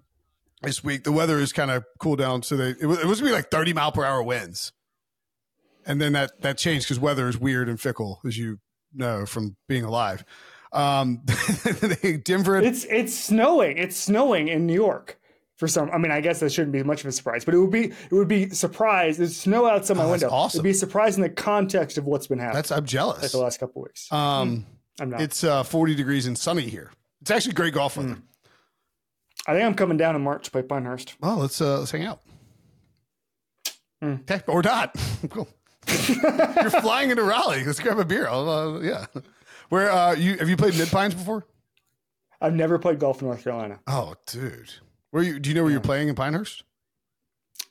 this 0.62 0.84
week. 0.84 1.04
The 1.04 1.12
weather 1.12 1.40
is 1.40 1.52
kind 1.52 1.72
of 1.72 1.84
cooled 2.00 2.20
down, 2.20 2.44
so 2.44 2.56
they 2.56 2.70
it 2.80 2.86
was, 2.86 3.00
it 3.00 3.08
was 3.08 3.20
gonna 3.20 3.32
be 3.32 3.36
like 3.36 3.52
thirty 3.52 3.74
mile 3.74 3.92
per 3.92 4.06
hour 4.06 4.24
winds, 4.24 4.72
and 5.86 6.00
then 6.00 6.14
that 6.14 6.42
that 6.42 6.58
changed 6.58 6.86
because 6.86 7.00
weather 7.00 7.28
is 7.28 7.38
weird 7.38 7.68
and 7.68 7.82
fickle, 7.82 8.22
as 8.26 8.38
you 8.38 8.60
know 8.94 9.26
from 9.26 9.56
being 9.68 9.84
alive. 9.84 10.24
Um, 10.72 11.22
Denver. 12.24 12.58
It's 12.58 12.86
it's 12.86 13.16
snowing. 13.16 13.78
It's 13.78 13.98
snowing 13.98 14.48
in 14.48 14.66
New 14.66 14.74
York 14.74 15.20
for 15.58 15.68
some. 15.68 15.90
I 15.92 15.98
mean, 15.98 16.12
I 16.12 16.22
guess 16.22 16.40
that 16.40 16.52
shouldn't 16.52 16.74
be 16.74 16.84
much 16.84 17.02
of 17.02 17.08
a 17.08 17.12
surprise, 17.12 17.44
but 17.44 17.54
it 17.54 17.60
would 17.60 17.72
be 17.72 17.86
it 17.86 18.12
would 18.12 18.28
be 18.28 18.50
surprise. 18.50 19.18
There's 19.18 19.36
snow 19.36 19.68
outside 19.68 19.98
my 19.98 20.04
oh, 20.04 20.12
window. 20.12 20.30
Awesome. 20.30 20.60
It'd 20.60 20.82
be 20.82 21.16
in 21.16 21.22
the 21.22 21.30
context 21.30 21.98
of 21.98 22.06
what's 22.06 22.28
been 22.28 22.40
happening. 22.40 22.56
That's 22.56 22.72
I'm 22.72 22.86
jealous. 22.86 23.22
Like 23.22 23.32
the 23.32 23.40
last 23.40 23.60
couple 23.60 23.82
weeks. 23.84 24.12
Um, 24.12 24.20
mm, 24.20 24.64
I'm 25.02 25.10
not. 25.10 25.22
It's 25.22 25.44
uh, 25.44 25.64
40 25.64 25.96
degrees 25.96 26.28
and 26.28 26.38
sunny 26.38 26.70
here. 26.70 26.92
It's 27.22 27.32
actually 27.32 27.54
great 27.54 27.74
golf 27.74 27.98
weather. 27.98 28.10
Mm. 28.10 28.22
I 29.48 29.54
think 29.54 29.66
I'm 29.66 29.76
coming 29.76 29.98
down 29.98 30.16
in 30.16 30.22
March 30.22 30.52
by 30.52 30.62
Pinehurst. 30.62 31.16
Well, 31.20 31.38
let's 31.38 31.60
uh, 31.60 31.80
let's 31.80 31.92
hang 31.92 32.06
out. 32.06 32.22
Mm. 34.04 34.22
Okay, 34.22 34.42
or 34.48 34.62
not. 34.62 34.96
cool. 35.30 35.48
You're 36.08 36.70
flying 36.70 37.10
into 37.10 37.24
Raleigh. 37.24 37.64
Let's 37.64 37.80
grab 37.80 38.00
a 38.00 38.06
beer. 38.06 38.28
Uh, 38.28 38.80
yeah. 38.80 39.06
Where 39.70 39.92
uh, 39.92 40.14
you 40.14 40.38
have 40.38 40.50
you 40.50 40.58
played 40.58 40.78
Mid 40.78 40.90
Pines 40.90 41.14
before? 41.14 41.46
I've 42.42 42.56
never 42.56 42.80
played 42.80 43.00
golf 43.00 43.22
in 43.22 43.28
North 43.28 43.44
Carolina. 43.44 43.80
Oh, 43.88 44.16
dude. 44.26 44.72
Where 45.12 45.24
you? 45.24 45.40
Do 45.40 45.50
you 45.50 45.56
know 45.56 45.64
where 45.64 45.72
yeah. 45.72 45.76
you're 45.76 45.82
playing 45.82 46.10
in 46.10 46.16
Pinehurst? 46.16 46.64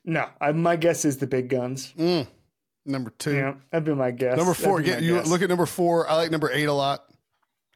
No, 0.04 0.26
I, 0.40 0.52
my 0.52 0.76
guess 0.76 1.04
is 1.04 1.18
the 1.18 1.26
big 1.26 1.48
guns. 1.48 1.92
Mm. 1.98 2.26
Number 2.86 3.10
two. 3.18 3.34
Yeah, 3.34 3.54
that'd 3.70 3.84
be 3.84 3.94
my 3.94 4.10
guess. 4.10 4.36
Number 4.36 4.54
four. 4.54 4.80
Get, 4.80 5.02
you 5.02 5.16
guess. 5.16 5.28
look 5.28 5.42
at 5.42 5.48
number 5.48 5.66
four. 5.66 6.08
I 6.08 6.14
like 6.14 6.30
number 6.30 6.50
eight 6.50 6.64
a 6.64 6.72
lot. 6.72 7.04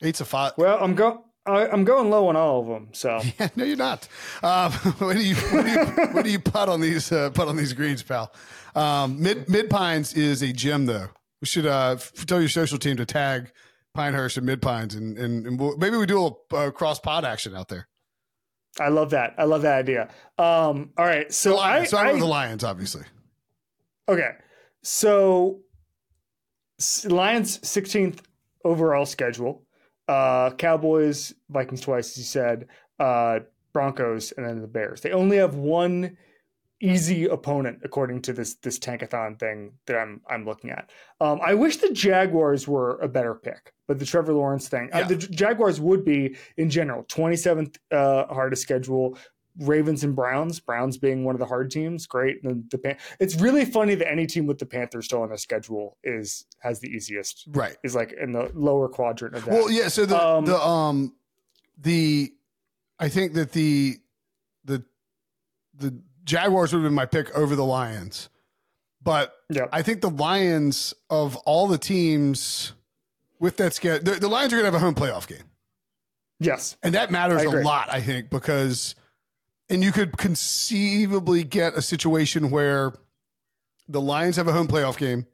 Eight's 0.00 0.20
a 0.20 0.24
five. 0.24 0.52
Well, 0.56 0.78
I'm 0.80 0.94
go. 0.94 1.24
I, 1.44 1.66
am 1.68 1.84
going 1.84 2.10
low 2.10 2.28
on 2.28 2.36
all 2.36 2.60
of 2.60 2.66
them. 2.68 2.88
So 2.92 3.20
yeah, 3.38 3.48
no, 3.56 3.64
you're 3.64 3.76
not. 3.76 4.08
Um, 4.42 4.72
when 4.72 5.16
do 5.16 5.22
you 5.22 5.36
when 5.36 5.64
do 5.64 5.70
you, 5.70 5.84
when 6.12 6.24
do 6.24 6.30
you 6.30 6.40
putt 6.40 6.68
on 6.68 6.80
these 6.80 7.12
uh, 7.12 7.30
putt 7.30 7.48
on 7.48 7.56
these 7.56 7.72
greens, 7.72 8.02
pal? 8.02 8.32
Um, 8.74 9.22
Mid 9.22 9.48
Mid 9.48 9.70
Pines 9.70 10.14
is 10.14 10.42
a 10.42 10.52
gym, 10.52 10.86
though. 10.86 11.10
We 11.40 11.46
should 11.46 11.66
uh, 11.66 11.96
tell 12.26 12.40
your 12.40 12.48
social 12.48 12.78
team 12.78 12.96
to 12.96 13.06
tag 13.06 13.52
Pinehurst 13.94 14.36
and 14.36 14.46
Mid 14.46 14.62
Pines, 14.62 14.94
and, 14.94 15.16
and, 15.18 15.46
and 15.46 15.60
we'll, 15.60 15.76
maybe 15.76 15.96
we 15.96 16.06
do 16.06 16.36
a, 16.52 16.56
a 16.56 16.72
cross 16.72 16.98
pod 16.98 17.24
action 17.24 17.54
out 17.54 17.68
there. 17.68 17.88
I 18.80 18.88
love 18.88 19.10
that. 19.10 19.34
I 19.38 19.44
love 19.44 19.62
that 19.62 19.78
idea. 19.78 20.08
Um, 20.38 20.90
all 20.96 21.04
right, 21.04 21.32
so 21.32 21.58
I 21.58 21.84
so 21.84 21.98
I, 21.98 22.08
I 22.08 22.18
the 22.18 22.24
Lions, 22.24 22.64
obviously. 22.64 23.04
Okay, 24.08 24.30
so 24.82 25.60
Lions 27.04 27.58
16th 27.58 28.20
overall 28.64 29.06
schedule. 29.06 29.62
Uh, 30.08 30.50
Cowboys, 30.50 31.34
Vikings 31.48 31.80
twice, 31.80 32.10
as 32.12 32.18
you 32.18 32.24
said. 32.24 32.68
Uh, 32.98 33.40
Broncos, 33.72 34.32
and 34.36 34.46
then 34.46 34.60
the 34.60 34.68
Bears. 34.68 35.00
They 35.00 35.12
only 35.12 35.38
have 35.38 35.54
one 35.54 36.16
easy 36.82 37.26
opponent 37.26 37.78
according 37.84 38.20
to 38.20 38.32
this 38.32 38.54
this 38.56 38.78
tankathon 38.78 39.38
thing 39.38 39.72
that 39.86 39.96
I'm 39.96 40.20
I'm 40.28 40.44
looking 40.44 40.70
at. 40.70 40.90
Um, 41.20 41.40
I 41.42 41.54
wish 41.54 41.76
the 41.78 41.92
Jaguars 41.92 42.66
were 42.68 42.98
a 42.98 43.08
better 43.08 43.34
pick, 43.34 43.72
but 43.88 43.98
the 43.98 44.04
Trevor 44.04 44.34
Lawrence 44.34 44.68
thing, 44.68 44.90
uh, 44.92 44.98
yeah. 44.98 45.04
uh, 45.04 45.08
the 45.08 45.16
Jaguars 45.16 45.80
would 45.80 46.04
be 46.04 46.36
in 46.56 46.68
general 46.68 47.04
27th 47.04 47.76
uh, 47.90 48.26
hardest 48.26 48.62
schedule. 48.62 49.16
Ravens 49.58 50.04
and 50.04 50.16
Browns, 50.16 50.60
Browns 50.60 50.96
being 50.96 51.24
one 51.24 51.34
of 51.34 51.38
the 51.38 51.46
hard 51.46 51.70
teams, 51.70 52.06
great. 52.06 52.42
And 52.42 52.64
the, 52.70 52.78
the 52.78 52.96
it's 53.20 53.40
really 53.40 53.64
funny 53.64 53.94
that 53.94 54.10
any 54.10 54.26
team 54.26 54.46
with 54.46 54.58
the 54.58 54.66
Panthers 54.66 55.06
still 55.06 55.22
on 55.22 55.28
their 55.28 55.38
schedule 55.38 55.98
is 56.02 56.46
has 56.60 56.80
the 56.80 56.88
easiest, 56.88 57.44
right? 57.50 57.76
Is 57.82 57.94
like 57.94 58.12
in 58.12 58.32
the 58.32 58.50
lower 58.54 58.88
quadrant 58.88 59.34
of 59.34 59.44
that. 59.44 59.52
Well, 59.52 59.70
yeah. 59.70 59.88
So 59.88 60.06
the 60.06 60.22
um, 60.22 60.44
the 60.44 60.60
um 60.60 61.14
the 61.78 62.32
I 62.98 63.08
think 63.08 63.34
that 63.34 63.52
the 63.52 63.98
the 64.64 64.84
the 65.74 65.98
Jaguars 66.24 66.72
would 66.72 66.80
have 66.80 66.86
been 66.86 66.94
my 66.94 67.06
pick 67.06 67.30
over 67.36 67.54
the 67.56 67.64
Lions. 67.64 68.28
But 69.04 69.34
yep. 69.50 69.68
I 69.72 69.82
think 69.82 70.00
the 70.00 70.10
Lions 70.10 70.94
of 71.10 71.36
all 71.38 71.66
the 71.66 71.78
teams 71.78 72.72
with 73.40 73.56
that 73.56 73.74
schedule, 73.74 74.04
the, 74.04 74.20
the 74.20 74.28
Lions 74.28 74.52
are 74.52 74.56
going 74.56 74.70
to 74.70 74.72
have 74.72 74.80
a 74.80 74.84
home 74.84 74.94
playoff 74.94 75.26
game. 75.26 75.42
Yes. 76.38 76.76
And 76.82 76.94
that 76.94 77.10
matters 77.10 77.42
a 77.42 77.50
lot, 77.50 77.88
I 77.90 78.00
think, 78.00 78.30
because, 78.30 78.94
and 79.72 79.82
you 79.82 79.90
could 79.90 80.18
conceivably 80.18 81.44
get 81.44 81.74
a 81.74 81.82
situation 81.82 82.50
where 82.50 82.92
the 83.88 84.02
Lions 84.02 84.36
have 84.36 84.46
a 84.46 84.52
home 84.52 84.68
playoff 84.68 84.98
game. 84.98 85.26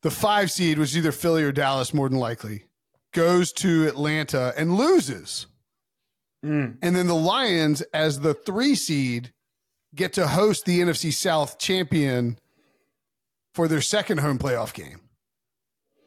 The 0.00 0.10
five 0.10 0.50
seed, 0.50 0.78
which 0.78 0.90
is 0.90 0.96
either 0.96 1.12
Philly 1.12 1.44
or 1.44 1.52
Dallas, 1.52 1.92
more 1.92 2.08
than 2.08 2.18
likely, 2.18 2.64
goes 3.12 3.52
to 3.54 3.86
Atlanta 3.86 4.54
and 4.56 4.76
loses. 4.76 5.46
Mm. 6.44 6.78
And 6.80 6.96
then 6.96 7.06
the 7.06 7.14
Lions, 7.14 7.82
as 7.92 8.20
the 8.20 8.32
three 8.32 8.74
seed, 8.74 9.32
get 9.94 10.14
to 10.14 10.26
host 10.26 10.64
the 10.64 10.80
NFC 10.80 11.12
South 11.12 11.58
champion 11.58 12.38
for 13.52 13.68
their 13.68 13.82
second 13.82 14.18
home 14.18 14.38
playoff 14.38 14.72
game. 14.72 15.00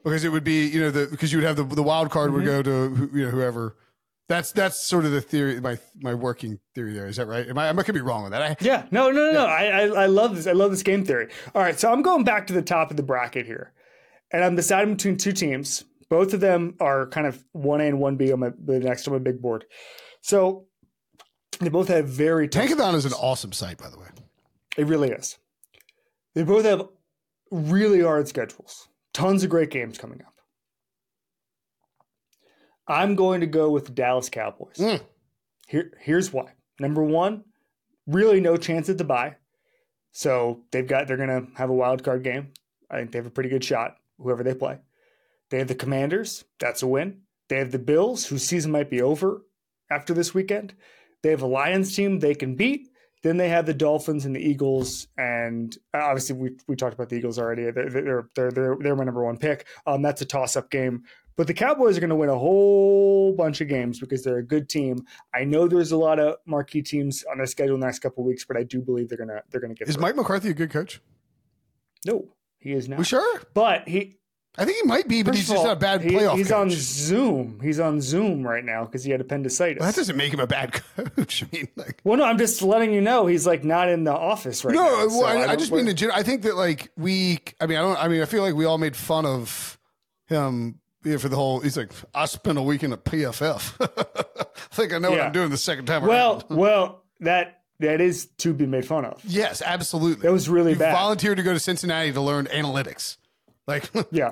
Because 0.04 0.24
it 0.24 0.30
would 0.30 0.44
be, 0.44 0.68
you 0.68 0.80
know, 0.80 0.90
the 0.90 1.08
because 1.08 1.32
you 1.32 1.38
would 1.38 1.46
have 1.46 1.56
the 1.56 1.64
the 1.64 1.84
wild 1.84 2.10
card 2.10 2.32
mm-hmm. 2.32 2.38
would 2.38 2.46
go 2.46 2.64
to 2.64 3.10
you 3.14 3.26
know 3.26 3.32
whoever. 3.32 3.76
That's 4.30 4.52
that's 4.52 4.80
sort 4.82 5.06
of 5.06 5.12
the 5.12 5.22
theory, 5.22 5.62
my 5.62 5.80
my 6.02 6.14
working 6.14 6.60
theory 6.76 6.94
there. 6.94 7.08
Is 7.08 7.16
that 7.16 7.28
right? 7.28 7.48
Am 7.48 7.58
I, 7.58 7.70
I 7.70 7.84
could 7.84 7.96
be 7.96 8.02
wrong 8.02 8.24
with 8.24 8.34
that. 8.34 8.42
I, 8.42 8.58
yeah, 8.60 8.86
no, 8.92 9.10
no, 9.10 9.22
no, 9.22 9.28
yeah. 9.28 9.34
no. 9.34 9.46
I, 9.46 9.64
I 9.64 10.04
I 10.04 10.06
love 10.08 10.36
this. 10.36 10.48
I 10.48 10.52
love 10.52 10.72
this 10.72 10.84
game 10.84 11.06
theory. 11.06 11.30
All 11.56 11.62
right, 11.62 11.80
so 11.80 11.92
I'm 11.92 12.02
going 12.02 12.26
back 12.26 12.48
to 12.48 12.54
the 12.54 12.62
top 12.62 12.92
of 12.92 12.98
the 12.98 13.04
bracket 13.04 13.46
here, 13.46 13.72
and 14.32 14.44
I'm 14.44 14.56
deciding 14.56 14.96
between 14.96 15.18
two 15.18 15.32
teams. 15.32 15.86
Both 16.10 16.34
of 16.34 16.40
them 16.42 16.76
are 16.80 17.08
kind 17.08 17.28
of 17.28 17.44
one 17.54 17.80
A 17.80 17.86
and 17.86 18.00
one 18.00 18.18
B 18.18 18.32
on 18.34 18.40
my 18.40 18.52
the 18.62 18.80
next 18.80 19.08
on 19.08 19.14
my 19.14 19.20
big 19.20 19.42
board. 19.42 19.66
So 20.22 20.68
they 21.60 21.70
both 21.70 21.88
have 21.88 22.08
very 22.08 22.50
Tankathon 22.50 22.96
is 22.96 23.06
an 23.06 23.14
awesome 23.14 23.54
site, 23.54 23.78
by 23.78 23.90
the 23.90 23.98
way. 23.98 24.08
It 24.78 24.88
really 24.88 25.10
is. 25.10 25.38
They 26.36 26.44
both 26.44 26.66
have 26.66 26.88
really 27.50 28.02
hard 28.02 28.28
schedules. 28.28 28.90
Tons 29.14 29.44
of 29.44 29.50
great 29.50 29.72
games 29.72 29.98
coming 29.98 30.22
up. 30.22 30.34
I'm 32.88 33.16
going 33.16 33.42
to 33.42 33.48
go 33.48 33.70
with 33.70 33.86
the 33.86 33.92
Dallas 33.92 34.30
Cowboys. 34.30 34.78
Mm. 34.78 35.02
Here, 35.68 35.92
here's 36.00 36.32
why. 36.32 36.54
Number 36.80 37.04
one, 37.04 37.44
really 38.06 38.40
no 38.40 38.58
chance 38.58 38.90
at 38.90 38.98
the 38.98 39.04
bye. 39.04 39.36
So 40.12 40.64
they've 40.72 40.88
got 40.88 41.08
they're 41.08 41.18
gonna 41.18 41.46
have 41.56 41.70
a 41.70 41.74
wild 41.74 42.04
card 42.04 42.24
game. 42.24 42.54
I 42.90 42.98
think 42.98 43.12
they 43.12 43.20
have 43.20 43.28
a 43.28 43.32
pretty 43.32 43.50
good 43.50 43.64
shot, 43.64 43.98
whoever 44.18 44.44
they 44.44 44.56
play. 44.56 44.80
They 45.50 45.60
have 45.60 45.68
the 45.68 45.76
Commanders, 45.76 46.46
that's 46.60 46.82
a 46.82 46.88
win. 46.88 47.22
They 47.50 47.58
have 47.58 47.72
the 47.72 47.80
Bills, 47.80 48.26
whose 48.26 48.44
season 48.44 48.72
might 48.72 48.90
be 48.90 49.02
over 49.02 49.46
after 49.90 50.14
this 50.14 50.34
weekend. 50.34 50.74
They 51.24 51.30
have 51.30 51.42
a 51.42 51.48
Lions 51.48 51.96
team 51.96 52.20
they 52.20 52.36
can 52.36 52.56
beat. 52.56 52.90
Then 53.24 53.38
they 53.38 53.50
have 53.50 53.66
the 53.66 53.74
Dolphins 53.74 54.26
and 54.26 54.36
the 54.36 54.40
Eagles, 54.40 55.08
and 55.18 55.76
obviously 55.94 56.36
we, 56.36 56.52
we 56.68 56.76
talked 56.76 56.94
about 56.94 57.10
the 57.10 57.16
Eagles 57.18 57.40
already. 57.40 57.70
They're 57.70 57.90
they're 57.90 58.30
they're 58.36 58.52
they're, 58.52 58.78
they're 58.80 58.96
my 58.96 59.04
number 59.04 59.24
one 59.24 59.38
pick. 59.38 59.68
Um, 59.86 60.02
that's 60.02 60.22
a 60.22 60.26
toss 60.26 60.56
up 60.56 60.70
game 60.70 61.04
But 61.38 61.48
the 61.48 61.54
Cowboys 61.54 61.96
are 61.96 62.02
going 62.02 62.10
to 62.10 62.16
win 62.16 62.30
a 62.30 62.38
whole 62.38 63.32
bunch 63.34 63.62
of 63.62 63.68
games 63.70 64.00
because 64.00 64.24
they're 64.24 64.40
a 64.40 64.44
good 64.44 64.68
team. 64.68 65.06
I 65.34 65.44
know 65.46 65.68
there's 65.68 65.92
a 65.92 65.98
lot 65.98 66.20
of 66.20 66.36
marquee 66.46 66.82
teams 66.82 67.24
on 67.32 67.38
their 67.38 67.46
schedule 67.46 67.76
in 67.76 67.80
the 67.80 67.86
next 67.86 68.00
couple 68.00 68.24
of 68.24 68.28
weeks, 68.28 68.44
but 68.44 68.58
I 68.58 68.64
do 68.64 68.82
believe 68.82 69.08
they're 69.08 69.18
gonna 69.20 69.44
they're 69.52 69.62
gonna 69.62 69.76
get. 69.76 69.88
Is 69.88 69.96
through. 69.96 70.02
Mike 70.02 70.16
McCarthy 70.16 70.50
a 70.50 70.54
good 70.54 70.72
coach? 70.72 71.00
No, 72.06 72.26
he 72.60 72.74
is 72.74 72.90
not. 72.90 73.00
We 73.00 73.06
sure? 73.06 73.42
But 73.54 73.88
he 73.88 74.18
I 74.58 74.66
think 74.66 74.78
he 74.78 74.84
might 74.88 75.08
be, 75.08 75.22
but 75.22 75.36
he's 75.36 75.48
just 75.48 75.56
all, 75.60 75.66
not 75.66 75.74
a 75.78 75.80
bad 75.80 76.02
he- 76.02 76.10
playoff 76.10 76.36
He's 76.38 76.48
coach. 76.48 76.58
on 76.58 76.70
Zoom. 76.72 77.60
He's 77.62 77.80
on 77.80 78.02
Zoom 78.02 78.42
right 78.42 78.66
now 78.66 78.86
because 78.86 79.04
he 79.04 79.12
had 79.12 79.22
appendicitis. 79.22 79.80
Well, 79.80 79.88
that 79.92 79.96
doesn't 79.96 80.18
make 80.18 80.34
him 80.34 80.40
a 80.40 80.48
bad 80.48 80.72
coach. 80.98 81.44
I 81.44 81.48
mean, 81.56 81.68
like, 81.76 82.02
well, 82.04 82.18
no, 82.18 82.24
I'm 82.24 82.40
just 82.40 82.64
letting 82.64 82.92
you 82.92 83.02
know 83.02 83.28
he's 83.28 83.46
like 83.46 83.64
not 83.64 83.88
in 83.90 84.04
the 84.06 84.14
office 84.16 84.66
right 84.66 84.74
no, 84.74 84.84
now. 84.84 84.90
well, 84.90 85.10
so 85.12 85.26
I, 85.26 85.44
I 85.44 85.46
don't- 85.48 85.60
just 85.60 85.72
mean 85.72 85.88
in 85.88 85.96
general. 85.96 86.18
I 86.18 86.24
think 86.24 86.42
that 86.42 86.56
like 86.56 86.90
we, 86.98 87.38
I 87.62 87.68
mean, 87.68 87.78
I 87.78 87.82
don't. 87.82 88.04
I 88.04 88.08
mean, 88.08 88.24
I 88.24 88.26
feel 88.26 88.42
like 88.42 88.56
we 88.56 88.66
all 88.66 88.80
made 88.80 88.96
fun 88.96 89.28
of 89.28 89.78
him 90.26 90.80
yeah, 91.08 91.18
for 91.18 91.30
the 91.30 91.36
whole. 91.36 91.60
He's 91.60 91.78
like, 91.78 91.92
I 92.14 92.26
spent 92.26 92.58
a 92.58 92.62
weekend 92.62 92.94
at 92.94 93.04
PFF. 93.06 93.76
I 93.80 94.76
think 94.76 94.94
I 94.94 95.00
know 95.00 95.12
what 95.12 95.22
I'm 95.22 95.32
doing 95.32 95.50
the 95.50 95.58
second 95.58 95.86
time 95.86 96.04
well, 96.06 96.34
around. 96.34 96.44
well, 96.50 96.58
well, 96.60 97.04
that 97.22 97.62
that 97.80 98.02
is 98.02 98.26
to 98.40 98.54
be 98.54 98.66
made 98.66 98.86
fun 98.86 99.06
of. 99.06 99.22
Yes, 99.24 99.62
absolutely. 99.62 100.24
That 100.24 100.32
was 100.32 100.50
really 100.50 100.74
you 100.74 100.80
bad. 100.80 100.94
volunteered 100.94 101.38
to 101.38 101.44
go 101.44 101.54
to 101.54 101.60
Cincinnati 101.60 102.12
to 102.12 102.22
learn 102.22 102.46
analytics. 102.48 103.18
Like, 103.68 103.90
Yeah. 104.12 104.32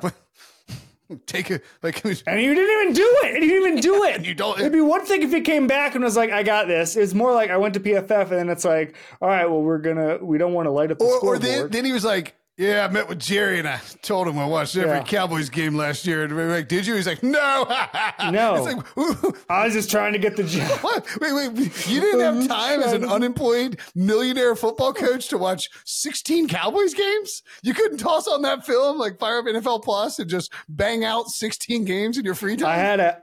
take 1.28 1.52
it 1.52 1.64
like. 1.84 2.04
And 2.28 2.42
you 2.42 2.54
didn't 2.56 2.82
even 2.82 2.94
do 2.94 3.18
it. 3.24 3.36
And 3.36 3.44
you 3.44 3.50
didn't 3.50 3.68
even 3.68 3.80
do 3.82 4.04
it. 4.06 4.26
You 4.26 4.34
don't- 4.34 4.60
It'd 4.60 4.72
be 4.72 4.82
one 4.82 5.06
thing 5.06 5.22
if 5.22 5.32
you 5.32 5.42
came 5.42 5.68
back 5.68 5.94
and 5.96 6.04
was 6.04 6.16
like, 6.18 6.32
"I 6.32 6.42
got 6.44 6.68
this." 6.68 6.96
It's 6.96 7.14
more 7.14 7.34
like 7.34 7.52
I 7.52 7.58
went 7.58 7.74
to 7.76 7.80
PFF, 7.80 8.22
and 8.32 8.32
then 8.32 8.50
it's 8.50 8.66
like, 8.66 8.96
"All 9.22 9.28
right, 9.30 9.46
well, 9.50 9.62
we're 9.62 9.78
gonna 9.78 10.18
we 10.22 10.38
don't 10.38 10.54
want 10.54 10.66
to 10.66 10.72
light 10.72 10.92
up 10.92 10.98
the 11.00 11.06
Or, 11.06 11.20
or 11.20 11.40
then, 11.40 11.70
then 11.70 11.86
he 11.86 11.92
was 11.92 12.04
like, 12.06 12.36
"Yeah, 12.58 12.88
I 12.90 12.92
met 12.92 13.10
with 13.10 13.20
Jerry 13.20 13.60
and 13.60 13.68
I 13.68 13.82
told 14.02 14.28
him 14.28 14.38
I 14.40 14.46
watched 14.46 14.76
every 14.78 14.98
Yeah. 14.98 15.04
Cowboys 15.04 15.50
game 15.50 15.76
last 15.76 16.06
year." 16.06 16.24
And 16.24 16.36
we're 16.36 16.50
like, 16.50 16.68
"Did 16.68 16.88
you?" 16.88 16.96
He's 16.96 17.08
like, 17.08 17.22
"No, 17.24 17.66
No. 18.32 18.64
Like, 18.64 18.98
"Ooh, 18.98 19.34
I 19.50 19.66
was 19.66 19.74
just 19.74 19.92
trying 19.92 20.14
to 20.14 20.20
get 20.20 20.36
the 20.38 20.44
job. 20.44 20.70
what? 20.82 21.06
Wait, 21.20 21.34
wait, 21.34 21.88
you 21.88 22.00
didn't 22.00 22.20
have 22.22 22.48
time 22.50 22.82
as 22.82 22.94
an 22.94 23.04
unemployed 23.06 23.80
millionaire 23.96 24.56
football 24.56 24.94
coach 24.94 25.28
to 25.30 25.38
watch 25.38 25.70
16 25.86 26.48
Cowboys 26.48 26.94
games? 26.94 27.44
You 27.64 27.74
couldn't 27.74 27.98
toss 27.98 28.28
on 28.28 28.42
that 28.44 28.66
film 28.66 28.98
like 28.98 29.20
fire 29.20 29.40
up 29.40 29.46
NFL 29.46 29.84
Plus 29.84 30.20
and 30.20 30.30
just 30.30 30.54
bang 30.70 31.04
out 31.04 31.28
16 31.28 31.86
games 31.86 32.18
in 32.18 32.26
your 32.26 32.36
free 32.36 32.56
time? 32.56 32.70
I 32.70 32.76
had 32.78 33.00
a 33.00 33.22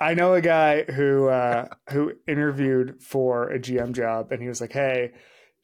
I 0.00 0.12
know 0.14 0.34
a 0.34 0.40
guy 0.40 0.82
who 0.82 1.28
uh 1.28 1.68
who 1.90 2.12
interviewed 2.26 3.00
for 3.02 3.48
a 3.50 3.58
GM 3.58 3.92
job 3.92 4.32
and 4.32 4.42
he 4.42 4.48
was 4.48 4.60
like, 4.60 4.72
"Hey, 4.72 5.12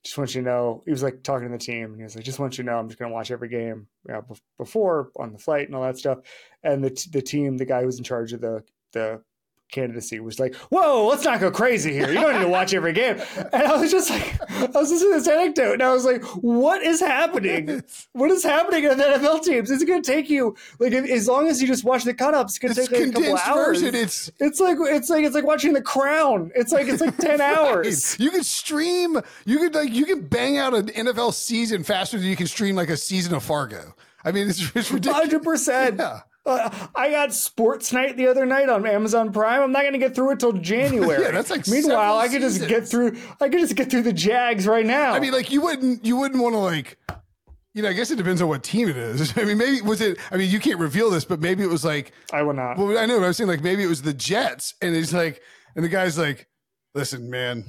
just 0.05 0.18
want 0.18 0.34
you 0.34 0.42
to 0.42 0.46
know." 0.46 0.82
He 0.84 0.90
was 0.90 1.03
like 1.03 1.22
talking 1.22 1.48
to 1.48 1.53
the 1.53 1.59
team 1.59 1.86
and 1.86 1.96
he 1.96 2.03
was 2.03 2.16
like, 2.16 2.24
"Just 2.24 2.38
want 2.38 2.59
you 2.59 2.64
to 2.64 2.70
know 2.70 2.78
I'm 2.78 2.88
just 2.88 2.98
going 2.98 3.11
to 3.11 3.14
watch 3.14 3.30
every 3.30 3.48
game 3.48 3.86
you 4.07 4.14
know, 4.14 4.22
bef- 4.22 4.40
before 4.59 5.11
on 5.16 5.32
the 5.32 5.38
flight 5.38 5.66
and 5.66 5.74
all 5.74 5.82
that 5.82 5.98
stuff." 5.98 6.18
And 6.62 6.82
the 6.84 7.07
the 7.12 7.22
team, 7.22 7.57
the 7.57 7.64
guy 7.64 7.80
who 7.80 7.86
was 7.86 7.98
in 7.98 8.05
charge 8.05 8.32
of 8.32 8.40
the 8.40 8.62
the 8.92 9.22
candidacy 9.70 10.20
was 10.20 10.38
like, 10.38 10.54
"Whoa, 10.70 11.06
let's 11.08 11.24
not 11.24 11.40
go 11.40 11.50
crazy 11.50 11.92
here. 11.92 12.08
You 12.08 12.20
don't 12.20 12.34
need 12.34 12.44
to 12.44 12.48
watch 12.48 12.74
every 12.74 12.92
game." 12.92 13.20
And 13.52 13.62
I 13.62 13.76
was 13.76 13.90
just 13.90 14.10
like, 14.10 14.40
I 14.50 14.66
was 14.78 14.90
listening 14.90 15.12
to 15.12 15.18
this 15.18 15.28
anecdote, 15.28 15.74
and 15.74 15.82
I 15.82 15.92
was 15.92 16.04
like, 16.04 16.22
"What 16.42 16.82
is 16.82 17.00
happening? 17.00 17.82
What 18.12 18.30
is 18.30 18.42
happening 18.42 18.84
in 18.84 18.98
the 18.98 19.04
NFL 19.04 19.42
teams? 19.42 19.70
It's 19.70 19.84
going 19.84 20.02
to 20.02 20.10
take 20.10 20.28
you 20.30 20.56
like 20.78 20.92
if, 20.92 21.08
as 21.08 21.28
long 21.28 21.48
as 21.48 21.60
you 21.60 21.68
just 21.68 21.84
watch 21.84 22.04
the 22.04 22.14
cut 22.14 22.34
ups, 22.34 22.52
it's 22.52 22.58
going 22.58 22.74
to 22.74 22.80
take 22.80 22.90
like 22.90 23.08
a 23.08 23.12
couple 23.12 23.36
hours." 23.52 23.80
version. 23.80 23.94
It's 23.94 24.30
It's 24.38 24.60
like 24.60 24.76
it's 24.80 25.10
like 25.10 25.24
it's 25.24 25.34
like 25.34 25.44
watching 25.44 25.72
The 25.72 25.82
Crown. 25.82 26.50
It's 26.54 26.72
like 26.72 26.88
it's 26.88 27.00
like 27.00 27.16
ten 27.16 27.40
hours. 27.40 28.18
You 28.18 28.30
can 28.30 28.42
stream. 28.42 29.20
You 29.44 29.58
could 29.58 29.74
like 29.74 29.92
you 29.92 30.04
can 30.04 30.22
bang 30.22 30.58
out 30.58 30.74
an 30.74 30.86
NFL 30.86 31.34
season 31.34 31.84
faster 31.84 32.18
than 32.18 32.26
you 32.26 32.36
can 32.36 32.46
stream 32.46 32.76
like 32.76 32.88
a 32.90 32.96
season 32.96 33.34
of 33.34 33.42
Fargo. 33.42 33.94
I 34.24 34.32
mean, 34.32 34.48
it's, 34.48 34.60
it's 34.74 34.90
ridiculous. 34.90 35.18
Hundred 35.18 35.42
percent. 35.42 35.98
Yeah. 35.98 36.20
I 36.94 37.11
got 37.11 37.32
Sports 37.32 37.92
Night 37.92 38.16
the 38.16 38.28
other 38.28 38.46
night 38.46 38.68
on 38.68 38.86
Amazon 38.86 39.32
Prime. 39.32 39.62
I'm 39.62 39.72
not 39.72 39.82
going 39.82 39.92
to 39.92 39.98
get 39.98 40.14
through 40.14 40.32
it 40.32 40.40
till 40.40 40.53
January. 40.53 41.22
Yeah, 41.30 41.32
that's 41.32 41.51
like 41.51 41.66
Meanwhile, 41.68 42.18
I 42.18 42.28
could 42.28 42.40
just 42.40 42.66
get 42.66 42.88
through. 42.88 43.16
I 43.40 43.48
could 43.48 43.61
just 43.61 43.76
get 43.76 43.90
through 43.90 44.03
the 44.03 44.12
Jags 44.12 44.66
right 44.66 44.86
now. 44.86 45.12
I 45.12 45.20
mean, 45.20 45.32
like 45.32 45.51
you 45.51 45.61
wouldn't 45.61 46.05
you 46.05 46.16
wouldn't 46.16 46.42
want 46.42 46.55
to 46.55 46.59
like. 46.59 46.98
You 47.72 47.82
know, 47.82 47.88
I 47.88 47.92
guess 47.92 48.11
it 48.11 48.16
depends 48.16 48.42
on 48.42 48.48
what 48.48 48.62
team 48.64 48.88
it 48.88 48.96
is. 48.96 49.32
I 49.36 49.44
mean, 49.44 49.59
maybe 49.59 49.80
was 49.82 50.01
it? 50.01 50.18
I 50.30 50.36
mean, 50.36 50.51
you 50.51 50.59
can't 50.59 50.78
reveal 50.80 51.11
this, 51.11 51.24
but 51.24 51.40
maybe 51.40 51.62
it 51.62 51.68
was 51.68 51.84
like. 51.84 52.12
I 52.32 52.42
will 52.42 52.55
not. 52.55 52.78
Well, 52.78 52.98
I 52.98 53.07
know. 53.07 53.18
But 53.18 53.24
I 53.24 53.28
was 53.28 53.36
saying 53.36 53.48
like 53.48 53.62
maybe 53.62 53.82
it 53.82 53.88
was 53.88 54.03
the 54.03 54.14
Jets, 54.14 54.74
and 54.80 54.96
it's 54.96 55.12
like, 55.12 55.40
and 55.76 55.84
the 55.84 55.88
guy's 55.88 56.18
like, 56.18 56.48
"Listen, 56.94 57.30
man, 57.30 57.64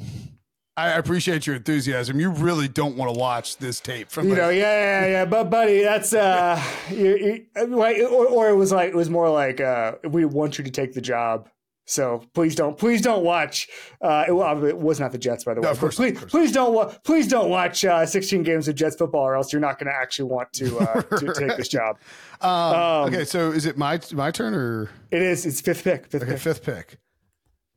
I 0.78 0.92
appreciate 0.92 1.46
your 1.46 1.58
enthusiasm. 1.58 2.20
You 2.20 2.32
really 2.32 2.68
don't 2.68 2.96
want 2.96 3.14
to 3.14 3.20
watch 3.20 3.58
this 3.58 3.80
tape 3.80 4.10
from 4.10 4.26
you 4.26 4.32
like, 4.32 4.42
know, 4.42 4.50
yeah, 4.50 5.04
yeah, 5.04 5.08
yeah. 5.08 5.26
But 5.26 5.50
buddy, 5.50 5.84
that's 5.84 6.14
uh, 6.14 6.62
you, 6.90 7.46
you, 7.56 8.08
or, 8.08 8.28
or 8.28 8.50
it 8.50 8.56
was 8.56 8.72
like 8.72 8.90
it 8.90 8.96
was 8.96 9.10
more 9.10 9.30
like 9.30 9.60
uh, 9.60 9.94
we 10.10 10.26
want 10.26 10.58
you 10.58 10.64
to 10.64 10.72
take 10.72 10.94
the 10.94 11.02
job. 11.02 11.50
So 11.86 12.24
please 12.34 12.56
don't, 12.56 12.78
please 12.78 13.02
don't 13.02 13.24
watch. 13.24 13.68
Uh, 14.02 14.24
it, 14.28 14.32
well, 14.32 14.64
it 14.64 14.78
was 14.78 15.00
not 15.00 15.12
the 15.12 15.18
Jets, 15.18 15.44
by 15.44 15.56
the 15.56 15.60
way. 15.60 15.66
No, 15.66 15.72
of 15.72 15.80
course 15.80 15.98
please, 15.98 16.12
of 16.14 16.20
course 16.20 16.32
please 16.32 16.52
don't, 16.54 16.74
wa- 16.74 16.94
please 17.04 17.28
don't 17.28 17.50
watch 17.50 17.84
uh, 17.84 18.06
16 18.06 18.44
games 18.44 18.70
of 18.70 18.76
Jets 18.76 18.96
football, 18.96 19.24
or 19.24 19.36
else 19.36 19.52
you're 19.52 19.60
not 19.60 19.78
going 19.78 19.92
to 19.92 19.98
actually 19.98 20.30
want 20.32 20.54
to 20.54 20.78
uh, 20.78 21.02
to 21.18 21.34
take 21.34 21.58
this 21.58 21.68
job. 21.68 21.98
Um, 22.40 23.10
okay, 23.14 23.26
so 23.26 23.52
is 23.52 23.66
it 23.66 23.78
my 23.78 24.00
my 24.14 24.32
turn 24.32 24.54
or 24.54 24.90
It 25.10 25.22
is. 25.22 25.46
It's 25.46 25.60
fifth 25.60 25.84
pick. 25.84 26.08
Fifth 26.08 26.24
okay 26.24 26.32
pick. 26.34 26.42
fifth 26.42 26.64
pick? 26.64 26.98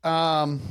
Um, 0.08 0.62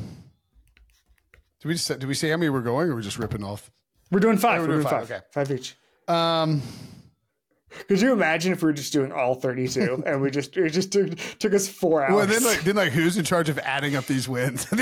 did 1.64 1.70
we 1.70 1.76
just 1.76 1.88
did 1.88 2.03
we 2.03 2.14
say 2.14 2.30
how 2.30 2.36
many 2.36 2.49
we're 2.49 2.59
going, 2.59 2.89
or 2.89 2.95
we're 2.95 3.01
just 3.01 3.18
ripping 3.18 3.41
off? 3.41 3.72
We're 4.11 4.20
doing 4.20 4.38
five. 4.38 4.59
we're 4.59 4.68
We're, 4.68 4.74
doing 4.74 4.80
doing 4.82 4.91
five, 4.91 5.07
five. 5.07 5.18
okay. 5.18 5.26
Five 5.32 5.51
each. 5.51 5.78
Um, 6.09 6.61
Could 7.88 8.01
you 8.01 8.11
imagine 8.11 8.51
if 8.51 8.61
we 8.61 8.66
were 8.66 8.74
just 8.74 8.91
doing 8.91 9.14
all 9.14 9.36
32 9.36 10.03
and 10.05 10.22
we 10.22 10.30
just 10.30 10.57
it 10.57 10.72
just 10.72 10.91
took, 10.91 11.16
took 11.39 11.53
us 11.53 11.70
four 11.70 12.03
hours? 12.03 12.14
well, 12.14 12.28
then 12.28 12.43
like 12.43 12.66
then 12.66 12.76
like 12.76 12.91
who's 12.91 13.16
in 13.16 13.24
charge 13.24 13.47
of 13.47 13.57
adding 13.59 13.95
up 13.95 14.05
these 14.07 14.28
wins? 14.28 14.68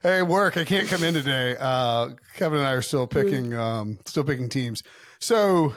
Hey, 0.00 0.22
work! 0.22 0.56
I 0.56 0.64
can't 0.64 0.86
come 0.88 1.02
in 1.02 1.12
today. 1.12 1.56
Uh, 1.58 2.10
Kevin 2.36 2.60
and 2.60 2.68
I 2.68 2.72
are 2.72 2.82
still 2.82 3.08
picking 3.08 3.52
um, 3.52 3.98
still 4.06 4.22
picking 4.22 4.48
teams. 4.48 4.84
So 5.18 5.74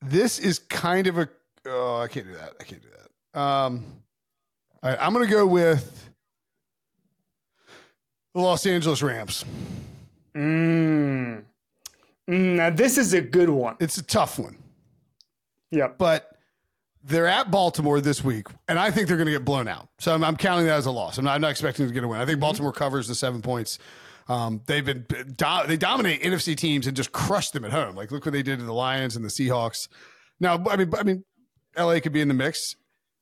this 0.00 0.38
is 0.38 0.60
kind 0.60 1.08
of 1.08 1.18
a 1.18 1.28
oh, 1.66 1.96
I 1.96 2.06
can't 2.06 2.26
do 2.26 2.34
that. 2.34 2.52
I 2.60 2.62
can't 2.62 2.80
do 2.80 2.88
that. 3.34 3.40
Um, 3.40 3.99
all 4.82 4.90
right, 4.90 4.98
I'm 5.00 5.12
going 5.12 5.26
to 5.26 5.30
go 5.30 5.46
with 5.46 6.10
the 8.34 8.40
Los 8.40 8.66
Angeles 8.66 9.02
Rams. 9.02 9.44
Mm. 10.34 11.42
Mm, 12.28 12.56
now 12.56 12.70
this 12.70 12.96
is 12.96 13.12
a 13.12 13.20
good 13.20 13.50
one. 13.50 13.76
It's 13.80 13.98
a 13.98 14.02
tough 14.02 14.38
one. 14.38 14.56
Yeah. 15.72 15.88
but 15.98 16.30
they're 17.02 17.26
at 17.26 17.50
Baltimore 17.50 18.00
this 18.00 18.22
week, 18.24 18.46
and 18.68 18.78
I 18.78 18.90
think 18.90 19.08
they're 19.08 19.16
going 19.16 19.26
to 19.26 19.32
get 19.32 19.44
blown 19.44 19.68
out. 19.68 19.88
So 19.98 20.12
I'm, 20.12 20.22
I'm 20.24 20.36
counting 20.36 20.66
that 20.66 20.76
as 20.76 20.86
a 20.86 20.90
loss. 20.90 21.16
I'm 21.16 21.24
not, 21.24 21.34
I'm 21.34 21.40
not 21.40 21.50
expecting 21.50 21.86
to 21.86 21.92
get 21.92 22.04
a 22.04 22.08
win. 22.08 22.20
I 22.20 22.26
think 22.26 22.40
Baltimore 22.40 22.72
covers 22.72 23.08
the 23.08 23.14
seven 23.14 23.40
points. 23.40 23.78
Um, 24.28 24.60
they've 24.66 24.84
been 24.84 25.06
do, 25.08 25.46
they 25.66 25.76
dominate 25.76 26.22
NFC 26.22 26.56
teams 26.56 26.86
and 26.86 26.96
just 26.96 27.10
crush 27.10 27.50
them 27.50 27.64
at 27.64 27.72
home. 27.72 27.96
Like 27.96 28.10
look 28.10 28.24
what 28.24 28.32
they 28.32 28.42
did 28.42 28.58
to 28.58 28.64
the 28.64 28.74
Lions 28.74 29.16
and 29.16 29.24
the 29.24 29.28
Seahawks. 29.28 29.88
Now, 30.38 30.62
I 30.70 30.76
mean, 30.76 30.92
I 30.96 31.02
mean, 31.02 31.24
LA 31.76 32.00
could 32.00 32.12
be 32.12 32.20
in 32.20 32.28
the 32.28 32.34
mix. 32.34 32.76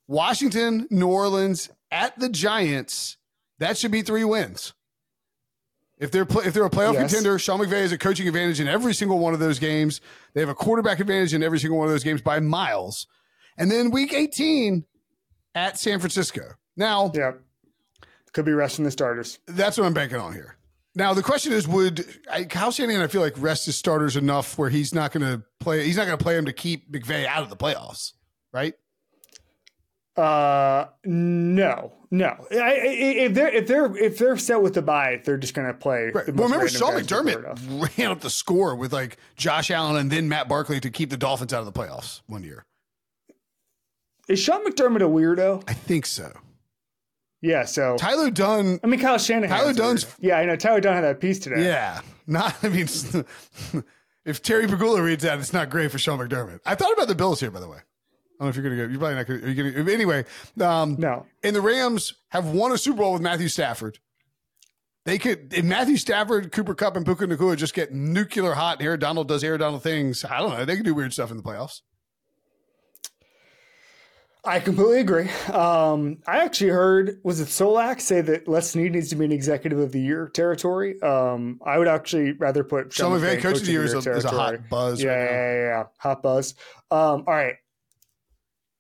Washington, 0.09 0.87
New 0.91 1.07
Orleans 1.09 1.71
at 1.93 2.19
the 2.19 2.29
Giants. 2.29 3.17
That 3.59 3.77
should 3.79 3.93
be 3.93 4.03
three 4.03 4.25
wins. 4.25 4.73
If 5.99 6.11
they're 6.13 6.25
play, 6.25 6.45
if 6.47 6.55
they're 6.55 6.65
a 6.65 6.71
playoff 6.71 6.95
Yes. 6.95 7.11
contender, 7.11 7.39
Sean 7.39 7.59
McVay 7.61 7.83
has 7.83 7.93
a 7.93 7.99
coaching 7.99 8.27
advantage 8.29 8.61
in 8.61 8.69
every 8.69 8.95
single 8.95 9.19
one 9.19 9.35
of 9.35 9.41
those 9.41 9.59
games. 9.59 10.01
They 10.33 10.41
have 10.41 10.49
a 10.49 10.55
quarterback 10.55 11.01
advantage 11.01 11.35
in 11.35 11.43
every 11.43 11.59
single 11.59 11.79
one 11.79 11.87
of 11.89 11.93
those 11.93 12.05
games 12.05 12.23
by 12.23 12.41
miles. 12.41 13.07
And 13.57 13.71
then 13.71 13.91
week 13.91 14.13
18 14.13 14.85
at 15.57 15.79
San 15.79 15.99
Francisco. 15.99 16.43
Now, 16.77 17.11
Yep. 17.15 17.41
Could 18.33 18.45
be 18.45 18.53
resting 18.53 18.85
the 18.85 18.91
starters. 18.93 19.39
that's 19.47 19.77
what 19.79 19.87
I'm 19.87 19.95
banking 19.95 20.19
on 20.19 20.33
here. 20.35 20.57
Now 20.95 21.15
the 21.15 21.23
question 21.23 21.53
is, 21.53 21.67
would 21.67 22.05
I, 22.31 22.45
Kyle 22.45 22.71
Shanahan? 22.71 23.03
I 23.03 23.07
feel 23.09 23.21
like 23.23 23.35
rest 23.37 23.67
his 23.67 23.75
starters 23.77 24.17
enough 24.17 24.57
where 24.59 24.69
he's 24.71 24.95
not 24.95 25.13
going 25.13 25.27
to 25.27 25.43
play. 25.59 25.85
He's 25.85 25.97
not 25.97 26.07
going 26.07 26.17
to 26.19 26.23
play 26.23 26.37
him 26.37 26.45
to 26.45 26.53
keep 26.53 26.93
McVay 26.93 27.27
out 27.27 27.43
of 27.43 27.51
the 27.51 27.57
playoffs, 27.57 28.13
right? 28.53 28.75
Uh, 30.19 30.89
no, 31.05 31.93
no. 32.11 32.47
I, 32.51 32.57
I, 32.57 32.75
if 32.89 33.35
they're 33.35 33.49
if 33.55 33.69
they're 33.69 33.97
if 33.97 34.19
they're 34.19 34.37
set 34.37 34.61
with 34.61 34.75
the 34.75 34.83
bye, 34.83 35.21
they're 35.25 35.37
just 35.37 35.55
going 35.55 35.69
to 35.69 35.75
play. 35.75 36.11
Right. 36.13 36.35
Well, 36.35 36.49
remember 36.49 36.69
Sean 36.69 36.95
guys 36.95 37.11
we've 37.13 37.35
heard 37.35 37.45
of. 37.45 37.59
McDermott 37.61 37.99
ran 37.99 38.11
up 38.11 38.21
the 38.21 38.31
score 38.31 38.75
with 38.75 38.93
like 38.93 39.17
Josh 39.37 39.71
Allen 39.71 39.97
and 39.97 40.11
then 40.11 40.29
Matt 40.29 40.49
Barkley 40.49 40.81
to 40.81 40.91
keep 40.91 41.11
the 41.11 41.17
Dolphins 41.17 41.53
out 41.53 41.61
of 41.61 41.67
the 41.67 41.73
playoffs 41.73 42.23
one 42.27 42.43
year. 42.43 42.65
Is 44.29 44.41
Sean 44.41 44.65
McDermott 44.67 45.03
a 45.03 45.09
weirdo? 45.09 45.63
I 45.69 45.73
think 45.75 46.05
so. 46.05 46.33
Yeah. 47.41 47.65
So 47.65 47.97
Tyler 47.97 48.31
Dunne. 48.33 48.81
I 48.83 48.89
mean, 48.89 48.99
Kyle 48.99 49.19
Shanahan. 49.19 49.57
Tyler 49.57 49.73
Dunne's- 49.73 50.05
weird. 50.05 50.17
Yeah, 50.19 50.39
I 50.39 50.45
know. 50.47 50.57
Tyler 50.57 50.81
Dunne 50.81 50.95
had 50.95 51.05
that 51.05 51.21
piece 51.21 51.39
today. 51.39 51.65
Yeah, 51.65 52.01
not. 52.27 52.57
I 52.65 52.71
mean, 52.71 52.89
if 54.25 54.43
Terry 54.43 54.67
Pegula 54.67 55.01
reads 55.01 55.23
that, 55.23 55.39
it's 55.39 55.53
not 55.53 55.71
great 55.71 55.93
for 55.93 55.99
Sean 55.99 56.19
McDermott. 56.19 56.59
I 56.67 56.75
thought 56.75 56.93
about 56.93 57.07
the 57.07 57.15
Bills 57.15 57.39
here, 57.39 57.53
by 57.53 57.61
the 57.61 57.69
way. 57.69 57.79
I 58.41 58.45
don't 58.45 58.47
know 58.47 58.49
if 58.51 58.57
you're 58.57 58.65
going 58.65 58.77
to 58.77 58.85
go. 58.87 58.91
You're 58.91 58.99
probably 59.01 59.17
not 59.17 59.27
going 59.27 59.41
to. 59.41 59.47
Are 59.47 59.51
you 59.51 59.73
going 59.73 59.87
to? 59.87 59.93
Anyway, 59.93 60.25
um, 60.61 60.97
No. 60.99 61.27
and 61.43 61.57
the 61.57 61.61
Rams 61.61 62.15
have 62.29 62.47
won 62.47 62.71
a 62.73 62.79
Super 62.79 62.99
Bowl 62.99 63.13
with 63.13 63.23
Matthew 63.23 63.49
Stafford. 63.49 63.99
they 65.05 65.19
could 65.19 65.53
if 65.53 65.65
Matthew 65.65 65.97
Stafford, 65.97 66.53
Cooper 66.53 66.75
Kupp, 66.75 66.97
and 66.97 67.05
Puka 67.05 67.27
Nacua 67.27 67.57
just 67.57 67.75
get 67.75 67.93
nuclear 67.93 68.53
hot 68.53 68.81
Aaron 68.83 69.01
Donald 69.01 69.27
does 69.27 69.43
Aaron 69.43 69.59
Donald 69.61 69.83
things. 69.83 70.25
I 70.25 70.39
don't 70.39 70.51
know. 70.51 70.65
They 70.65 70.77
can 70.77 70.85
do 70.85 70.95
weird 70.95 71.13
stuff 71.13 71.31
in 71.31 71.37
the 71.37 71.43
playoffs. 71.43 71.81
I 74.45 74.61
completely 74.61 75.01
agree. 75.01 75.29
Um, 75.53 76.19
I 76.27 76.39
actually 76.45 76.71
heard 76.71 77.19
was 77.23 77.41
it 77.41 77.49
Solak 77.49 78.01
say 78.01 78.21
that 78.21 78.47
Les 78.49 78.71
Snead 78.71 78.93
needs 78.93 79.11
to 79.11 79.17
be 79.17 79.25
an 79.25 79.33
executive 79.33 79.79
of 79.79 79.93
the 79.93 80.01
year 80.01 80.29
territory. 80.33 81.01
Um, 81.03 81.61
I 81.67 81.77
would 81.77 81.89
actually 81.89 82.33
rather 82.33 82.63
put 82.65 82.93
Sean 82.93 83.19
McVay 83.19 83.41
coach 83.41 83.57
of 83.61 83.67
the 83.67 83.73
year 83.73 83.85
is 83.85 83.95
a, 83.95 83.99
is 84.13 84.25
a 84.25 84.31
hot 84.31 84.69
buzz. 84.71 85.03
Yeah, 85.03 85.11
right 85.11 85.25
yeah, 85.25 85.53
yeah, 85.53 85.65
yeah, 85.67 85.85
hot 85.99 86.23
buzz. 86.23 86.55
Um, 86.91 87.25
all 87.27 87.35
right, 87.35 87.57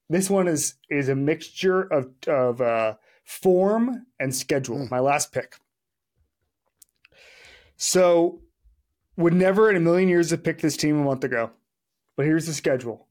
this 0.08 0.30
one 0.30 0.48
is 0.48 0.74
is 0.90 1.08
a 1.08 1.14
mixture 1.14 1.82
of 1.82 2.10
of 2.26 2.60
uh, 2.60 2.94
form 3.24 4.06
and 4.18 4.34
schedule. 4.34 4.78
Mm. 4.78 4.90
My 4.90 5.00
last 5.00 5.32
pick. 5.32 5.56
So, 7.76 8.40
would 9.16 9.34
never 9.34 9.70
in 9.70 9.76
a 9.76 9.80
million 9.80 10.08
years 10.08 10.30
have 10.30 10.42
picked 10.42 10.62
this 10.62 10.76
team 10.76 10.98
a 10.98 11.04
month 11.04 11.22
ago, 11.24 11.50
but 12.16 12.26
here's 12.26 12.46
the 12.46 12.52
schedule. 12.52 13.06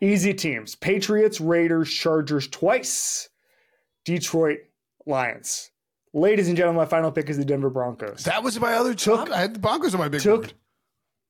Easy 0.00 0.32
teams 0.32 0.76
Patriots, 0.76 1.40
Raiders, 1.40 1.90
Chargers 1.92 2.46
twice, 2.48 3.28
Detroit 4.04 4.58
Lions. 5.06 5.70
Ladies 6.14 6.48
and 6.48 6.56
gentlemen, 6.56 6.78
my 6.78 6.86
final 6.86 7.10
pick 7.10 7.28
is 7.28 7.36
the 7.36 7.44
Denver 7.44 7.68
Broncos. 7.68 8.24
That 8.24 8.42
was 8.42 8.58
my 8.60 8.74
other 8.74 8.94
Took- 8.94 9.26
took. 9.26 9.34
I 9.34 9.40
had 9.40 9.54
the 9.54 9.58
Broncos 9.60 9.94
on 9.94 10.00
my 10.00 10.08
big 10.08 10.20
took 10.20 10.42
board. 10.42 10.54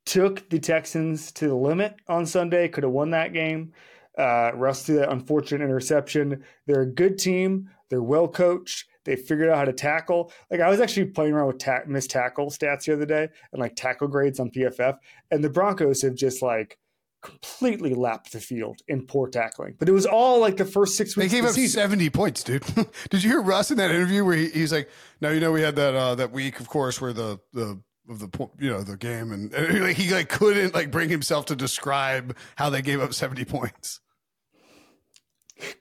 took 0.05 0.49
the 0.51 0.59
Texans 0.59 1.33
to 1.33 1.49
the 1.49 1.55
limit 1.55 1.97
on 2.09 2.27
Sunday. 2.27 2.69
Could 2.69 2.85
have 2.85 2.93
won 2.93 3.11
that 3.11 3.33
game. 3.33 3.73
Uh, 4.19 4.51
Russ 4.55 4.83
threw 4.83 4.97
that 4.97 5.11
unfortunate 5.11 5.65
interception. 5.65 6.45
They're 6.67 6.83
a 6.83 6.93
good 6.93 7.19
team. 7.19 7.71
They're 7.89 8.03
well 8.03 8.29
coached. 8.29 8.87
They 9.05 9.17
figured 9.17 9.49
out 9.49 9.57
how 9.57 9.65
to 9.65 9.73
tackle. 9.73 10.33
Like 10.51 10.61
I 10.61 10.69
was 10.69 10.81
actually 10.81 11.07
playing 11.07 11.33
around 11.33 11.47
with 11.47 11.59
ta- 11.59 11.81
missed 11.87 12.11
tackle 12.11 12.51
stats 12.51 12.85
the 12.85 12.93
other 12.93 13.07
day 13.07 13.29
and 13.53 13.61
like 13.61 13.77
tackle 13.77 14.09
grades 14.09 14.41
on 14.41 14.51
PFF, 14.51 14.97
and 15.31 15.43
the 15.43 15.49
Broncos 15.49 16.03
have 16.03 16.15
just 16.15 16.43
like 16.43 16.79
completely 17.23 17.95
lapped 17.95 18.33
the 18.33 18.41
field 18.41 18.81
in 18.87 19.07
poor 19.07 19.29
tackling. 19.29 19.77
But 19.79 19.89
it 19.89 19.93
was 19.93 20.05
all 20.07 20.41
like 20.41 20.57
the 20.57 20.65
first 20.65 20.97
six 20.97 21.17
weeks. 21.17 21.31
They 21.31 21.39
gave 21.39 21.45
of 21.45 21.51
up 21.51 21.55
season. 21.55 21.81
seventy 21.81 22.11
points, 22.11 22.43
dude. 22.43 22.65
Did 23.11 23.23
you 23.23 23.31
hear 23.31 23.41
Russ 23.41 23.71
in 23.71 23.79
that 23.79 23.91
interview 23.91 24.25
where 24.25 24.37
he, 24.37 24.51
he's 24.51 24.73
like, 24.73 24.91
"No, 25.21 25.31
you 25.31 25.41
know, 25.41 25.53
we 25.53 25.63
had 25.63 25.77
that 25.77 25.95
uh, 25.95 26.15
that 26.17 26.33
week, 26.33 26.61
of 26.61 26.69
course, 26.69 27.01
where 27.01 27.13
the 27.13 27.39
the 27.53 27.81
of 28.09 28.19
the 28.19 28.49
you 28.59 28.71
know 28.71 28.83
the 28.83 28.97
game, 28.97 29.33
and, 29.33 29.53
and 29.53 29.73
he, 29.73 29.81
like, 29.81 29.97
he 29.97 30.13
like 30.13 30.29
couldn't 30.29 30.75
like 30.75 30.91
bring 30.91 31.09
himself 31.09 31.47
to 31.47 31.57
describe 31.57 32.37
how 32.57 32.71
they 32.71 32.83
gave 32.83 33.01
up 33.01 33.15
seventy 33.15 33.45
points. 33.45 34.01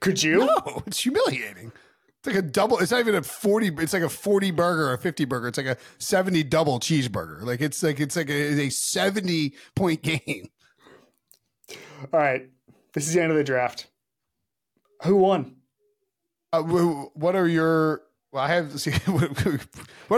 Could 0.00 0.22
you? 0.22 0.38
No, 0.46 0.82
it's 0.86 1.00
humiliating. 1.00 1.72
It's 2.18 2.26
like 2.26 2.36
a 2.36 2.42
double. 2.42 2.78
It's 2.78 2.90
not 2.90 3.00
even 3.00 3.14
a 3.14 3.22
forty. 3.22 3.68
It's 3.78 3.92
like 3.92 4.02
a 4.02 4.08
forty 4.08 4.50
burger 4.50 4.88
or 4.88 4.94
a 4.94 4.98
fifty 4.98 5.24
burger. 5.24 5.48
It's 5.48 5.58
like 5.58 5.66
a 5.66 5.76
seventy 5.98 6.42
double 6.42 6.80
cheeseburger. 6.80 7.42
Like 7.42 7.60
it's 7.60 7.82
like 7.82 8.00
it's 8.00 8.16
like 8.16 8.28
a, 8.28 8.60
a 8.66 8.70
seventy 8.70 9.54
point 9.76 10.02
game. 10.02 10.48
All 12.12 12.20
right. 12.20 12.48
This 12.94 13.06
is 13.06 13.14
the 13.14 13.20
end 13.22 13.30
of 13.30 13.36
the 13.38 13.44
draft. 13.44 13.86
Who 15.04 15.16
won? 15.16 15.56
Uh, 16.52 16.62
what 16.62 17.36
are 17.36 17.46
your? 17.46 18.02
Well, 18.32 18.42
I 18.42 18.48
have. 18.48 18.80
See, 18.80 18.90
why 19.06 19.28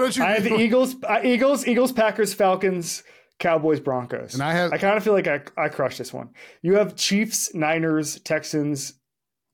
don't 0.01 0.17
you? 0.17 0.25
I 0.25 0.33
have 0.33 0.45
the 0.45 0.57
Eagles, 0.59 0.97
uh, 1.07 1.21
Eagles, 1.23 1.67
Eagles, 1.67 1.93
Packers, 1.93 2.33
Falcons, 2.33 3.03
Cowboys, 3.39 3.81
Broncos. 3.81 4.35
And 4.35 4.43
I 4.43 4.53
have- 4.53 4.73
I 4.73 4.79
kind 4.79 4.97
of 4.97 5.05
feel 5.05 5.13
like 5.13 5.27
I, 5.29 5.43
I 5.57 5.69
crushed 5.69 5.99
this 5.99 6.13
one. 6.13 6.31
You 6.63 6.77
have 6.77 6.97
Chiefs, 6.97 7.55
Niners, 7.55 8.21
Texans, 8.21 8.95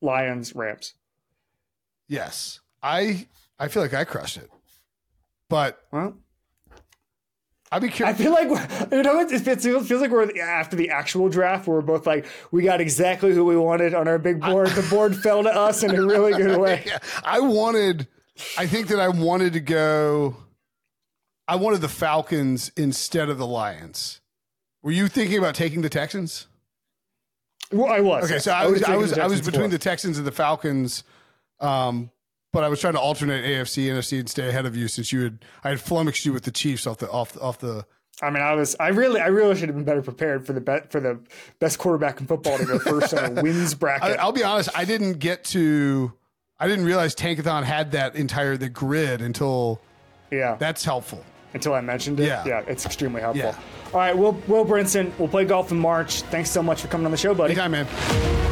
Lions, 0.01 0.55
Rams. 0.55 0.93
Yes, 2.07 2.59
I 2.81 3.27
I 3.59 3.67
feel 3.67 3.81
like 3.81 3.93
I 3.93 4.03
crushed 4.03 4.37
it, 4.37 4.49
but 5.49 5.81
Well, 5.91 6.15
I'd 7.71 7.81
be 7.81 7.89
curious. 7.89 8.17
I 8.17 8.23
feel 8.23 8.31
like 8.31 8.47
you 8.91 9.03
know 9.03 9.19
it 9.19 9.29
feels, 9.41 9.65
it 9.65 9.83
feels 9.85 10.01
like 10.01 10.11
we're 10.11 10.39
after 10.41 10.75
the 10.77 10.89
actual 10.89 11.27
draft. 11.27 11.67
Where 11.67 11.77
we're 11.77 11.85
both 11.85 12.07
like 12.07 12.25
we 12.51 12.63
got 12.63 12.79
exactly 12.79 13.33
who 13.33 13.43
we 13.43 13.57
wanted 13.57 13.93
on 13.93 14.07
our 14.07 14.17
big 14.17 14.39
board. 14.39 14.69
The 14.69 14.87
board 14.89 15.15
fell 15.23 15.43
to 15.43 15.49
us 15.49 15.83
in 15.83 15.93
a 15.93 16.01
really 16.01 16.31
good 16.33 16.57
way. 16.59 16.83
Yeah, 16.87 16.99
I 17.23 17.39
wanted. 17.41 18.07
I 18.57 18.67
think 18.67 18.87
that 18.87 18.99
I 18.99 19.09
wanted 19.09 19.53
to 19.53 19.59
go. 19.59 20.37
I 21.47 21.55
wanted 21.55 21.81
the 21.81 21.89
Falcons 21.89 22.71
instead 22.77 23.29
of 23.29 23.37
the 23.37 23.47
Lions. 23.47 24.21
Were 24.83 24.91
you 24.91 25.07
thinking 25.07 25.37
about 25.37 25.55
taking 25.55 25.81
the 25.81 25.89
Texans? 25.89 26.47
Well, 27.71 27.91
I 27.91 27.99
was. 27.99 28.25
Okay, 28.25 28.39
so 28.39 28.51
I 28.51 28.67
was 28.67 28.83
I 28.83 28.95
was 28.95 29.17
I 29.17 29.27
was 29.27 29.41
between 29.41 29.69
the 29.69 29.77
Texans 29.77 30.17
and 30.17 30.25
the 30.25 30.31
Falcons, 30.31 31.03
um, 31.59 32.11
but 32.53 32.63
I 32.63 32.69
was 32.69 32.79
trying 32.79 32.93
to 32.93 32.99
alternate 32.99 33.43
AFC 33.43 33.87
NFC 33.87 34.19
and 34.19 34.29
stay 34.29 34.47
ahead 34.47 34.65
of 34.65 34.75
you 34.75 34.87
since 34.87 35.11
you 35.11 35.23
had 35.23 35.45
I 35.63 35.69
had 35.69 35.81
flummoxed 35.81 36.25
you 36.25 36.33
with 36.33 36.43
the 36.43 36.51
Chiefs 36.51 36.87
off 36.87 36.97
the 36.97 37.09
off 37.09 37.39
off 37.41 37.59
the. 37.59 37.85
I 38.21 38.31
mean, 38.31 38.41
I 38.41 38.53
was. 38.55 38.75
I 38.79 38.87
really, 38.87 39.21
I 39.21 39.27
really 39.27 39.55
should 39.55 39.69
have 39.69 39.75
been 39.75 39.85
better 39.85 40.01
prepared 40.01 40.45
for 40.45 40.53
the 40.53 40.61
bet 40.61 40.91
for 40.91 40.99
the 40.99 41.19
best 41.59 41.77
quarterback 41.77 42.19
in 42.19 42.25
football 42.25 42.57
to 42.57 42.65
go 42.65 42.79
first 42.79 43.13
on 43.13 43.37
a 43.37 43.41
wins 43.43 43.73
I, 43.73 43.77
bracket. 43.77 44.19
I'll 44.19 44.31
be 44.31 44.43
honest, 44.43 44.69
I 44.75 44.85
didn't 44.85 45.19
get 45.19 45.43
to. 45.45 46.13
I 46.59 46.67
didn't 46.67 46.85
realize 46.85 47.13
Tankathon 47.13 47.63
had 47.63 47.91
that 47.91 48.15
entire 48.15 48.57
the 48.57 48.69
grid 48.69 49.21
until 49.21 49.79
yeah, 50.31 50.55
that's 50.55 50.83
helpful. 50.83 51.23
Until 51.57 51.73
I 51.73 51.81
mentioned 51.81 52.19
it. 52.19 52.27
Yeah. 52.27 52.43
yeah, 52.45 52.63
it's 52.67 52.85
extremely 52.85 53.21
helpful. 53.21 53.49
Yeah. 53.49 53.59
All 53.93 53.99
right, 53.99 54.17
Will 54.17 54.33
Will 54.47 54.65
Brinson, 54.65 55.11
we'll 55.17 55.27
play 55.29 55.45
golf 55.45 55.71
in 55.71 55.79
March. 55.79 56.21
Thanks 56.23 56.49
so 56.49 56.63
much 56.63 56.81
for 56.81 56.87
coming 56.87 57.05
on 57.05 57.11
the 57.11 57.17
show, 57.17 57.33
buddy. 57.33 57.53
Anytime, 57.53 57.71
man. 57.71 58.46